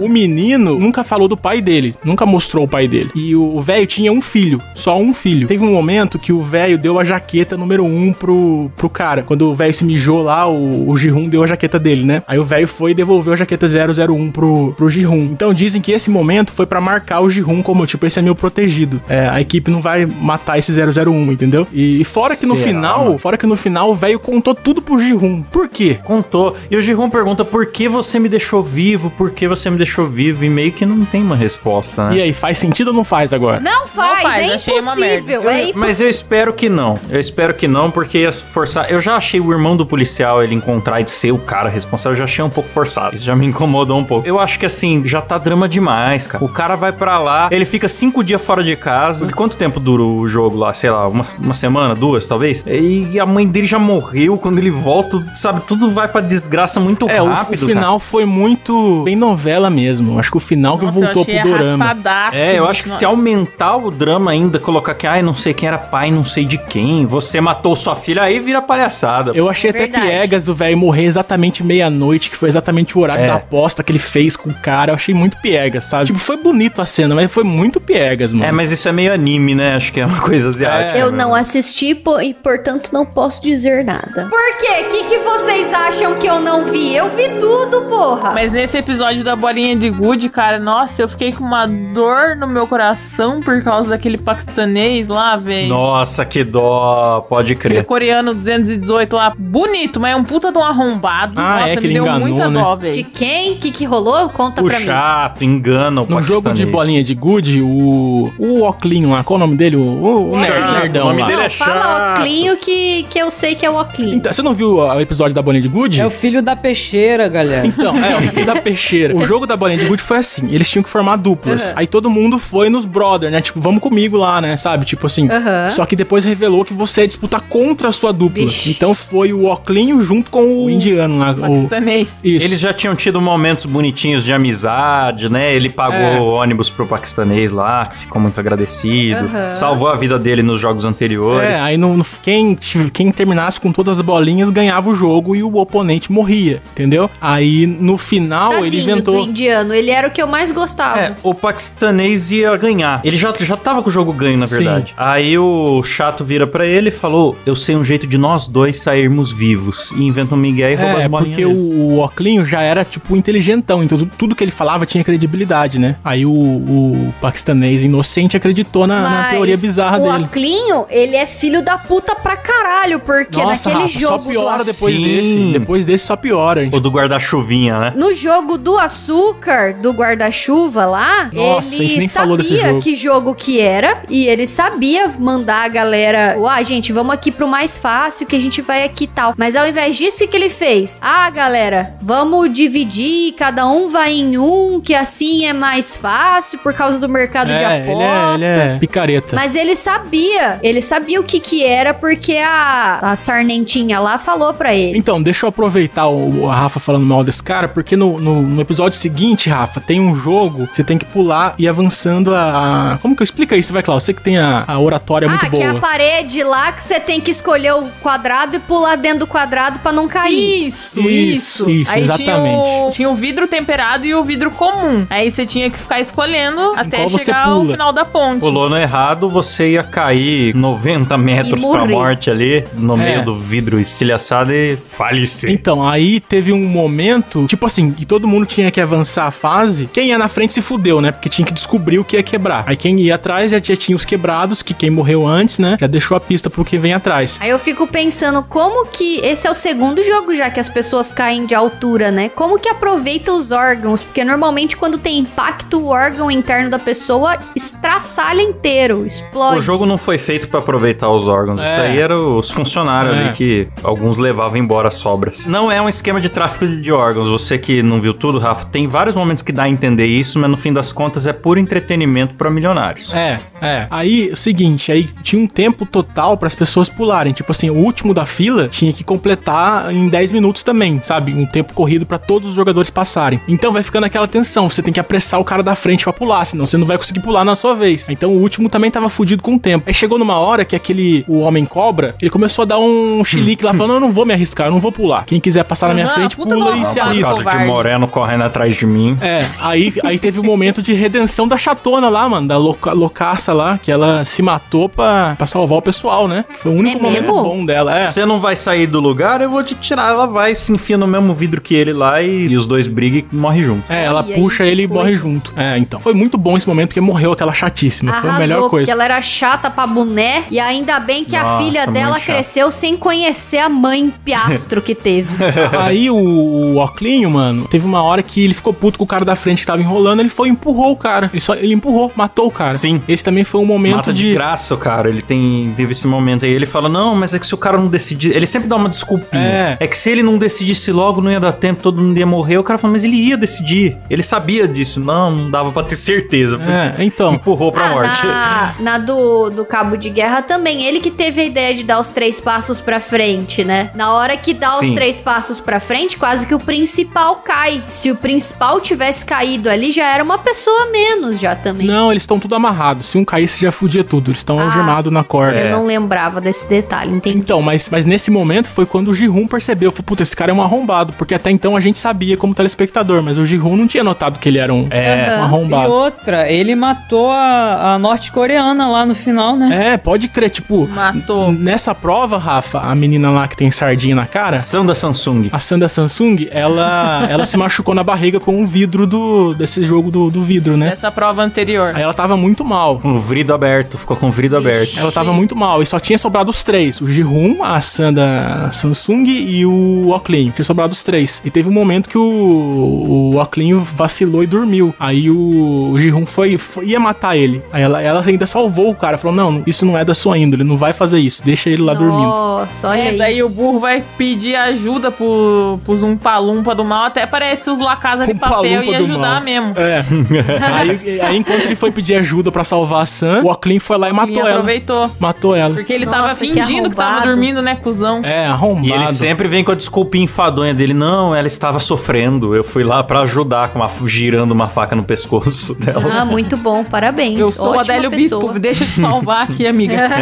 O 0.00 0.08
menino 0.08 0.78
nunca 0.78 1.04
falou 1.04 1.28
do 1.28 1.36
pai 1.36 1.60
dele, 1.60 1.94
nunca 2.04 2.24
mostrou 2.26 2.64
o 2.64 2.68
pai 2.68 2.88
dele. 2.88 3.10
E 3.14 3.34
o 3.36 3.60
velho 3.60 3.86
tinha 3.86 4.12
um 4.12 4.20
filho, 4.20 4.60
só 4.74 4.98
um 4.98 5.11
filho. 5.14 5.46
Teve 5.46 5.64
um 5.64 5.72
momento 5.72 6.18
que 6.18 6.32
o 6.32 6.42
velho 6.42 6.78
deu 6.78 6.98
a 6.98 7.04
jaqueta 7.04 7.56
número 7.56 7.84
um 7.84 8.12
pro, 8.12 8.70
pro 8.76 8.88
cara. 8.88 9.22
Quando 9.22 9.50
o 9.50 9.54
velho 9.54 9.72
se 9.72 9.84
mijou 9.84 10.22
lá, 10.22 10.46
o, 10.46 10.88
o 10.88 10.96
Jihun 10.96 11.28
deu 11.28 11.42
a 11.42 11.46
jaqueta 11.46 11.78
dele, 11.78 12.04
né? 12.04 12.22
Aí 12.26 12.38
o 12.38 12.44
velho 12.44 12.68
foi 12.68 12.92
e 12.92 12.94
devolveu 12.94 13.32
a 13.32 13.36
jaqueta 13.36 13.66
001 13.66 14.30
pro, 14.30 14.74
pro 14.76 14.88
Jihun. 14.88 15.30
Então 15.32 15.52
dizem 15.52 15.80
que 15.80 15.92
esse 15.92 16.10
momento 16.10 16.52
foi 16.52 16.66
pra 16.66 16.80
marcar 16.80 17.20
o 17.20 17.30
Jihun 17.30 17.62
como, 17.62 17.86
tipo, 17.86 18.06
esse 18.06 18.18
é 18.18 18.22
meu 18.22 18.34
protegido. 18.34 19.02
É, 19.08 19.28
a 19.28 19.40
equipe 19.40 19.70
não 19.70 19.80
vai 19.80 20.06
matar 20.06 20.58
esse 20.58 20.72
001, 20.72 21.32
entendeu? 21.32 21.66
E, 21.72 22.00
e 22.00 22.04
fora 22.04 22.36
que 22.36 22.46
no 22.46 22.56
Será, 22.56 22.66
final, 22.68 23.04
mano? 23.04 23.18
fora 23.18 23.36
que 23.36 23.46
no 23.46 23.56
final 23.56 23.90
o 23.90 23.94
velho 23.94 24.18
contou 24.18 24.54
tudo 24.54 24.82
pro 24.82 24.98
Jihun. 24.98 25.42
Por 25.42 25.68
quê? 25.68 25.98
Contou. 26.04 26.56
E 26.70 26.76
o 26.76 26.82
Giron 26.82 27.10
pergunta 27.10 27.44
por 27.44 27.66
que 27.66 27.88
você 27.88 28.18
me 28.18 28.28
deixou 28.28 28.62
vivo, 28.62 29.10
por 29.10 29.30
que 29.30 29.48
você 29.48 29.70
me 29.70 29.76
deixou 29.76 30.06
vivo, 30.06 30.44
e 30.44 30.48
meio 30.48 30.72
que 30.72 30.84
não 30.86 31.04
tem 31.04 31.22
uma 31.22 31.36
resposta, 31.36 32.08
né? 32.08 32.16
E 32.16 32.22
aí, 32.22 32.32
faz 32.32 32.58
sentido 32.58 32.88
ou 32.88 32.94
não 32.94 33.04
faz 33.04 33.32
agora? 33.32 33.60
Não 33.60 33.86
faz, 33.86 34.22
faz, 34.22 34.50
é 34.50 34.54
achei 34.54 34.80
uma 34.80 34.94
impossível. 35.04 35.42
Eu- 35.42 35.50
É 35.50 35.54
impossível. 35.58 35.80
mas 35.80 36.00
eu 36.00 36.08
espero 36.08 36.52
que 36.52 36.68
não. 36.68 36.98
Eu 37.10 37.20
espero 37.20 37.54
que 37.54 37.66
não, 37.68 37.90
porque 37.90 38.18
ia 38.18 38.32
forçar. 38.32 38.90
Eu 38.90 39.00
já 39.00 39.16
achei 39.16 39.40
o 39.40 39.50
irmão 39.52 39.76
do 39.76 39.86
policial 39.86 40.42
ele 40.42 40.54
encontrar 40.54 41.00
e 41.00 41.08
ser 41.08 41.32
o 41.32 41.38
cara 41.38 41.68
responsável, 41.68 42.12
eu 42.12 42.18
já 42.18 42.24
achei 42.24 42.44
um 42.44 42.50
pouco 42.50 42.68
forçado. 42.70 43.14
Isso 43.16 43.24
já 43.24 43.34
me 43.36 43.46
incomodou 43.46 43.98
um 43.98 44.04
pouco. 44.04 44.26
Eu 44.26 44.38
acho 44.38 44.58
que 44.58 44.66
assim, 44.66 45.02
já 45.06 45.20
tá 45.20 45.38
drama 45.38 45.68
demais, 45.68 46.26
cara. 46.26 46.44
O 46.44 46.48
cara 46.48 46.76
vai 46.76 46.92
pra 46.92 47.18
lá, 47.18 47.48
ele 47.50 47.64
fica 47.64 47.88
cinco 47.88 48.22
dias 48.24 48.40
fora 48.44 48.62
de 48.62 48.76
casa. 48.76 49.26
E 49.26 49.32
quanto 49.32 49.56
tempo 49.56 49.78
dura 49.80 50.02
o 50.02 50.26
jogo 50.26 50.56
lá? 50.56 50.72
Sei 50.74 50.90
lá, 50.90 51.06
uma, 51.08 51.24
uma 51.38 51.54
semana, 51.54 51.94
duas, 51.94 52.26
talvez? 52.26 52.64
E 52.66 53.18
a 53.20 53.26
mãe 53.26 53.46
dele 53.46 53.66
já 53.66 53.78
morreu. 53.78 54.36
Quando 54.38 54.58
ele 54.58 54.70
volta, 54.70 55.22
sabe, 55.34 55.60
tudo 55.66 55.90
vai 55.90 56.08
pra 56.08 56.20
desgraça 56.20 56.80
muito 56.80 57.08
É, 57.08 57.20
o, 57.20 57.26
o 57.26 57.28
rápido. 57.28 57.66
final 57.66 57.98
foi 57.98 58.24
muito 58.24 59.02
bem 59.04 59.14
novela 59.16 59.70
mesmo. 59.70 60.18
Acho 60.18 60.30
que 60.30 60.36
o 60.36 60.40
final 60.40 60.78
que 60.78 60.84
Nossa, 60.84 60.98
eu 60.98 61.02
voltou 61.04 61.22
achei 61.22 61.40
pro 61.40 61.50
dorama. 61.50 61.96
É, 62.32 62.58
eu 62.58 62.66
acho 62.66 62.82
que 62.82 62.88
se 62.88 63.04
Nossa. 63.04 63.06
aumentar 63.16 63.76
o 63.76 63.90
drama 63.90 64.30
ainda, 64.30 64.58
colocar 64.58 64.81
que, 64.82 65.06
ai, 65.06 65.22
não 65.22 65.34
sei 65.34 65.54
quem 65.54 65.68
era 65.68 65.78
pai, 65.78 66.10
não 66.10 66.24
sei 66.24 66.44
de 66.44 66.58
quem, 66.58 67.06
você 67.06 67.40
matou 67.40 67.74
sua 67.76 67.94
filha, 67.94 68.22
aí 68.22 68.38
vira 68.38 68.60
palhaçada. 68.60 69.32
Eu 69.34 69.48
achei 69.48 69.70
até 69.70 69.80
Verdade. 69.80 70.06
piegas 70.06 70.44
do 70.46 70.54
velho 70.54 70.76
morrer 70.76 71.04
exatamente 71.04 71.62
meia-noite, 71.64 72.30
que 72.30 72.36
foi 72.36 72.48
exatamente 72.48 72.96
o 72.96 73.00
horário 73.00 73.24
É. 73.24 73.28
da 73.28 73.34
aposta 73.36 73.82
que 73.82 73.92
ele 73.92 73.98
fez 73.98 74.36
com 74.36 74.50
o 74.50 74.54
cara. 74.54 74.90
Eu 74.90 74.96
achei 74.96 75.14
muito 75.14 75.38
piegas, 75.40 75.84
sabe? 75.84 76.06
Tipo, 76.06 76.18
foi 76.18 76.36
bonito 76.36 76.80
a 76.82 76.86
cena, 76.86 77.14
mas 77.14 77.30
foi 77.32 77.44
muito 77.44 77.80
piegas, 77.80 78.32
mano. 78.32 78.44
É, 78.44 78.52
mas 78.52 78.70
isso 78.72 78.88
é 78.88 78.92
meio 78.92 79.12
anime, 79.12 79.54
né? 79.54 79.74
Acho 79.76 79.92
que 79.92 80.00
é 80.00 80.06
uma 80.06 80.20
coisa 80.22 80.48
asiática. 80.48 80.98
Eu 80.98 81.10
né? 81.10 81.18
não 81.18 81.34
assisti 81.34 81.94
po- 81.94 82.20
e, 82.20 82.34
portanto, 82.34 82.90
não 82.92 83.04
posso 83.06 83.42
dizer 83.42 83.84
nada. 83.84 84.26
Por 84.28 84.56
quê? 84.58 84.84
O 84.84 84.88
que, 84.88 85.04
que 85.04 85.18
vocês 85.18 85.72
acham 85.72 86.14
que 86.16 86.26
eu 86.26 86.40
não 86.40 86.64
vi? 86.64 86.94
Eu 86.96 87.10
vi 87.10 87.28
tudo, 87.40 87.82
porra! 87.82 88.32
Mas 88.32 88.52
nesse 88.52 88.76
episódio 88.78 89.22
da 89.24 89.36
bolinha 89.36 89.76
de 89.76 89.90
gude, 89.90 90.28
cara, 90.28 90.58
nossa, 90.58 91.02
eu 91.02 91.08
fiquei 91.08 91.32
com 91.32 91.44
uma 91.44 91.66
dor 91.66 92.36
no 92.36 92.46
meu 92.46 92.66
coração 92.66 93.40
por 93.40 93.62
causa 93.62 93.90
daquele 93.90 94.18
paquistanês 94.18 94.71
lá, 95.08 95.36
velho. 95.36 95.68
Nossa, 95.68 96.24
que 96.24 96.42
dó, 96.44 97.24
pode 97.28 97.52
Aquele 97.52 97.74
crer. 97.74 97.84
coreano 97.84 98.34
218 98.34 99.16
lá, 99.16 99.32
bonito, 99.36 99.98
mas 100.00 100.12
é 100.12 100.16
um 100.16 100.24
puta 100.24 100.50
de 100.52 100.58
um 100.58 100.62
arrombado. 100.62 101.34
Ah, 101.40 101.58
Nossa, 101.60 101.68
é, 101.68 101.74
que 101.76 101.80
me 101.82 101.86
ele 101.88 101.94
deu 101.94 102.04
enganou, 102.04 102.28
muita 102.28 102.48
né? 102.50 102.60
dó, 102.60 102.74
De 102.76 102.80
velho. 102.82 103.06
quem? 103.12 103.52
O 103.52 103.56
que, 103.56 103.70
que 103.70 103.84
rolou? 103.84 104.28
Conta 104.30 104.62
O 104.62 104.66
pra 104.66 104.78
mim. 104.78 104.84
chato, 104.84 105.44
engana 105.44 106.02
o 106.02 106.06
No 106.06 106.22
jogo 106.22 106.52
de 106.52 106.66
bolinha 106.66 107.02
de 107.02 107.14
gude, 107.14 107.60
o. 107.62 108.32
O 108.38 108.62
Oclinho 108.62 109.10
lá, 109.10 109.22
qual 109.24 109.36
o 109.36 109.40
nome 109.40 109.56
dele? 109.56 109.76
O, 109.76 109.80
o, 109.82 110.32
o 110.32 110.38
nerdão 110.38 111.06
o 111.06 111.08
nome 111.08 111.20
lá. 111.22 111.26
dele 111.28 111.38
Não, 111.40 111.46
é 111.46 111.50
fala 111.50 111.74
chato. 111.80 112.20
Oclinho 112.20 112.56
que, 112.56 113.02
que 113.04 113.18
eu 113.18 113.30
sei 113.30 113.54
que 113.54 113.64
é 113.66 113.70
o 113.70 113.80
Oclinho. 113.80 114.14
Então, 114.14 114.32
você 114.32 114.42
não 114.42 114.52
viu 114.54 114.76
o 114.76 115.00
episódio 115.00 115.34
da 115.34 115.42
bolinha 115.42 115.62
de 115.62 115.68
gude? 115.68 116.00
É 116.00 116.06
o 116.06 116.10
filho 116.10 116.42
da 116.42 116.54
peixeira, 116.56 117.28
galera. 117.28 117.66
Então, 117.66 117.94
é, 117.96 118.16
o 118.16 118.22
filho 118.30 118.46
da 118.46 118.60
peixeira. 118.60 119.12
O 119.22 119.24
jogo 119.24 119.46
da 119.46 119.56
bolinha 119.56 119.78
de 119.78 119.86
gude 119.86 120.02
foi 120.02 120.16
assim: 120.18 120.48
eles 120.52 120.68
tinham 120.70 120.82
que 120.82 120.88
formar 120.88 121.16
duplas. 121.16 121.68
Aham. 121.70 121.74
Aí 121.80 121.86
todo 121.86 122.08
mundo 122.10 122.38
foi 122.38 122.68
nos 122.68 122.84
brother, 122.86 123.30
né? 123.30 123.40
Tipo, 123.40 123.60
vamos 123.60 123.80
comigo 123.80 124.16
lá, 124.16 124.40
né? 124.40 124.56
Sabe? 124.62 124.84
Tipo 124.84 125.06
assim. 125.06 125.28
Aham. 125.28 125.70
Só 125.70 125.84
que 125.84 125.96
depois 125.96 126.24
revelou 126.24 126.64
que 126.64 126.72
você 126.72 127.00
ia 127.02 127.06
disputar 127.06 127.40
contra 127.40 127.88
a 127.88 127.92
sua 127.92 128.12
dupla. 128.12 128.44
Vixe. 128.44 128.70
Então 128.70 128.94
foi 128.94 129.32
o 129.32 129.46
Oclinho 129.50 130.00
junto 130.00 130.30
com 130.30 130.64
o 130.64 130.70
indiano 130.70 131.18
lá. 131.18 131.32
O... 131.32 131.36
Paquistanês. 131.40 132.16
Isso. 132.22 132.46
Eles 132.46 132.60
já 132.60 132.72
tinham 132.72 132.94
tido 132.94 133.20
momentos 133.20 133.64
bonitinhos 133.66 134.24
de 134.24 134.32
amizade, 134.32 135.28
né? 135.28 135.54
Ele 135.54 135.68
pagou 135.68 135.96
É. 135.98 136.20
o 136.20 136.24
ônibus 136.28 136.70
pro 136.70 136.86
paquistanês 136.86 137.50
lá, 137.50 137.86
que 137.86 137.98
ficou 137.98 138.20
muito 138.22 138.38
agradecido. 138.38 139.16
Aham. 139.26 139.52
Salvou 139.52 139.88
a 139.88 139.96
vida 139.96 140.18
dele 140.18 140.42
nos 140.42 140.60
jogos 140.60 140.84
anteriores. 140.84 141.48
É, 141.50 141.60
aí 141.60 141.76
no, 141.76 141.96
no- 141.96 142.06
quem, 142.22 142.56
quem 142.92 143.10
terminasse 143.10 143.60
com 143.60 143.72
todas 143.72 143.96
as 143.98 144.02
bolinhas 144.02 144.48
ganhava 144.50 144.88
o 144.90 144.94
jogo 144.94 145.34
e 145.34 145.42
o 145.42 145.56
oponente 145.56 146.10
morria, 146.12 146.62
entendeu? 146.72 147.10
Aí 147.20 147.66
no 147.66 147.98
final 147.98 148.52
ele 148.64 148.76
Tadinho 148.78 148.82
inventou. 148.82 149.14
do 149.24 149.28
indiano, 149.30 149.74
ele 149.74 149.90
era 149.90 150.08
o 150.08 150.10
que 150.10 150.22
eu 150.22 150.26
mais 150.26 150.50
gostava. 150.52 151.00
É, 151.00 151.14
o 151.22 151.34
paquistanês 151.34 152.30
ia 152.30 152.56
ganhar. 152.56 153.00
Ele 153.04 153.16
já, 153.16 153.32
já 153.40 153.56
tava 153.56 153.82
com 153.82 153.88
o 153.88 153.92
jogo 153.92 154.12
ganho, 154.12 154.38
na 154.38 154.46
Sim. 154.56 154.64
verdade. 154.64 154.94
Aí 154.96 155.38
o 155.38 155.82
chato 155.82 156.24
vira 156.24 156.46
pra 156.46 156.66
ele 156.66 156.88
e 156.88 156.92
falou: 156.92 157.36
Eu 157.46 157.54
sei 157.54 157.76
um 157.76 157.84
jeito 157.84 158.06
de 158.06 158.18
nós 158.18 158.46
dois 158.46 158.76
sairmos 158.80 159.30
vivos. 159.32 159.90
E 159.92 160.04
inventa 160.04 160.34
um 160.34 160.38
Miguel 160.38 160.70
e 160.72 160.74
rouba 160.74 160.92
É, 160.92 161.00
as 161.00 161.06
bolinhas. 161.06 161.36
porque 161.36 161.46
dele. 161.46 161.58
o, 161.58 161.92
o 161.98 162.04
Oclinho 162.04 162.44
já 162.44 162.60
era, 162.60 162.84
tipo, 162.84 163.16
inteligentão, 163.16 163.82
então 163.82 163.98
tudo, 164.18 164.34
que 164.34 164.42
ele 164.44 164.50
falava 164.50 164.84
tinha 164.86 165.02
credibilidade, 165.04 165.78
né? 165.78 165.96
Aí 166.04 166.24
o, 166.26 166.30
o 166.32 167.14
paquistanês 167.20 167.82
inocente 167.82 168.36
acreditou 168.36 168.86
na, 168.86 169.00
na 169.02 169.24
teoria 169.30 169.56
bizarra 169.56 169.98
o 169.98 170.02
dele. 170.12 170.24
Oclinho, 170.24 170.86
ele 170.90 171.16
é 171.16 171.26
filho 171.26 171.62
da 171.62 171.78
puta 171.78 172.14
pra 172.14 172.36
caralho, 172.36 173.00
porque 173.00 173.40
Nossa, 173.42 173.68
naquele 173.70 173.86
Rafa, 173.92 174.00
jogo... 174.00 174.18
só 174.18 174.30
piora 174.30 174.64
depois 174.64 174.96
Sim. 174.96 175.02
desse. 175.02 175.52
Depois 175.52 175.86
desse 175.86 176.04
só 176.06 176.16
piora. 176.16 176.62
gente. 176.64 176.76
O 176.76 176.80
do 176.80 176.90
guarda-chuvinha, 176.90 177.78
né? 177.78 177.92
No 177.96 178.14
jogo 178.14 178.56
do 178.58 178.78
açúcar, 178.78 179.74
do 179.74 179.92
guarda-chuva 179.92 180.86
lá, 180.86 181.30
Nossa, 181.32 181.74
a 181.74 181.78
gente 181.78 181.90
ele 181.92 181.98
nem 182.00 182.08
falou 182.08 182.36
desse 182.36 182.50
sabia 182.56 182.68
jogo. 182.70 182.80
que 182.82 182.94
jogo 182.96 183.34
que 183.34 183.60
era 183.60 184.02
e 184.08 184.26
ele 184.26 184.41
sabia 184.46 185.08
mandar 185.18 185.64
a 185.64 185.68
galera, 185.68 186.36
ah, 186.48 186.62
gente, 186.62 186.92
vamos 186.92 187.14
aqui 187.14 187.30
pro 187.30 187.46
mais 187.48 187.76
fácil 187.78 188.26
que 188.26 188.36
a 188.36 188.40
gente 188.40 188.60
vai 188.62 188.84
aqui 188.84 189.04
e 189.04 189.08
tal. 189.08 189.34
Mas 189.36 189.56
ao 189.56 189.66
invés 189.68 189.96
disso, 189.96 190.24
o 190.24 190.28
que 190.28 190.36
ele 190.36 190.50
fez? 190.50 190.98
Ah, 191.02 191.28
galera, 191.30 191.94
vamos 192.00 192.52
dividir, 192.52 193.32
cada 193.34 193.66
um 193.68 193.88
vai 193.88 194.12
em 194.14 194.38
um, 194.38 194.80
que 194.80 194.94
assim 194.94 195.44
é 195.46 195.52
mais 195.52 195.96
fácil 195.96 196.58
por 196.58 196.72
causa 196.74 196.98
do 196.98 197.08
mercado 197.08 197.48
de 197.48 197.54
É, 197.54 197.90
ele 197.90 198.02
é, 198.02 198.06
aposta. 198.18 198.34
ele 198.34 198.44
é 198.44 198.78
picareta. 198.78 199.36
Mas 199.36 199.54
ele 199.54 199.76
sabia, 199.76 200.58
ele 200.62 200.82
sabia 200.82 201.20
o 201.20 201.24
que 201.24 201.38
que 201.40 201.64
era 201.64 201.92
porque 201.94 202.36
a, 202.36 202.98
a 203.12 203.16
Sarnentinha 203.16 203.98
lá 204.00 204.18
falou 204.18 204.52
pra 204.54 204.74
ele. 204.74 204.96
Então, 204.98 205.22
deixa 205.22 205.44
eu 205.46 205.48
aproveitar 205.48 206.08
o, 206.08 206.48
a 206.50 206.54
Rafa 206.56 206.80
falando 206.80 207.04
mal 207.06 207.22
desse 207.24 207.42
cara, 207.42 207.68
porque 207.68 207.96
no, 207.96 208.20
no, 208.20 208.42
no 208.42 208.60
episódio 208.60 208.98
seguinte, 208.98 209.48
Rafa, 209.50 209.80
tem 209.80 210.00
um 210.00 210.14
jogo, 210.14 210.68
você 210.72 210.82
tem 210.84 210.98
que 210.98 211.04
pular 211.04 211.54
e 211.58 211.68
avançando 211.68 212.34
a. 212.34 212.92
a- 212.94 212.98
Como 212.98 213.14
que 213.16 213.22
eu 213.22 213.24
explico 213.24 213.54
isso, 213.54 213.72
vai, 213.72 213.82
Klaus? 213.82 214.02
Você 214.04 214.12
que 214.14 214.22
tem 214.22 214.31
a, 214.38 214.64
a 214.66 214.78
oratória 214.78 215.28
muito 215.28 215.46
ah, 215.46 215.50
que 215.50 215.56
é 215.56 215.66
a 215.66 215.70
boa. 215.70 215.80
parede 215.80 216.42
lá 216.42 216.72
que 216.72 216.82
você 216.82 216.98
tem 217.00 217.20
que 217.20 217.30
escolher 217.30 217.72
o 217.74 217.88
quadrado 218.02 218.56
e 218.56 218.58
pular 218.58 218.96
dentro 218.96 219.20
do 219.20 219.26
quadrado 219.26 219.78
pra 219.80 219.92
não 219.92 220.08
cair. 220.08 220.66
Isso, 220.66 221.00
Isso, 221.00 221.08
isso. 221.08 221.70
isso, 221.70 221.92
Aí 221.92 222.02
exatamente. 222.02 222.62
Tinha 222.62 222.86
o, 222.86 222.90
tinha 222.90 223.10
o 223.10 223.14
vidro 223.14 223.46
temperado 223.46 224.04
e 224.06 224.14
o 224.14 224.22
vidro 224.22 224.50
comum. 224.50 225.06
Aí 225.10 225.30
você 225.30 225.44
tinha 225.46 225.70
que 225.70 225.78
ficar 225.78 226.00
escolhendo 226.00 226.72
até 226.76 227.08
chegar 227.08 227.48
ao 227.48 227.64
final 227.66 227.92
da 227.92 228.04
ponte. 228.04 228.40
Pulou 228.40 228.68
no 228.68 228.76
errado, 228.76 229.28
você 229.28 229.72
ia 229.72 229.82
cair 229.82 230.54
90 230.54 231.16
metros 231.18 231.62
E 231.62 231.66
pra 231.68 231.84
morte 231.84 232.30
ali, 232.30 232.64
no 232.74 232.94
É. 232.94 233.04
meio 233.04 233.24
do 233.24 233.36
vidro 233.38 233.78
estilhaçado 233.80 234.52
e 234.52 234.76
falecer. 234.76 235.50
Então, 235.50 235.86
aí 235.86 236.20
teve 236.20 236.52
um 236.52 236.64
momento, 236.64 237.46
tipo 237.46 237.66
assim, 237.66 237.90
que 237.92 238.04
todo 238.06 238.26
mundo 238.28 238.46
tinha 238.46 238.70
que 238.70 238.80
avançar 238.80 239.26
a 239.26 239.30
fase. 239.30 239.88
Quem 239.92 240.08
ia 240.08 240.18
na 240.18 240.28
frente 240.28 240.52
se 240.54 240.62
fudeu, 240.62 241.00
né? 241.00 241.10
Porque 241.12 241.28
tinha 241.28 241.44
que 241.46 241.52
descobrir 241.52 241.98
o 241.98 242.04
que 242.04 242.16
ia 242.16 242.22
quebrar. 242.22 242.64
Aí 242.66 242.76
quem 242.76 242.98
ia 243.00 243.14
atrás 243.14 243.50
já 243.50 243.60
tinha, 243.60 243.76
tinha 243.76 243.96
os 243.96 244.04
quebrados, 244.04 244.21
que 244.64 244.74
quem 244.74 244.90
morreu 244.90 245.26
antes, 245.26 245.58
né? 245.58 245.76
Já 245.80 245.86
deixou 245.86 246.16
a 246.16 246.20
pista 246.20 246.48
pro 246.48 246.64
que 246.64 246.78
vem 246.78 246.94
atrás. 246.94 247.38
Aí 247.40 247.50
eu 247.50 247.58
fico 247.58 247.86
pensando 247.86 248.42
como 248.42 248.86
que 248.86 249.18
esse 249.20 249.46
é 249.46 249.50
o 249.50 249.54
segundo 249.54 250.02
jogo 250.02 250.34
já 250.34 250.50
que 250.50 250.60
as 250.60 250.68
pessoas 250.68 251.10
caem 251.12 251.46
de 251.46 251.54
altura, 251.54 252.10
né? 252.10 252.28
Como 252.28 252.58
que 252.58 252.68
aproveita 252.68 253.32
os 253.32 253.50
órgãos? 253.50 254.02
Porque 254.02 254.24
normalmente 254.24 254.76
quando 254.76 254.98
tem 254.98 255.18
impacto, 255.18 255.80
o 255.80 255.86
órgão 255.88 256.30
interno 256.30 256.70
da 256.70 256.78
pessoa 256.78 257.38
estraçalha 257.54 258.42
inteiro, 258.42 259.04
explode. 259.06 259.58
O 259.58 259.62
jogo 259.62 259.86
não 259.86 259.98
foi 259.98 260.18
feito 260.18 260.48
pra 260.48 260.60
aproveitar 260.60 261.10
os 261.10 261.26
órgãos. 261.26 261.62
É. 261.62 261.68
Isso 261.70 261.80
aí 261.80 261.98
eram 261.98 262.36
os 262.36 262.50
funcionários 262.50 263.16
É. 263.16 263.20
ali 263.20 263.32
que 263.32 263.68
alguns 263.82 264.18
levavam 264.18 264.58
embora 264.58 264.88
as 264.88 264.94
sobras. 264.94 265.46
Não 265.46 265.70
é 265.70 265.80
um 265.80 265.88
esquema 265.88 266.20
de 266.20 266.28
tráfico 266.28 266.66
de 266.66 266.92
órgãos. 266.92 267.28
Você 267.28 267.58
que 267.58 267.82
não 267.82 268.00
viu 268.00 268.14
tudo, 268.14 268.38
Rafa, 268.38 268.66
tem 268.66 268.86
vários 268.86 269.16
momentos 269.16 269.42
que 269.42 269.52
dá 269.52 269.64
a 269.64 269.68
entender 269.68 270.06
isso, 270.06 270.38
mas 270.38 270.50
no 270.50 270.56
fim 270.56 270.72
das 270.72 270.92
contas 270.92 271.26
é 271.26 271.32
puro 271.32 271.58
entretenimento 271.58 272.34
pra 272.34 272.50
milionários. 272.50 273.12
É, 273.14 273.38
é. 273.60 273.86
Aí, 273.90 274.11
o 274.32 274.36
seguinte, 274.36 274.90
aí 274.92 275.08
tinha 275.22 275.40
um 275.40 275.46
tempo 275.46 275.86
total 275.86 276.36
para 276.36 276.48
as 276.48 276.54
pessoas 276.54 276.88
pularem. 276.88 277.32
Tipo 277.32 277.52
assim, 277.52 277.70
o 277.70 277.74
último 277.74 278.12
da 278.12 278.26
fila 278.26 278.68
tinha 278.68 278.92
que 278.92 279.04
completar 279.04 279.92
em 279.92 280.08
10 280.08 280.32
minutos 280.32 280.62
também, 280.62 281.00
sabe? 281.02 281.32
Um 281.32 281.46
tempo 281.46 281.72
corrido 281.72 282.04
para 282.04 282.18
todos 282.18 282.50
os 282.50 282.54
jogadores 282.54 282.90
passarem. 282.90 283.40
Então 283.48 283.72
vai 283.72 283.82
ficando 283.82 284.04
aquela 284.04 284.26
tensão, 284.28 284.68
você 284.68 284.82
tem 284.82 284.92
que 284.92 285.00
apressar 285.00 285.40
o 285.40 285.44
cara 285.44 285.62
da 285.62 285.74
frente 285.74 286.04
para 286.04 286.12
pular, 286.12 286.44
senão 286.44 286.66
você 286.66 286.76
não 286.76 286.86
vai 286.86 286.96
conseguir 286.98 287.20
pular 287.20 287.44
na 287.44 287.56
sua 287.56 287.74
vez. 287.74 288.08
Então 288.10 288.30
o 288.30 288.40
último 288.40 288.68
também 288.68 288.90
tava 288.90 289.08
fudido 289.08 289.42
com 289.42 289.54
o 289.54 289.58
tempo. 289.58 289.84
Aí 289.86 289.94
chegou 289.94 290.18
numa 290.18 290.38
hora 290.38 290.64
que 290.64 290.76
aquele 290.76 291.24
o 291.28 291.40
homem 291.40 291.64
cobra, 291.64 292.14
ele 292.20 292.30
começou 292.30 292.62
a 292.62 292.66
dar 292.66 292.78
um 292.78 293.24
chilique 293.24 293.64
lá 293.64 293.72
falando: 293.74 293.94
"Eu 293.94 294.00
não 294.00 294.12
vou 294.12 294.26
me 294.26 294.32
arriscar, 294.34 294.66
eu 294.66 294.72
não 294.72 294.80
vou 294.80 294.92
pular. 294.92 295.24
Quem 295.24 295.40
quiser 295.40 295.64
passar 295.64 295.88
na 295.88 295.94
minha 295.94 296.06
Aham, 296.06 296.14
frente, 296.14 296.36
pula 296.36 296.76
e 296.76 296.86
se 296.86 297.00
arrisca". 297.00 297.42
Caso 297.44 297.58
de. 297.58 297.64
Moreno 297.66 298.08
correndo 298.08 298.44
atrás 298.44 298.74
de 298.76 298.86
mim. 298.86 299.16
É, 299.20 299.46
aí, 299.60 299.92
aí 300.04 300.18
teve 300.18 300.40
o 300.40 300.44
momento 300.44 300.82
de 300.82 300.92
redenção 300.92 301.46
da 301.46 301.56
chatona 301.56 302.08
lá, 302.08 302.28
mano, 302.28 302.48
da 302.48 302.56
louca, 302.56 302.92
loucaça 302.92 303.52
lá, 303.52 303.78
que 303.78 303.91
ela 303.92 304.24
se 304.24 304.42
matou 304.42 304.88
pra, 304.88 305.34
pra 305.36 305.46
salvar 305.46 305.78
o 305.78 305.82
pessoal, 305.82 306.26
né? 306.26 306.44
Que 306.52 306.58
foi 306.58 306.72
o 306.72 306.74
único 306.74 306.98
É 306.98 307.00
momento 307.02 307.32
mesmo? 307.32 307.42
bom 307.42 307.64
dela, 307.64 307.96
é. 307.98 308.06
Você 308.06 308.24
não 308.26 308.40
vai 308.40 308.56
sair 308.56 308.86
do 308.86 309.00
lugar, 309.00 309.40
eu 309.40 309.50
vou 309.50 309.62
te 309.62 309.74
tirar. 309.74 310.10
Ela 310.10 310.26
vai, 310.26 310.54
se 310.54 310.72
enfia 310.72 310.96
no 310.98 311.06
mesmo 311.06 311.32
vidro 311.34 311.60
que 311.60 311.74
ele 311.74 311.92
lá 311.92 312.20
e, 312.22 312.48
e 312.48 312.56
os 312.56 312.66
dois 312.66 312.86
brigam 312.86 313.24
e 313.32 313.36
morrem 313.36 313.62
juntos. 313.62 313.90
É, 313.90 314.04
ela 314.04 314.24
Ai, 314.26 314.34
puxa 314.34 314.64
ele 314.64 314.82
e 314.82 314.88
coisa. 314.88 315.02
morre 315.02 315.14
junto. 315.16 315.52
É, 315.56 315.78
então. 315.78 316.00
Foi 316.00 316.14
muito 316.14 316.36
bom 316.38 316.56
esse 316.56 316.66
momento, 316.68 316.88
porque 316.88 317.00
morreu 317.00 317.32
aquela 317.32 317.52
chatíssima. 317.52 318.12
foi 318.14 318.30
a 318.30 318.34
melhor 318.34 318.54
Arrasou, 318.54 318.70
coisa. 318.70 318.90
ela 318.92 319.04
era 319.04 319.20
chata 319.22 319.70
pra 319.70 319.86
boné 319.86 320.44
e 320.50 320.58
ainda 320.58 320.98
bem 321.00 321.24
que 321.24 321.36
a 321.36 321.42
Nossa, 321.42 321.64
filha 321.64 321.80
muito 321.82 321.92
dela 321.94 322.18
chata. 322.18 322.32
cresceu 322.32 322.70
sem 322.70 322.96
conhecer 322.96 323.58
a 323.58 323.68
mãe 323.68 324.12
piastro 324.24 324.80
que 324.80 324.94
teve. 324.94 325.28
Aí 325.78 326.10
o, 326.10 326.16
o 326.16 326.82
Oclinho, 326.82 327.30
mano, 327.30 327.66
teve 327.68 327.84
uma 327.84 328.02
hora 328.02 328.22
que 328.22 328.42
ele 328.44 328.54
ficou 328.54 328.72
puto 328.72 328.98
com 328.98 329.04
o 329.04 329.06
cara 329.06 329.24
da 329.24 329.36
frente 329.36 329.60
que 329.60 329.66
tava 329.66 329.80
enrolando, 329.82 330.20
ele 330.20 330.28
foi 330.28 330.48
e 330.48 330.50
empurrou 330.50 330.92
o 330.92 330.96
cara. 330.96 331.30
Ele 331.32 331.40
só 331.40 331.54
ele 331.54 331.74
empurrou, 331.74 332.12
matou 332.14 332.46
o 332.46 332.50
cara. 332.50 332.74
Sim. 332.74 333.00
Esse 333.08 333.24
também 333.24 333.44
foi 333.44 333.60
um 333.60 333.64
momento 333.66 333.81
Mata 333.90 334.12
de, 334.12 334.28
de. 334.28 334.34
graça 334.34 334.74
o 334.74 334.78
cara. 334.78 335.08
Ele 335.08 335.22
tem, 335.22 335.72
teve 335.76 335.92
esse 335.92 336.06
momento 336.06 336.44
aí. 336.44 336.52
Ele 336.52 336.66
fala: 336.66 336.88
Não, 336.88 337.14
mas 337.14 337.34
é 337.34 337.38
que 337.38 337.46
se 337.46 337.54
o 337.54 337.58
cara 337.58 337.76
não 337.78 337.86
decidir. 337.88 338.34
Ele 338.34 338.46
sempre 338.46 338.68
dá 338.68 338.76
uma 338.76 338.88
desculpinha. 338.88 339.42
É. 339.42 339.76
É. 339.80 339.86
que 339.86 339.96
se 339.96 340.10
ele 340.10 340.22
não 340.22 340.38
decidisse 340.38 340.90
logo, 340.92 341.20
não 341.20 341.30
ia 341.30 341.40
dar 341.40 341.52
tempo, 341.52 341.82
todo 341.82 342.00
mundo 342.00 342.16
ia 342.18 342.26
morrer. 342.26 342.58
O 342.58 342.62
cara 342.64 342.78
fala: 342.78 342.92
Mas 342.92 343.04
ele 343.04 343.16
ia 343.16 343.36
decidir. 343.36 343.96
Ele 344.08 344.22
sabia 344.22 344.66
disso. 344.68 345.00
Não, 345.00 345.30
não 345.30 345.50
dava 345.50 345.70
pra 345.72 345.82
ter 345.82 345.96
certeza. 345.96 346.58
É, 346.62 347.02
então. 347.04 347.34
Empurrou 347.34 347.72
pra 347.72 347.86
Ah, 347.86 347.90
morte. 347.94 348.26
na, 348.26 348.74
na 348.92 348.98
do, 348.98 349.50
do 349.50 349.64
cabo 349.64 349.96
de 349.96 350.10
guerra 350.10 350.42
também. 350.42 350.84
Ele 350.84 351.00
que 351.00 351.10
teve 351.10 351.40
a 351.40 351.44
ideia 351.44 351.74
de 351.74 351.82
dar 351.82 352.00
os 352.00 352.10
três 352.10 352.40
passos 352.40 352.80
pra 352.80 353.00
frente, 353.00 353.64
né? 353.64 353.90
Na 353.94 354.12
hora 354.12 354.36
que 354.36 354.54
dá 354.54 354.68
Sim. 354.70 354.88
os 354.90 354.94
três 354.94 355.20
passos 355.20 355.60
pra 355.60 355.80
frente, 355.80 356.16
quase 356.16 356.46
que 356.46 356.54
o 356.54 356.58
principal 356.58 357.36
cai. 357.36 357.82
Se 357.88 358.10
o 358.10 358.16
principal 358.16 358.80
tivesse 358.80 359.24
caído 359.24 359.68
ali, 359.68 359.90
já 359.92 360.06
era 360.06 360.22
uma 360.22 360.38
pessoa 360.38 360.82
a 360.84 360.86
menos 360.90 361.40
já 361.40 361.54
também. 361.56 361.86
Não, 361.86 362.10
eles 362.10 362.22
estão 362.22 362.38
tudo 362.38 362.54
amarrados. 362.54 363.06
Se 363.06 363.18
um 363.18 363.24
caísse, 363.24 363.60
já 363.60 363.71
fudia 363.72 364.04
tudo. 364.04 364.30
Eles 364.30 364.38
estão 364.40 364.58
Ah. 364.58 364.64
algemados 364.64 365.12
na 365.12 365.24
corda. 365.24 365.58
Eu 365.58 365.70
não 365.70 365.86
lembrava 365.86 366.40
desse 366.40 366.68
detalhe, 366.68 367.12
entendi. 367.12 367.38
Então, 367.38 367.60
mas, 367.62 367.88
mas 367.90 368.04
nesse 368.06 368.30
momento 368.30 368.68
foi 368.68 368.86
quando 368.86 369.08
o 369.08 369.14
Jihun 369.14 369.46
percebeu, 369.48 369.90
falou, 369.90 370.04
puta, 370.04 370.22
esse 370.22 370.36
cara 370.36 370.50
é 370.50 370.54
um 370.54 370.62
arrombado, 370.62 371.12
porque 371.14 371.34
até 371.34 371.50
então 371.50 371.76
a 371.76 371.80
gente 371.80 371.98
sabia 371.98 372.36
como 372.36 372.54
telespectador, 372.54 373.22
mas 373.22 373.38
o 373.38 373.44
Jihun 373.44 373.76
não 373.76 373.86
tinha 373.86 374.04
notado 374.04 374.38
que 374.38 374.48
ele 374.48 374.58
era 374.58 374.72
um, 374.72 374.86
é, 374.90 375.26
Aham. 375.26 375.36
um 375.36 375.38
E 375.38 375.42
arrombado. 375.44 375.92
outra, 375.92 376.50
ele 376.50 376.74
matou 376.74 377.30
a, 377.30 377.94
a 377.94 377.98
norte-coreana 377.98 378.88
lá 378.88 379.04
no 379.06 379.14
final, 379.14 379.56
né? 379.56 379.92
É, 379.92 379.96
pode 379.96 380.28
crer, 380.28 380.50
tipo, 380.50 380.86
Matou. 380.88 381.52
nessa 381.52 381.94
prova, 381.94 382.38
Rafa, 382.38 382.78
a 382.80 382.94
menina 382.94 383.30
lá 383.30 383.48
que 383.48 383.56
tem 383.56 383.70
sardinha 383.70 384.14
na 384.14 384.26
cara, 384.26 384.58
Sanda 384.58 384.94
Samsung. 384.94 385.48
a 385.52 385.58
Sanda 385.58 385.88
Samsung, 385.88 386.48
ela, 386.50 387.26
ela 387.28 387.44
se 387.44 387.56
machucou 387.56 387.94
na 387.94 388.02
barriga 388.04 388.38
com 388.40 388.56
um 388.56 388.66
vidro 388.66 389.06
do, 389.06 389.54
desse 389.54 389.82
jogo 389.84 390.10
do, 390.10 390.30
do 390.30 390.42
vidro, 390.42 390.76
né? 390.76 390.90
Dessa 390.90 391.10
prova 391.10 391.42
anterior. 391.42 391.92
Aí 391.94 392.02
ela 392.02 392.14
tava 392.14 392.36
muito 392.36 392.64
mal. 392.64 392.98
Com 392.98 393.12
o 393.14 393.18
vrido 393.18 393.52
aberto. 393.62 393.96
Ficou 393.98 394.16
com 394.16 394.28
o 394.28 394.32
vrido 394.32 394.56
aberto. 394.56 394.98
Ela 394.98 395.12
tava 395.12 395.32
muito 395.32 395.54
mal 395.54 395.82
e 395.82 395.86
só 395.86 395.98
tinha 396.00 396.18
sobrado 396.18 396.50
os 396.50 396.64
três: 396.64 397.00
o 397.00 397.06
Jihun, 397.06 397.62
a 397.62 397.80
Sanda 397.80 398.68
Samsung 398.72 399.24
e 399.28 399.64
o 399.64 400.10
Oclean. 400.10 400.50
Tinha 400.50 400.64
sobrado 400.64 400.92
os 400.92 401.02
três. 401.02 401.40
E 401.44 401.50
teve 401.50 401.68
um 401.68 401.72
momento 401.72 402.08
que 402.08 402.18
o, 402.18 402.22
o 402.22 403.40
Oclean 403.40 403.78
vacilou 403.78 404.42
e 404.42 404.46
dormiu. 404.46 404.94
Aí 404.98 405.30
o, 405.30 405.90
o 405.92 405.98
Jihun 406.00 406.26
foi, 406.26 406.58
foi- 406.58 406.86
ia 406.86 406.98
matar 407.00 407.36
ele. 407.36 407.62
Aí 407.72 407.82
ela, 407.82 408.02
ela 408.02 408.24
ainda 408.26 408.46
salvou 408.46 408.90
o 408.90 408.94
cara. 408.94 409.16
Falou: 409.18 409.36
Não, 409.36 409.62
isso 409.66 409.86
não 409.86 409.96
é 409.96 410.04
da 410.04 410.14
sua 410.14 410.36
índole, 410.38 410.64
não 410.64 410.76
vai 410.76 410.92
fazer 410.92 411.18
isso. 411.20 411.44
Deixa 411.44 411.70
ele 411.70 411.82
lá 411.82 411.94
dormindo. 411.94 412.22
Nossa, 412.22 412.88
olha 412.88 412.98
É, 413.00 413.08
aí. 413.10 413.18
daí 413.18 413.42
o 413.42 413.48
burro 413.48 413.78
vai 413.78 414.02
pedir 414.18 414.54
ajuda 414.56 415.10
pro, 415.10 415.78
pros 415.84 416.02
Umpa-Lumpa 416.02 416.74
do 416.74 416.84
mal. 416.84 417.04
Até 417.04 417.26
parece 417.26 417.70
os 417.70 417.78
La 417.78 417.96
Casa 417.96 418.26
de 418.26 418.34
Papel 418.34 418.82
e 418.84 418.94
ajudar 418.94 419.34
mal. 419.36 419.44
mesmo. 419.44 419.74
É. 419.76 420.04
aí, 420.72 421.20
aí, 421.20 421.36
enquanto 421.36 421.64
ele 421.64 421.74
foi 421.76 421.90
pedir 421.90 422.14
ajuda 422.14 422.50
pra 422.50 422.64
salvar 422.64 423.02
a 423.02 423.06
Sam, 423.06 423.42
o 423.44 423.50
Oclean 423.52 423.78
foi 423.80 423.96
lá 423.98 424.08
e 424.08 424.12
matou 424.12 424.36
ela. 424.40 424.50
aproveitou. 424.50 425.10
Matou 425.18 425.56
ela. 425.56 425.74
Porque 425.74 425.92
ele 425.92 426.04
Nossa, 426.04 426.18
tava 426.18 426.28
que 426.34 426.46
fingindo 426.46 426.90
que, 426.90 426.96
tava 426.96 427.08
arrombado. 427.10 427.28
dormindo, 427.28 427.62
né, 427.62 427.76
cuzão? 427.76 428.20
É, 428.24 428.46
arrombado. 428.46 428.86
E 428.88 428.92
ele 428.92 429.06
sempre 429.08 429.48
vem 429.48 429.62
com 429.64 429.72
a 429.72 429.74
desculpinha 429.74 430.24
enfadonha 430.24 430.74
dele. 430.74 430.94
Não, 430.94 431.34
ela 431.34 431.46
estava 431.46 431.78
sofrendo. 431.78 432.54
Eu 432.54 432.64
fui 432.64 432.82
lá 432.84 433.02
pra 433.02 433.20
ajudar, 433.20 433.68
com 433.70 433.78
uma, 433.78 433.88
girando 434.06 434.52
uma 434.52 434.68
faca 434.68 434.94
no 434.96 435.04
pescoço 435.04 435.74
dela. 435.74 436.02
Ah, 436.12 436.24
muito 436.24 436.56
bom, 436.56 436.84
parabéns. 436.84 437.38
Eu 437.38 437.50
sou 437.50 437.66
o 437.66 437.68
Ótima 437.70 437.82
Adélio 437.82 438.10
pessoa. 438.10 438.42
Bispo, 438.42 438.58
deixa 438.58 438.84
eu 438.84 438.88
te 438.88 439.00
salvar 439.00 439.44
aqui, 439.44 439.66
amiga. 439.66 439.92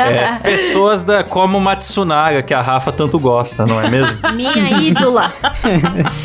É, 0.00 0.38
pessoas 0.38 1.04
da, 1.04 1.22
como 1.22 1.58
o 1.58 1.60
Matsunaga, 1.60 2.42
que 2.42 2.54
a 2.54 2.60
Rafa 2.60 2.90
tanto 2.90 3.18
gosta, 3.18 3.66
não 3.66 3.80
é 3.80 3.88
mesmo? 3.88 4.16
Minha 4.34 4.80
ídola. 4.80 5.32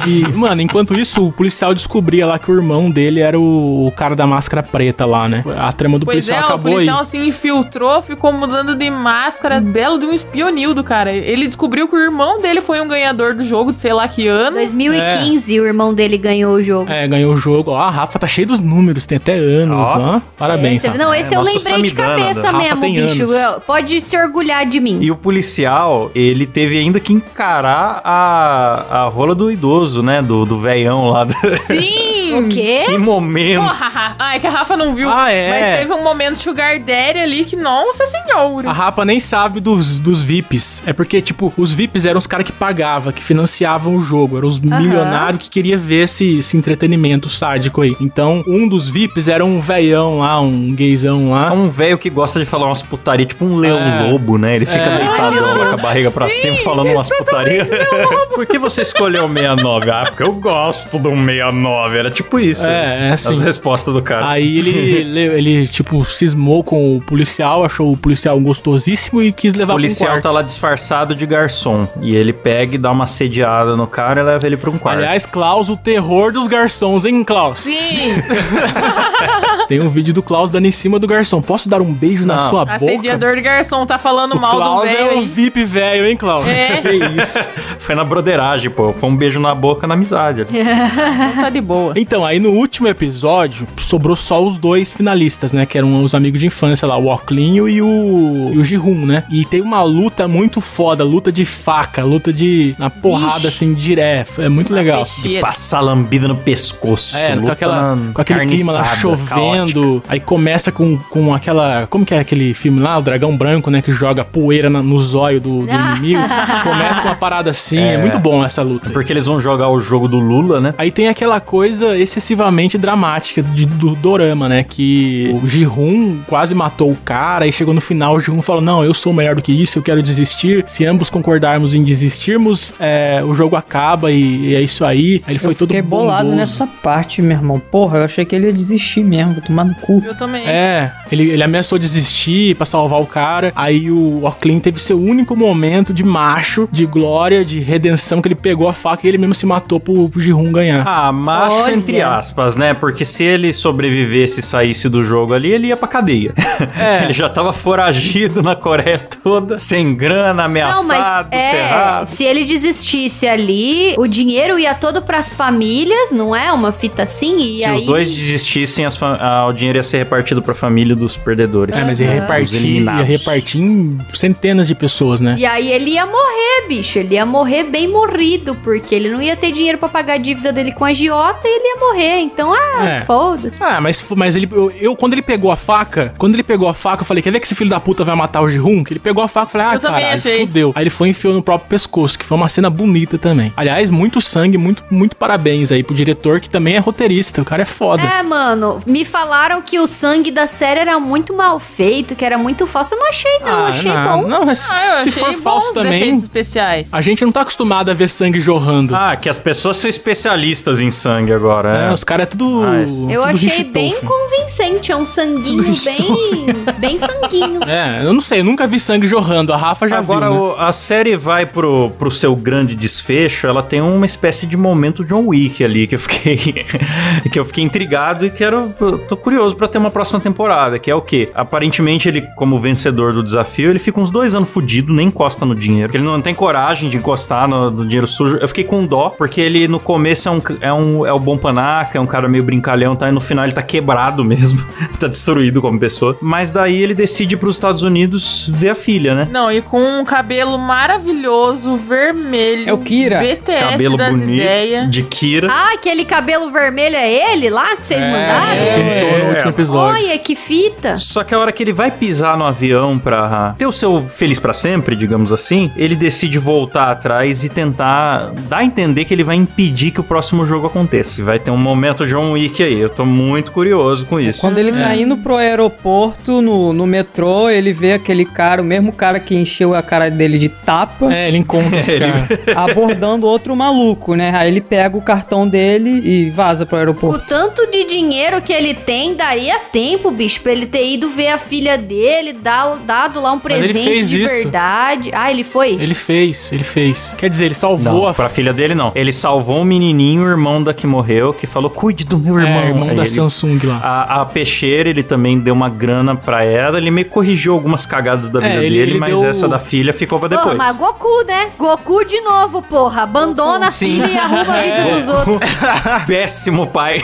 E, 0.05 0.27
mano, 0.33 0.61
enquanto 0.61 0.93
isso, 0.93 1.25
o 1.27 1.31
policial 1.31 1.73
descobria 1.73 2.25
lá 2.25 2.39
que 2.39 2.49
o 2.49 2.55
irmão 2.55 2.89
dele 2.89 3.19
era 3.19 3.39
o, 3.39 3.87
o 3.87 3.91
cara 3.91 4.15
da 4.15 4.25
máscara 4.25 4.63
preta 4.63 5.05
lá, 5.05 5.27
né? 5.27 5.43
A 5.57 5.71
trama 5.73 5.99
do 5.99 6.05
Pois 6.05 6.14
policial 6.15 6.37
é, 6.37 6.41
o 6.41 6.45
acabou 6.45 6.71
policial 6.73 6.99
aí. 6.99 7.05
se 7.05 7.17
infiltrou, 7.17 8.01
ficou 8.01 8.31
mudando 8.33 8.75
de 8.75 8.89
máscara, 8.89 9.59
belo 9.61 9.99
de 9.99 10.05
um 10.05 10.13
espionildo, 10.13 10.83
cara. 10.83 11.11
Ele 11.11 11.47
descobriu 11.47 11.87
que 11.87 11.95
o 11.95 11.99
irmão 11.99 12.41
dele 12.41 12.61
foi 12.61 12.81
um 12.81 12.87
ganhador 12.87 13.33
do 13.35 13.43
jogo 13.43 13.71
de 13.73 13.79
sei 13.81 13.93
lá 13.93 14.07
que 14.07 14.27
ano. 14.27 14.55
2015, 14.57 15.59
o 15.59 15.65
irmão 15.65 15.93
dele 15.93 16.17
ganhou 16.17 16.55
o 16.55 16.63
jogo. 16.63 16.89
É, 16.91 17.07
ganhou 17.07 17.33
o 17.33 17.37
jogo. 17.37 17.71
Ó, 17.71 17.77
a 17.79 17.89
Rafa 17.89 18.19
tá 18.19 18.27
cheio 18.27 18.47
dos 18.47 18.61
números, 18.61 19.05
tem 19.05 19.17
até 19.17 19.33
anos, 19.35 19.77
Ó. 19.77 20.15
ó. 20.17 20.21
Parabéns, 20.37 20.77
Esse- 20.83 20.87
Rafa. 20.87 20.99
não, 20.99 21.13
esse 21.13 21.33
É, 21.33 21.37
eu 21.37 21.41
lembrei 21.41 21.81
de 21.83 21.93
cabeça 21.93 22.51
Rafa 22.51 22.75
mesmo, 22.75 22.81
bicho. 23.07 23.23
Eu- 23.23 23.61
Pode 23.61 23.99
se 24.01 24.17
orgulhar 24.17 24.65
de 24.65 24.79
mim. 24.79 24.99
E 25.01 25.11
o 25.11 25.15
policial, 25.15 26.11
ele 26.13 26.45
teve 26.45 26.77
ainda 26.77 26.99
que 26.99 27.13
encarar 27.13 28.01
a, 28.03 29.03
a 29.03 29.09
rola 29.09 29.33
do 29.35 29.51
idoso, 29.51 30.01
né? 30.03 30.21
Do, 30.21 30.45
do 30.45 30.59
velhão 30.59 31.09
lá. 31.09 31.27
Sim! 31.67 32.33
O 32.35 32.49
quê? 32.49 32.83
que 32.87 32.97
momento. 32.97 33.61
Porra, 33.61 34.15
ai, 34.19 34.39
que 34.39 34.47
a 34.47 34.49
Rafa 34.49 34.75
não 34.75 34.93
viu. 34.93 35.09
Ah, 35.09 35.31
é. 35.31 35.49
Mas 35.71 35.79
teve 35.79 35.93
um 35.93 36.03
momento 36.05 36.39
Sugar 36.39 36.79
Daddy 36.79 37.19
ali 37.19 37.43
que, 37.43 37.55
nossa 37.55 38.05
senhora. 38.05 38.69
A 38.69 38.73
Rafa 38.73 39.03
nem 39.03 39.19
sabe 39.19 39.59
dos, 39.59 39.99
dos 39.99 40.21
VIPs. 40.21 40.83
É 40.85 40.93
porque, 40.93 41.21
tipo, 41.21 41.53
os 41.57 41.73
VIPs 41.73 42.05
eram 42.05 42.19
os 42.19 42.27
caras 42.27 42.45
que 42.45 42.51
pagavam, 42.51 43.11
que 43.11 43.23
financiavam 43.23 43.95
o 43.95 44.01
jogo. 44.01 44.37
Eram 44.37 44.47
os 44.47 44.59
milionários 44.59 45.41
que 45.43 45.49
queriam 45.49 45.79
ver 45.79 46.03
esse, 46.05 46.39
esse 46.39 46.55
entretenimento 46.55 47.27
sádico 47.27 47.81
aí. 47.81 47.95
Então, 47.99 48.43
um 48.47 48.67
dos 48.67 48.87
VIPs 48.87 49.27
era 49.27 49.43
um 49.43 49.59
velhão 49.59 50.19
lá, 50.19 50.39
um 50.39 50.73
gaysão 50.73 51.29
É 51.29 51.31
lá. 51.49 51.53
um 51.53 51.67
velho 51.67 51.97
que 51.97 52.09
gosta 52.09 52.39
de 52.39 52.45
falar 52.45 52.67
umas 52.67 52.83
putaria, 52.83 53.25
tipo 53.25 53.43
um 53.43 53.55
leão 53.57 53.79
É. 53.79 54.09
lobo, 54.11 54.37
né? 54.37 54.55
Ele 54.55 54.65
fica 54.65 54.79
É. 54.85 54.97
deitadão 54.99 55.57
lá 55.57 55.65
com 55.69 55.73
a 55.73 55.77
barriga 55.77 56.11
pra 56.11 56.29
cima 56.29 56.57
falando 56.63 56.91
umas 56.91 57.09
putarias. 57.09 57.67
Por 58.33 58.45
que 58.45 58.57
você 58.59 58.81
escolheu 58.83 59.25
o 59.25 59.27
69? 59.33 59.89
Ah, 59.91 60.05
porque 60.07 60.23
eu 60.23 60.33
gosto 60.33 60.99
do 60.99 61.09
69. 61.09 61.97
Era 61.97 62.11
tipo 62.11 62.39
isso. 62.39 62.65
É, 62.67 63.09
é 63.09 63.11
assim. 63.11 63.31
As 63.31 63.41
respostas 63.41 63.93
do 63.93 64.01
cara. 64.01 64.27
Aí 64.29 64.57
ele, 64.59 64.69
ele, 64.69 65.19
ele, 65.19 65.67
tipo, 65.95 66.05
cismou 66.05 66.63
com 66.63 66.97
o 66.97 67.01
policial, 67.01 67.63
achou 67.63 67.91
o 67.91 67.97
policial 67.97 68.39
gostosíssimo 68.39 69.21
e 69.21 69.31
quis 69.31 69.53
levar 69.53 69.73
o 69.73 69.75
policial 69.75 70.11
pra 70.11 70.19
um 70.19 70.21
tá 70.21 70.31
lá 70.31 70.41
disfarçado 70.41 71.15
de 71.15 71.25
garçom. 71.25 71.87
E 72.01 72.15
ele 72.15 72.33
pega 72.33 72.75
e 72.75 72.77
dá 72.77 72.91
uma 72.91 73.07
sediada 73.07 73.75
no 73.75 73.87
cara 73.87 74.21
e 74.21 74.23
leva 74.23 74.45
ele 74.45 74.57
pra 74.57 74.69
um 74.69 74.77
quarto. 74.77 74.97
Aliás, 74.97 75.25
Klaus, 75.25 75.69
o 75.69 75.77
terror 75.77 76.31
dos 76.31 76.47
garçons, 76.47 77.05
hein, 77.05 77.23
Klaus? 77.23 77.59
Sim! 77.61 77.73
Tem 79.67 79.79
um 79.81 79.89
vídeo 79.89 80.13
do 80.13 80.21
Klaus 80.23 80.49
dando 80.49 80.65
em 80.65 80.71
cima 80.71 80.99
do 80.99 81.07
garçom. 81.07 81.41
Posso 81.41 81.67
dar 81.69 81.81
um 81.81 81.93
beijo 81.93 82.25
na 82.25 82.35
Não. 82.35 82.49
sua 82.49 82.65
boca? 82.65 82.75
Assediador 82.75 83.35
de 83.35 83.41
garçom 83.41 83.85
tá 83.85 83.97
falando 83.97 84.33
O 84.33 84.39
mal 84.41 84.51
do 84.53 84.57
Klaus 84.57 84.91
velho 84.91 84.99
é 84.99 85.15
o 85.15 85.19
aí. 85.19 85.25
VIP 85.25 85.63
velho, 85.63 86.05
hein, 86.07 86.17
Klaus? 86.17 86.45
É. 86.47 86.81
Que 86.85 87.21
isso. 87.21 87.39
Foi 87.79 87.95
na 87.95 88.03
broderagem, 88.03 88.69
pô. 88.69 88.93
Foi 88.93 89.09
um 89.09 89.15
beijo 89.15 89.39
na 89.39 89.53
boca 89.55 89.87
na 89.87 89.93
amizade. 89.93 90.45
Então 90.55 91.43
tá 91.43 91.49
de 91.49 91.61
boa. 91.61 91.93
Então, 91.95 92.25
aí 92.25 92.39
no 92.39 92.51
último 92.51 92.87
episódio, 92.87 93.67
sobrou 93.77 94.15
só 94.15 94.43
os 94.43 94.57
dois 94.57 94.91
finalistas, 94.93 95.53
né? 95.53 95.65
Que 95.65 95.77
eram 95.77 96.03
os 96.03 96.13
amigos 96.13 96.39
de 96.39 96.47
infância 96.47 96.87
lá, 96.87 96.97
o 96.97 97.07
Oclinho 97.11 97.67
e 97.67 97.81
o, 97.81 98.51
e 98.53 98.57
o 98.57 98.63
Jihun, 98.63 99.05
né? 99.05 99.23
E 99.29 99.45
tem 99.45 99.61
uma 99.61 99.81
luta 99.83 100.27
muito 100.27 100.61
foda, 100.61 101.03
luta 101.03 101.31
de 101.31 101.45
faca, 101.45 102.03
luta 102.03 102.31
de. 102.31 102.75
na 102.77 102.89
porrada, 102.89 103.37
Ixi. 103.37 103.47
assim, 103.47 103.73
direto. 103.73 104.41
É 104.41 104.49
muito 104.49 104.73
legal. 104.73 105.05
Peixeira. 105.05 105.41
Passar 105.41 105.79
lambida 105.81 106.27
no 106.27 106.35
pescoço. 106.35 107.17
É, 107.17 107.35
com, 107.37 107.49
aquela, 107.49 107.95
na 107.95 108.13
com 108.13 108.21
aquele 108.21 108.45
clima 108.45 108.71
lá 108.71 108.83
chovendo. 108.83 109.25
Caótica. 109.57 110.03
Aí 110.07 110.19
começa 110.19 110.71
com, 110.71 110.97
com 110.97 111.33
aquela. 111.33 111.87
Como 111.87 112.05
que 112.05 112.13
é 112.13 112.19
aquele 112.19 112.53
filme 112.53 112.79
lá? 112.79 112.97
O 112.97 113.01
dragão 113.01 113.35
branco, 113.35 113.69
né? 113.69 113.81
Que 113.81 113.91
joga 113.91 114.23
poeira 114.23 114.69
na- 114.69 114.81
no 114.83 114.99
zóio 114.99 115.39
do, 115.39 115.65
do 115.65 115.71
inimigo. 115.73 116.21
começa 116.63 117.01
com 117.01 117.07
uma 117.09 117.15
parada 117.15 117.49
assim. 117.49 117.77
É. 117.79 117.97
muito 117.97 118.17
bom 118.19 118.43
essa 118.43 118.61
luta. 118.61 118.89
Porque 118.89 119.11
eles 119.13 119.25
vão 119.25 119.39
jogar 119.39 119.69
o 119.69 119.79
jogo 119.79 120.07
do 120.07 120.19
Lula, 120.19 120.59
né? 120.59 120.73
Aí 120.77 120.91
tem 120.91 121.07
aquela 121.07 121.39
coisa 121.39 121.97
excessivamente 121.97 122.77
dramática 122.77 123.41
de- 123.41 123.65
do 123.65 123.95
dorama, 123.95 124.47
né? 124.49 124.63
Que 124.67 125.37
o 125.41 125.47
Jihun 125.47 126.21
quase 126.27 126.53
matou 126.55 126.91
o 126.91 126.95
cara 126.95 127.47
e 127.47 127.51
chegou 127.51 127.73
no 127.73 127.81
final 127.81 128.15
o 128.15 128.19
Jihun 128.19 128.41
falou: 128.41 128.61
Não, 128.61 128.83
eu 128.83 128.93
sou 128.93 129.13
melhor 129.13 129.35
do 129.35 129.41
que 129.41 129.51
isso, 129.51 129.77
eu 129.79 129.83
quero 129.83 130.01
desistir. 130.01 130.63
Se 130.67 130.85
ambos 130.85 131.09
concordarmos 131.09 131.73
em 131.73 131.83
desistirmos, 131.83 132.73
é, 132.79 133.21
o 133.25 133.33
jogo 133.33 133.55
acaba 133.55 134.11
e, 134.11 134.49
e 134.49 134.55
é 134.55 134.61
isso 134.61 134.83
aí. 134.85 135.21
Aí 135.25 135.33
ele 135.33 135.39
foi 135.39 135.53
eu 135.53 135.57
todo 135.57 135.69
fiquei 135.69 135.81
bolado 135.81 136.23
bondoso. 136.29 136.35
nessa 136.37 136.67
parte, 136.67 137.21
meu 137.21 137.37
irmão. 137.37 137.59
Porra, 137.59 137.99
eu 137.99 138.03
achei 138.05 138.25
que 138.25 138.35
ele 138.35 138.47
ia 138.47 138.53
desistir 138.53 139.03
mesmo, 139.03 139.33
tomar 139.45 139.63
no 139.65 139.75
cu. 139.75 140.01
Eu 140.05 140.15
também. 140.17 140.45
É, 140.47 140.91
ele, 141.11 141.29
ele 141.31 141.43
ameaçou 141.43 141.77
desistir 141.79 142.55
pra 142.55 142.65
salvar 142.65 142.99
o 143.01 143.05
cara. 143.05 143.51
Aí 143.55 143.89
o 143.91 144.25
Oclean 144.25 144.59
teve 144.59 144.79
seu 144.79 144.99
único 144.99 145.35
momento 145.35 145.93
de 145.93 146.03
macho, 146.03 146.67
de 146.71 146.85
glória, 146.85 147.43
de 147.45 147.59
redenção, 147.59 148.21
que 148.21 148.27
ele 148.27 148.35
pegou 148.35 148.67
a 148.67 148.73
faca 148.73 149.05
e 149.05 149.09
ele 149.09 149.17
mesmo 149.17 149.35
se 149.35 149.45
matou 149.45 149.79
pro, 149.79 150.09
pro 150.09 150.19
Jihun 150.19 150.51
ganhar. 150.51 150.83
Ah, 150.87 151.11
macho 151.11 151.55
Olha. 151.63 151.75
entre 151.75 152.01
aspas, 152.01 152.55
né? 152.55 152.73
Porque 152.73 153.05
se 153.05 153.23
ele 153.23 153.53
sobrevivesse 153.53 154.39
e 154.39 154.43
saísse 154.43 154.89
do 154.89 155.03
jogo 155.03 155.33
ali, 155.33 155.51
ele 155.51 155.67
ia 155.67 155.77
pra 155.77 155.87
cadeia. 155.87 156.33
É. 156.77 157.03
ele 157.05 157.13
já 157.13 157.29
tava 157.29 157.53
foragido 157.53 158.41
na 158.41 158.55
Coreia 158.55 158.99
toda, 159.23 159.57
sem 159.57 159.95
grana, 159.95 160.47
Não, 160.47 160.49
mas 160.49 160.79
ameaçado, 160.79 161.27
é, 161.31 161.51
ferrado. 161.51 162.05
se 162.07 162.23
ele 162.23 162.43
desistisse 162.43 163.27
ali, 163.27 163.95
o 163.97 164.07
dinheiro 164.07 164.57
ia 164.59 164.73
todo 164.73 165.01
pras 165.01 165.33
famílias, 165.33 166.11
não 166.11 166.35
é? 166.35 166.51
Uma 166.51 166.71
fita 166.71 167.03
assim? 167.03 167.51
E 167.51 167.55
Se 167.55 167.65
aí... 167.65 167.75
os 167.79 167.85
dois 167.85 168.09
desistissem, 168.13 168.85
as 168.85 168.95
fa- 168.95 169.17
Ah, 169.35 169.47
o 169.47 169.51
dinheiro 169.53 169.77
ia 169.77 169.83
ser 169.83 169.97
repartido 169.97 170.41
pra 170.41 170.53
família 170.55 170.95
dos 170.95 171.17
perdedores. 171.17 171.75
É, 171.75 171.83
mas 171.83 171.99
ia 171.99 172.09
repartir, 172.09 172.81
ia 172.83 173.01
repartir 173.01 173.61
em 173.61 173.97
centenas 174.13 174.67
de 174.67 174.73
pessoas, 174.75 175.19
né? 175.19 175.35
E 175.37 175.45
aí 175.45 175.71
ele 175.71 175.91
ia 175.91 176.05
morrer, 176.05 176.67
bicho. 176.69 176.97
Ele 176.97 177.15
ia 177.15 177.25
morrer 177.25 177.63
bem 177.65 177.87
morrido, 177.87 178.55
porque 178.63 178.95
ele 178.95 179.09
não 179.09 179.21
ia 179.21 179.35
ter 179.35 179.51
dinheiro 179.51 179.77
pra 179.77 179.89
pagar 179.89 180.13
a 180.13 180.17
dívida 180.17 180.53
dele 180.53 180.71
com 180.71 180.85
a 180.85 180.89
agiota 180.89 181.41
e 181.43 181.47
ele 181.59 181.67
ia 181.67 181.79
morrer. 181.79 182.19
Então, 182.21 182.53
ah, 182.53 182.85
É. 182.85 183.03
foda-se. 183.05 183.63
Ah, 183.63 183.81
mas, 183.81 184.05
mas 184.15 184.35
ele, 184.37 184.47
eu, 184.51 184.71
eu- 184.79 184.95
quando 184.95 185.13
ele 185.13 185.21
pegou 185.21 185.51
a 185.51 185.57
faca, 185.57 186.13
quando 186.17 186.35
ele 186.35 186.43
pegou 186.43 186.69
a 186.69 186.73
faca, 186.73 187.01
eu 187.01 187.05
falei, 187.05 187.21
quer 187.21 187.31
ver 187.31 187.39
que 187.39 187.45
esse 187.45 187.55
filho 187.55 187.69
da 187.69 187.79
puta 187.79 188.03
vai 188.03 188.15
matar 188.15 188.41
o 188.41 188.47
Jihun? 188.49 188.83
Que 188.83 188.93
ele 188.93 188.99
pegou 188.99 189.21
a 189.23 189.27
faca 189.27 189.49
e 189.49 189.51
falei, 189.51 189.67
ah, 189.67 189.73
Eu 189.75 189.79
também 189.79 190.01
caralho, 190.01 190.15
achei. 190.17 190.39
fudeu. 190.39 190.71
Aí 190.75 190.83
ele 190.83 190.89
foi 190.89 191.09
e 191.09 191.11
enfiou 191.11 191.33
no 191.33 191.41
próprio 191.43 191.67
pescoço, 191.69 192.17
que 192.17 192.25
foi 192.25 192.37
uma 192.37 192.47
cena 192.47 192.69
bonita 192.69 193.17
também. 193.17 193.51
Aliás, 193.57 193.89
muito 193.89 194.21
sangue, 194.21 194.57
muito, 194.57 194.83
muito 194.89 195.15
parabéns 195.15 195.71
aí 195.71 195.83
pro 195.83 195.93
diretor, 195.95 196.39
que 196.39 196.49
também 196.49 196.75
é 196.75 196.79
roteirista, 196.79 197.41
o 197.41 197.45
cara 197.45 197.63
é 197.63 197.65
foda. 197.65 198.01
É, 198.03 198.23
mano, 198.23 198.77
me 198.85 199.03
falaram 199.25 199.59
que 199.59 199.79
o 199.79 199.87
sangue 199.87 200.29
da 200.29 200.45
série 200.45 200.79
era 200.81 200.99
muito 200.99 201.33
mal 201.33 201.59
feito, 201.59 202.15
que 202.15 202.23
era 202.23 202.37
muito 202.37 202.67
falso. 202.67 202.93
Eu 202.93 202.99
não 202.99 203.07
achei, 203.09 203.39
não. 203.39 203.47
eu 203.59 203.65
achei 203.65 203.91
não, 203.91 204.21
bom. 204.21 204.27
Não, 204.27 204.45
mas 204.45 204.67
Ah, 204.69 204.97
eu 204.97 204.99
se 205.01 205.11
for 205.11 205.33
falso 205.33 205.73
também, 205.73 206.17
especiais. 206.17 206.89
a 206.91 207.01
gente 207.01 207.25
não 207.25 207.31
tá 207.31 207.41
acostumado 207.41 207.89
a 207.89 207.93
ver 207.95 208.07
sangue 208.07 208.39
jorrando. 208.39 208.95
Ah, 208.95 209.15
que 209.15 209.27
as 209.27 209.39
pessoas 209.39 209.77
são 209.77 209.89
especialistas 209.89 210.79
em 210.79 210.91
sangue 210.91 211.33
agora, 211.33 211.85
É, 211.87 211.89
é. 211.89 211.93
os 211.93 212.03
caras 212.03 212.23
é 212.23 212.25
tudo. 212.27 212.63
Ah, 212.63 212.81
Eu 213.11 213.21
tudo 213.21 213.23
achei 213.23 213.47
Richthofen. 213.47 213.71
bem 213.71 213.95
convincente. 214.01 214.91
É 214.91 214.95
um 214.95 215.05
sanguinho 215.07 215.63
bem. 215.63 216.75
bem 216.77 216.99
sanguinho. 216.99 217.63
É, 217.63 218.05
eu 218.05 218.13
não 218.13 218.21
sei, 218.21 218.41
eu 218.41 218.43
nunca 218.43 218.67
vi 218.67 218.79
sangue 218.79 219.07
jorrando. 219.07 219.51
A 219.51 219.57
Rafa 219.57 219.87
já 219.87 219.97
Agora, 219.97 220.29
viu. 220.29 220.35
né? 220.35 220.39
o- 220.39 220.55
a 220.59 220.71
série 220.71 221.15
vai 221.15 221.45
pro, 221.47 221.89
pro 221.97 222.11
seu 222.11 222.35
grande 222.35 222.75
desfecho, 222.75 223.47
ela 223.47 223.63
tem 223.63 223.81
uma 223.81 224.05
espécie 224.05 224.45
de 224.45 224.55
momento 224.55 225.03
John 225.03 225.25
Wick 225.27 225.63
ali, 225.63 225.87
que 225.87 225.95
eu 225.95 225.99
fiquei 225.99 226.37
que 227.31 227.39
eu 227.39 227.45
fiquei 227.45 227.63
intrigado 227.63 228.25
e 228.25 228.29
quero, 228.29 228.69
tô 229.07 229.14
curioso 229.17 229.55
pra 229.55 229.67
ter 229.67 229.77
uma 229.77 229.91
próxima 229.91 230.19
temporada, 230.19 230.79
que 230.79 230.89
é 230.89 230.95
o 230.95 231.01
quê? 231.01 231.29
Aparentemente 231.33 232.07
ele, 232.07 232.21
como 232.35 232.59
vencedor 232.59 233.13
do 233.13 233.23
desafio, 233.23 233.69
ele 233.69 233.79
fica 233.79 233.99
uns 233.99 234.09
dois 234.09 234.33
anos 234.35 234.49
fudido, 234.49 234.93
nem 234.93 235.07
encosta 235.07 235.45
no 235.45 235.55
dinheiro, 235.55 235.89
porque 235.89 235.97
ele 235.97 236.05
não 236.05 236.21
tem 236.21 236.33
coragem 236.33 236.89
de 236.89 236.97
encostar 236.97 237.47
no, 237.47 237.69
no 237.69 237.85
dinheiro 237.85 238.07
sujo. 238.07 238.37
Eu 238.37 238.47
fiquei 238.47 238.63
com 238.63 238.85
dó, 238.85 239.09
porque 239.09 239.41
ele 239.41 239.67
no 239.67 239.79
começo 239.79 240.29
é 240.29 240.31
um, 240.31 240.41
é 240.61 240.73
um, 240.73 241.05
é 241.05 241.13
o 241.13 241.19
bom 241.19 241.37
panaca, 241.37 241.97
é 241.97 242.01
um 242.01 242.07
cara 242.07 242.27
meio 242.27 242.43
brincalhão, 242.43 242.95
tá? 242.95 243.09
E 243.09 243.11
no 243.11 243.21
final 243.21 243.45
ele 243.45 243.53
tá 243.53 243.61
quebrado 243.61 244.23
mesmo, 244.25 244.65
tá 244.99 245.07
destruído 245.07 245.61
como 245.61 245.79
pessoa. 245.79 246.17
Mas 246.21 246.51
daí 246.51 246.81
ele 246.81 246.93
decide 246.93 247.35
ir 247.35 247.37
pros 247.37 247.55
Estados 247.55 247.83
Unidos 247.83 248.49
ver 248.53 248.69
a 248.69 248.75
filha, 248.75 249.13
né? 249.15 249.27
Não, 249.31 249.51
e 249.51 249.61
com 249.61 249.81
um 249.81 250.05
cabelo 250.05 250.57
maravilhoso, 250.57 251.75
vermelho. 251.75 252.69
É 252.69 252.73
o 252.73 252.77
Kira. 252.77 253.19
BTS 253.19 253.71
cabelo 253.71 253.97
das 253.97 254.11
bonito 254.11 254.33
ideias. 254.33 254.89
de 254.89 255.03
Kira. 255.03 255.47
Ah, 255.51 255.73
aquele 255.73 256.05
cabelo 256.05 256.51
vermelho 256.51 256.95
é 256.95 257.33
ele 257.33 257.49
lá 257.49 257.75
que 257.75 257.85
vocês 257.85 258.05
mandaram? 258.05 258.61
Pintou 259.05 259.19
no 259.25 259.29
último 259.31 259.49
episódio. 259.51 260.03
Olha 260.05 260.17
que 260.17 260.35
fita. 260.35 260.97
Só 260.97 261.23
que 261.23 261.33
a 261.33 261.39
hora 261.39 261.51
que 261.51 261.63
ele 261.63 261.73
vai 261.73 261.91
pisar 261.91 262.37
no 262.37 262.45
avião 262.45 262.97
pra 262.97 263.55
ter 263.57 263.65
o 263.65 263.71
seu 263.71 264.01
feliz 264.07 264.39
pra 264.39 264.53
sempre, 264.53 264.95
digamos 264.95 265.31
assim, 265.31 265.71
ele 265.77 265.95
decide 265.95 266.37
voltar 266.39 266.89
atrás 266.91 267.43
e 267.43 267.49
tentar 267.49 268.31
dar 268.49 268.57
a 268.57 268.63
entender 268.63 269.05
que 269.05 269.13
ele 269.13 269.23
vai 269.23 269.35
impedir 269.35 269.91
que 269.91 269.99
o 269.99 270.03
próximo 270.03 270.45
jogo 270.45 270.67
aconteça. 270.67 271.23
Vai 271.23 271.39
ter 271.39 271.51
um 271.51 271.57
momento 271.57 272.05
John 272.07 272.31
Wick 272.31 272.61
aí. 272.63 272.79
Eu 272.79 272.89
tô 272.89 273.05
muito 273.05 273.51
curioso 273.51 274.05
com 274.05 274.19
isso. 274.19 274.41
Quando 274.41 274.57
ele 274.57 274.71
É. 274.71 274.83
tá 274.83 274.95
indo 274.95 275.17
pro 275.17 275.35
aeroporto, 275.35 276.41
no, 276.41 276.73
no 276.73 276.85
metrô, 276.87 277.49
ele 277.49 277.73
vê 277.73 277.93
aquele 277.93 278.25
cara, 278.25 278.61
o 278.61 278.65
mesmo 278.65 278.91
cara 278.91 279.19
que 279.19 279.35
encheu 279.35 279.73
a 279.75 279.81
cara 279.81 280.09
dele 280.09 280.37
de 280.37 280.49
tapa, 280.49 281.13
É, 281.13 281.27
ele 281.27 281.37
encontra 281.37 281.79
esse 281.79 281.97
cara. 281.99 282.27
abordando 282.55 283.27
outro 283.27 283.55
maluco, 283.55 284.15
né? 284.15 284.31
Aí 284.35 284.49
ele 284.49 284.61
pega 284.61 284.97
o 284.97 285.01
cartão 285.01 285.47
dele 285.47 285.89
e 286.03 286.29
vaza 286.29 286.65
pro 286.65 286.75
O 286.75 286.79
aeroporto. 286.79 287.25
tanto 287.27 287.69
de 287.71 287.85
dinheiro 287.85 288.41
que 288.41 288.53
ele 288.53 288.73
tem, 288.73 288.94
daria 289.15 289.59
tempo, 289.71 290.09
bicho, 290.11 290.41
pra 290.41 290.51
ele 290.51 290.65
ter 290.65 290.87
ido 290.93 291.09
ver 291.09 291.29
a 291.29 291.37
filha 291.37 291.77
dele, 291.77 292.33
dar, 292.33 292.77
dado 292.77 293.19
lá 293.19 293.31
um 293.33 293.39
Mas 293.43 293.53
ele 293.63 293.63
presente 293.73 293.87
fez 293.87 294.09
de 294.09 294.23
isso. 294.23 294.35
verdade. 294.43 295.09
Ah, 295.13 295.29
ele 295.31 295.43
foi? 295.43 295.71
Ele 295.73 295.93
fez, 295.93 296.51
ele 296.51 296.63
fez. 296.63 297.13
Quer 297.17 297.29
dizer, 297.29 297.45
ele 297.45 297.53
salvou 297.55 297.93
Não, 297.93 298.07
a 298.07 298.13
pra 298.13 298.29
filha 298.29 298.53
dele 298.53 298.73
não. 298.75 298.91
Ele 298.95 299.11
salvou 299.11 299.57
um 299.59 299.63
menininho, 299.65 300.23
o 300.23 300.27
irmão 300.27 300.61
da 300.63 300.73
que 300.73 300.85
morreu, 300.87 301.33
que 301.33 301.45
falou: 301.47 301.69
cuide 301.69 302.05
do 302.05 302.17
meu 302.17 302.39
irmão. 302.39 302.61
É, 302.61 302.67
irmão 302.69 302.89
Aí 302.89 302.95
da 302.95 303.01
ele- 303.03 303.09
Samsung 303.11 303.59
lá. 303.63 303.79
A, 303.83 304.21
a 304.21 304.25
peixeira, 304.25 304.89
ele 304.89 305.03
também 305.03 305.39
deu 305.39 305.53
uma 305.53 305.69
grana 305.69 306.15
pra 306.15 306.43
ela. 306.43 306.77
Ele 306.77 306.91
meio 306.91 307.05
que 307.05 307.11
corrigiu 307.13 307.53
algumas 307.53 307.85
cagadas 307.85 308.29
da 308.29 308.39
É, 308.39 308.49
vida 308.49 308.63
ele- 308.65 308.69
dele, 308.77 308.91
ele 308.91 308.99
mas 308.99 309.09
deu- 309.19 309.29
essa 309.29 309.47
da 309.47 309.59
filha 309.59 309.93
ficou 309.93 310.19
pra 310.19 310.27
depois. 310.29 310.45
Porra, 310.45 310.57
mas 310.57 310.75
Goku, 310.77 311.23
né? 311.27 311.49
Goku 311.57 312.03
de 312.05 312.19
novo, 312.21 312.61
porra. 312.61 313.03
Abandona 313.03 313.67
a 313.67 313.71
Sim. 313.71 313.95
filha 314.01 314.07
e 314.07 314.17
arruma 314.17 314.55
a 314.57 314.61
vida 314.61 314.95
dos 314.95 315.07
outros. 315.07 315.49
Péssimo 316.07 316.67
pai. 316.67 316.99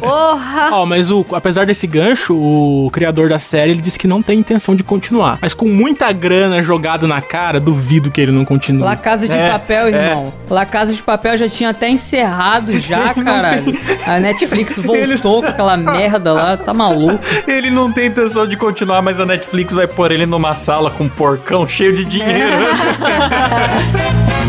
Porra. 0.00 0.68
Ó, 0.72 0.86
mas 0.86 1.01
o, 1.10 1.24
apesar 1.32 1.66
desse 1.66 1.86
gancho, 1.86 2.34
o 2.34 2.90
criador 2.92 3.28
da 3.28 3.38
série 3.38 3.72
ele 3.72 3.80
disse 3.80 3.98
que 3.98 4.06
não 4.06 4.22
tem 4.22 4.38
intenção 4.38 4.74
de 4.74 4.82
continuar. 4.82 5.38
Mas 5.40 5.54
com 5.54 5.68
muita 5.68 6.10
grana 6.12 6.62
jogada 6.62 7.06
na 7.06 7.20
cara, 7.20 7.60
duvido 7.60 8.10
que 8.10 8.20
ele 8.20 8.32
não 8.32 8.44
continue. 8.44 8.82
La 8.82 8.96
Casa 8.96 9.26
de 9.26 9.36
É, 9.36 9.50
Papel, 9.50 9.88
irmão. 9.88 10.32
La 10.48 10.66
Casa 10.66 10.92
de 10.92 11.02
Papel 11.02 11.36
já 11.36 11.48
tinha 11.48 11.70
até 11.70 11.88
encerrado 11.88 12.78
já, 12.78 13.14
caralho. 13.14 13.76
A 14.06 14.18
Netflix 14.18 14.76
voltou 14.78 15.42
com 15.42 15.48
aquela 15.48 15.76
merda 15.76 16.32
lá, 16.32 16.56
tá 16.56 16.74
maluco. 16.74 17.18
Ele 17.46 17.70
não 17.70 17.92
tem 17.92 18.06
intenção 18.06 18.46
de 18.46 18.56
continuar, 18.56 19.02
mas 19.02 19.20
a 19.20 19.26
Netflix 19.26 19.72
vai 19.72 19.86
pôr 19.86 20.12
ele 20.12 20.26
numa 20.26 20.54
sala 20.54 20.90
com 20.90 21.04
um 21.04 21.08
porcão 21.08 21.66
cheio 21.66 21.94
de 21.94 22.04
dinheiro. 22.04 22.32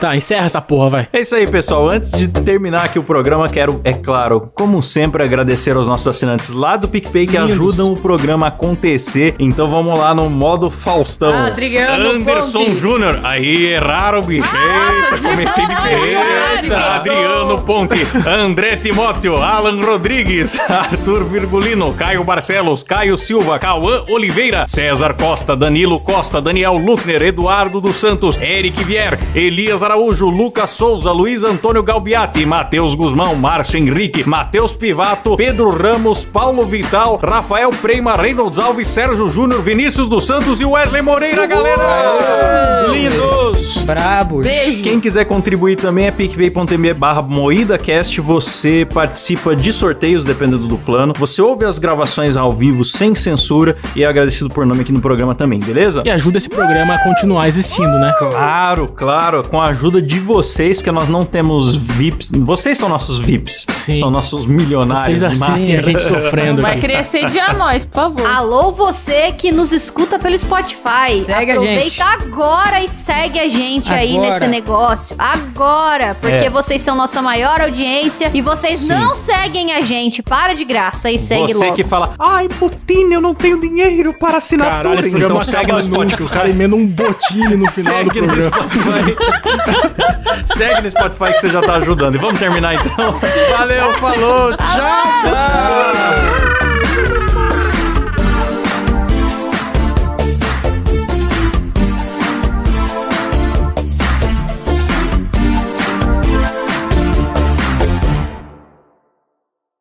Tá, 0.00 0.14
encerra 0.14 0.46
essa 0.46 0.60
porra, 0.60 0.90
vai. 0.90 1.08
É 1.12 1.20
isso 1.20 1.34
aí, 1.34 1.46
pessoal. 1.46 1.88
Antes 1.88 2.10
de 2.10 2.28
terminar 2.28 2.84
aqui 2.84 2.98
o 2.98 3.02
programa, 3.02 3.48
quero, 3.48 3.80
é 3.82 3.92
claro, 3.92 4.50
como 4.54 4.82
sempre, 4.82 5.22
agradecer 5.22 5.74
aos 5.76 5.88
nossos 5.88 6.06
assinantes 6.08 6.50
lá 6.50 6.76
do 6.76 6.86
PicPay 6.88 7.26
que 7.26 7.36
Lindos. 7.38 7.52
ajudam 7.52 7.92
o 7.92 7.96
programa 7.96 8.46
a 8.46 8.48
acontecer. 8.48 9.34
Então 9.38 9.68
vamos 9.68 9.98
lá 9.98 10.14
no 10.14 10.28
modo 10.28 10.70
Faustão. 10.70 11.32
Adriano 11.32 12.10
Anderson 12.10 12.64
Ponte. 12.66 12.76
Júnior. 12.76 13.20
Aí, 13.22 13.66
erraram, 13.72 14.22
bicho. 14.22 14.54
Eita, 14.54 15.28
comecei 15.28 15.66
diferente. 15.66 16.72
Adriano 16.74 17.58
Ponte. 17.62 18.06
André 18.26 18.76
Timóteo. 18.76 19.36
Alan 19.36 19.80
Rodrigues. 19.80 20.58
Arthur 20.68 21.24
Virgulino. 21.24 21.94
Caio 21.94 22.22
Barcelos. 22.22 22.82
Caio 22.82 23.16
Silva. 23.16 23.58
Cauã 23.58 24.04
Oliveira. 24.08 24.66
César 24.66 25.14
Costa. 25.14 25.56
Danilo 25.56 25.98
Costa. 26.00 26.40
Daniel 26.40 26.74
Luckner. 26.74 27.22
Eduardo 27.22 27.80
dos 27.80 27.96
Santos. 27.96 28.36
Eric 28.40 28.82
Vier. 28.84 29.18
Elias 29.34 29.82
Araújo. 29.86 30.28
Lucas 30.28 30.70
Souza. 30.70 31.10
Luiz 31.10 31.42
Antônio 31.42 31.82
Galbiati. 31.82 32.44
Matheus 32.44 32.94
Guzmão. 32.94 33.34
Márcio 33.34 33.78
Henrique. 33.78 34.28
Matheus 34.28 34.72
Pivato. 34.72 35.36
Pedro 35.36 35.70
Ramos. 35.70 36.22
Paulo 36.22 36.64
Vital. 36.66 37.18
Rafael 37.22 37.70
Preima. 37.70 38.16
Reynolds 38.16 38.58
Alves. 38.58 38.88
Sérgio 38.88 39.28
Júnior. 39.28 39.62
Vinícius 39.62 40.08
dos 40.08 40.26
Santos 40.26 40.60
e 40.60 40.64
Wesley 40.64 41.02
Moreira, 41.02 41.46
galera! 41.46 42.86
Lindos! 42.90 43.78
Brabo. 43.84 44.40
Beijo. 44.40 44.82
Quem 44.82 44.98
quiser 44.98 45.24
contribuir 45.24 45.76
também 45.76 46.06
é 46.06 46.10
picpay.me 46.10 46.92
barra 46.92 47.22
moídacast. 47.22 48.20
Você 48.20 48.86
participa 48.92 49.54
de 49.54 49.72
sorteios, 49.72 50.24
dependendo 50.24 50.66
do 50.66 50.76
plano. 50.76 51.12
Você 51.16 51.40
ouve 51.40 51.64
as 51.64 51.78
gravações 51.78 52.36
ao 52.36 52.50
vivo 52.50 52.84
sem 52.84 53.14
censura 53.14 53.76
e 53.94 54.02
é 54.02 54.06
agradecido 54.06 54.50
por 54.50 54.66
nome 54.66 54.80
aqui 54.80 54.92
no 54.92 55.00
programa 55.00 55.34
também, 55.34 55.60
beleza? 55.60 56.02
E 56.04 56.10
ajuda 56.10 56.38
esse 56.38 56.48
programa 56.48 56.94
a 56.94 56.98
continuar 57.04 57.46
existindo, 57.46 57.98
né? 57.98 58.12
Claro, 58.18 58.88
claro, 58.88 59.44
com 59.44 59.60
a 59.60 59.72
ajuda 59.76 60.00
de 60.00 60.18
vocês, 60.18 60.78
porque 60.78 60.90
nós 60.90 61.06
não 61.08 61.24
temos 61.24 61.76
VIPs. 61.76 62.30
Vocês 62.32 62.78
são 62.78 62.88
nossos 62.88 63.18
VIPs. 63.18 63.66
Sim. 63.84 63.94
São 63.96 64.10
nossos 64.10 64.46
milionários. 64.46 65.04
Vocês 65.04 65.20
de 65.20 65.26
assistem 65.26 65.74
a 65.74 65.76
massa. 65.78 65.90
gente 65.90 66.02
sofrendo 66.04 66.62
Vai 66.62 66.72
aqui. 66.72 66.80
querer 66.80 67.04
sediar 67.04 67.56
nós, 67.56 67.84
por 67.84 67.94
favor. 67.94 68.26
Alô, 68.26 68.72
você 68.72 69.32
que 69.32 69.52
nos 69.52 69.72
escuta 69.72 70.18
pelo 70.18 70.36
Spotify. 70.38 71.22
Segue 71.24 71.50
a 71.50 71.54
Aproveita 71.54 71.82
gente. 71.84 72.02
agora 72.02 72.80
e 72.82 72.88
segue 72.88 73.38
a 73.38 73.48
gente 73.48 73.92
aí 73.92 74.16
Agora. 74.16 74.30
nesse 74.30 74.46
negócio. 74.46 75.14
Agora, 75.18 76.16
porque 76.20 76.46
É. 76.46 76.50
vocês 76.50 76.80
são 76.80 76.96
nossa 76.96 77.20
maior 77.20 77.60
audiência 77.60 78.30
e 78.32 78.40
vocês 78.40 78.80
Sim. 78.80 78.88
não 78.88 79.14
seguem 79.14 79.74
a 79.74 79.82
gente. 79.82 80.22
Para 80.22 80.54
de 80.54 80.64
graça 80.64 81.10
e 81.10 81.18
segue 81.18 81.52
Você 81.52 81.64
logo. 81.64 81.76
que 81.76 81.84
fala, 81.84 82.14
ai, 82.18 82.48
Putin, 82.48 83.12
eu 83.12 83.20
não 83.20 83.34
tenho 83.34 83.60
dinheiro 83.60 84.14
para 84.18 84.38
assinatura. 84.38 84.76
Caralho, 84.76 85.00
esse 85.00 85.10
programa 85.10 85.42
então 85.42 85.52
segue 85.52 85.72
no. 85.72 85.82
Spotify. 85.82 86.22
O 86.22 86.28
cara 86.28 86.48
emenda 86.48 86.74
um 86.74 86.86
botilho 86.86 87.58
no 87.58 87.66
final 87.70 88.04
do 88.04 88.12
Segue 88.12 88.20
no 88.22 88.26
programa. 88.26 88.56
Spotify. 88.56 89.16
Segue 90.56 90.82
no 90.82 90.90
Spotify 90.90 91.32
que 91.32 91.40
você 91.40 91.48
já 91.48 91.60
tá 91.62 91.76
ajudando. 91.76 92.14
E 92.14 92.18
vamos 92.18 92.38
terminar 92.38 92.74
então. 92.74 93.18
Valeu, 93.56 93.92
falou, 93.94 94.56
tchau. 94.56 95.76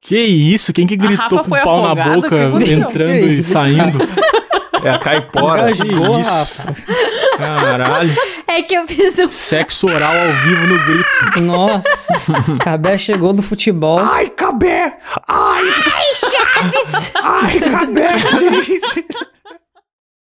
Que 0.07 0.19
isso? 0.19 0.71
Quem 0.71 0.85
que 0.85 0.95
gritou 0.95 1.43
com 1.43 1.55
o 1.55 1.63
pau 1.63 1.81
na 1.81 1.95
boca, 1.95 2.51
que 2.59 2.71
entrando 2.73 3.19
Que 3.19 3.25
e 3.25 3.43
saindo? 3.43 3.97
É 4.83 4.89
a 4.91 4.99
caipora. 4.99 5.71
Engasgou, 5.71 6.19
isso? 6.19 6.63
Caralho. 7.37 8.15
É 8.47 8.61
que 8.61 8.75
eu 8.75 8.87
fiz 8.87 9.17
um. 9.17 9.31
Sexo 9.31 9.87
oral 9.87 10.13
ao 10.15 10.33
vivo 10.33 10.67
no 10.67 10.85
grito. 10.85 11.41
Nossa. 11.41 12.13
Cabé 12.63 12.97
chegou 12.97 13.33
do 13.33 13.41
futebol. 13.41 13.99
Ai! 13.99 14.29
Cabé! 14.29 14.97
Ai, 15.27 15.63
Chaves! 16.15 17.11
ai, 17.15 17.59
Cabé, 17.59 18.07
que 18.13 18.37
delícia! 18.37 19.03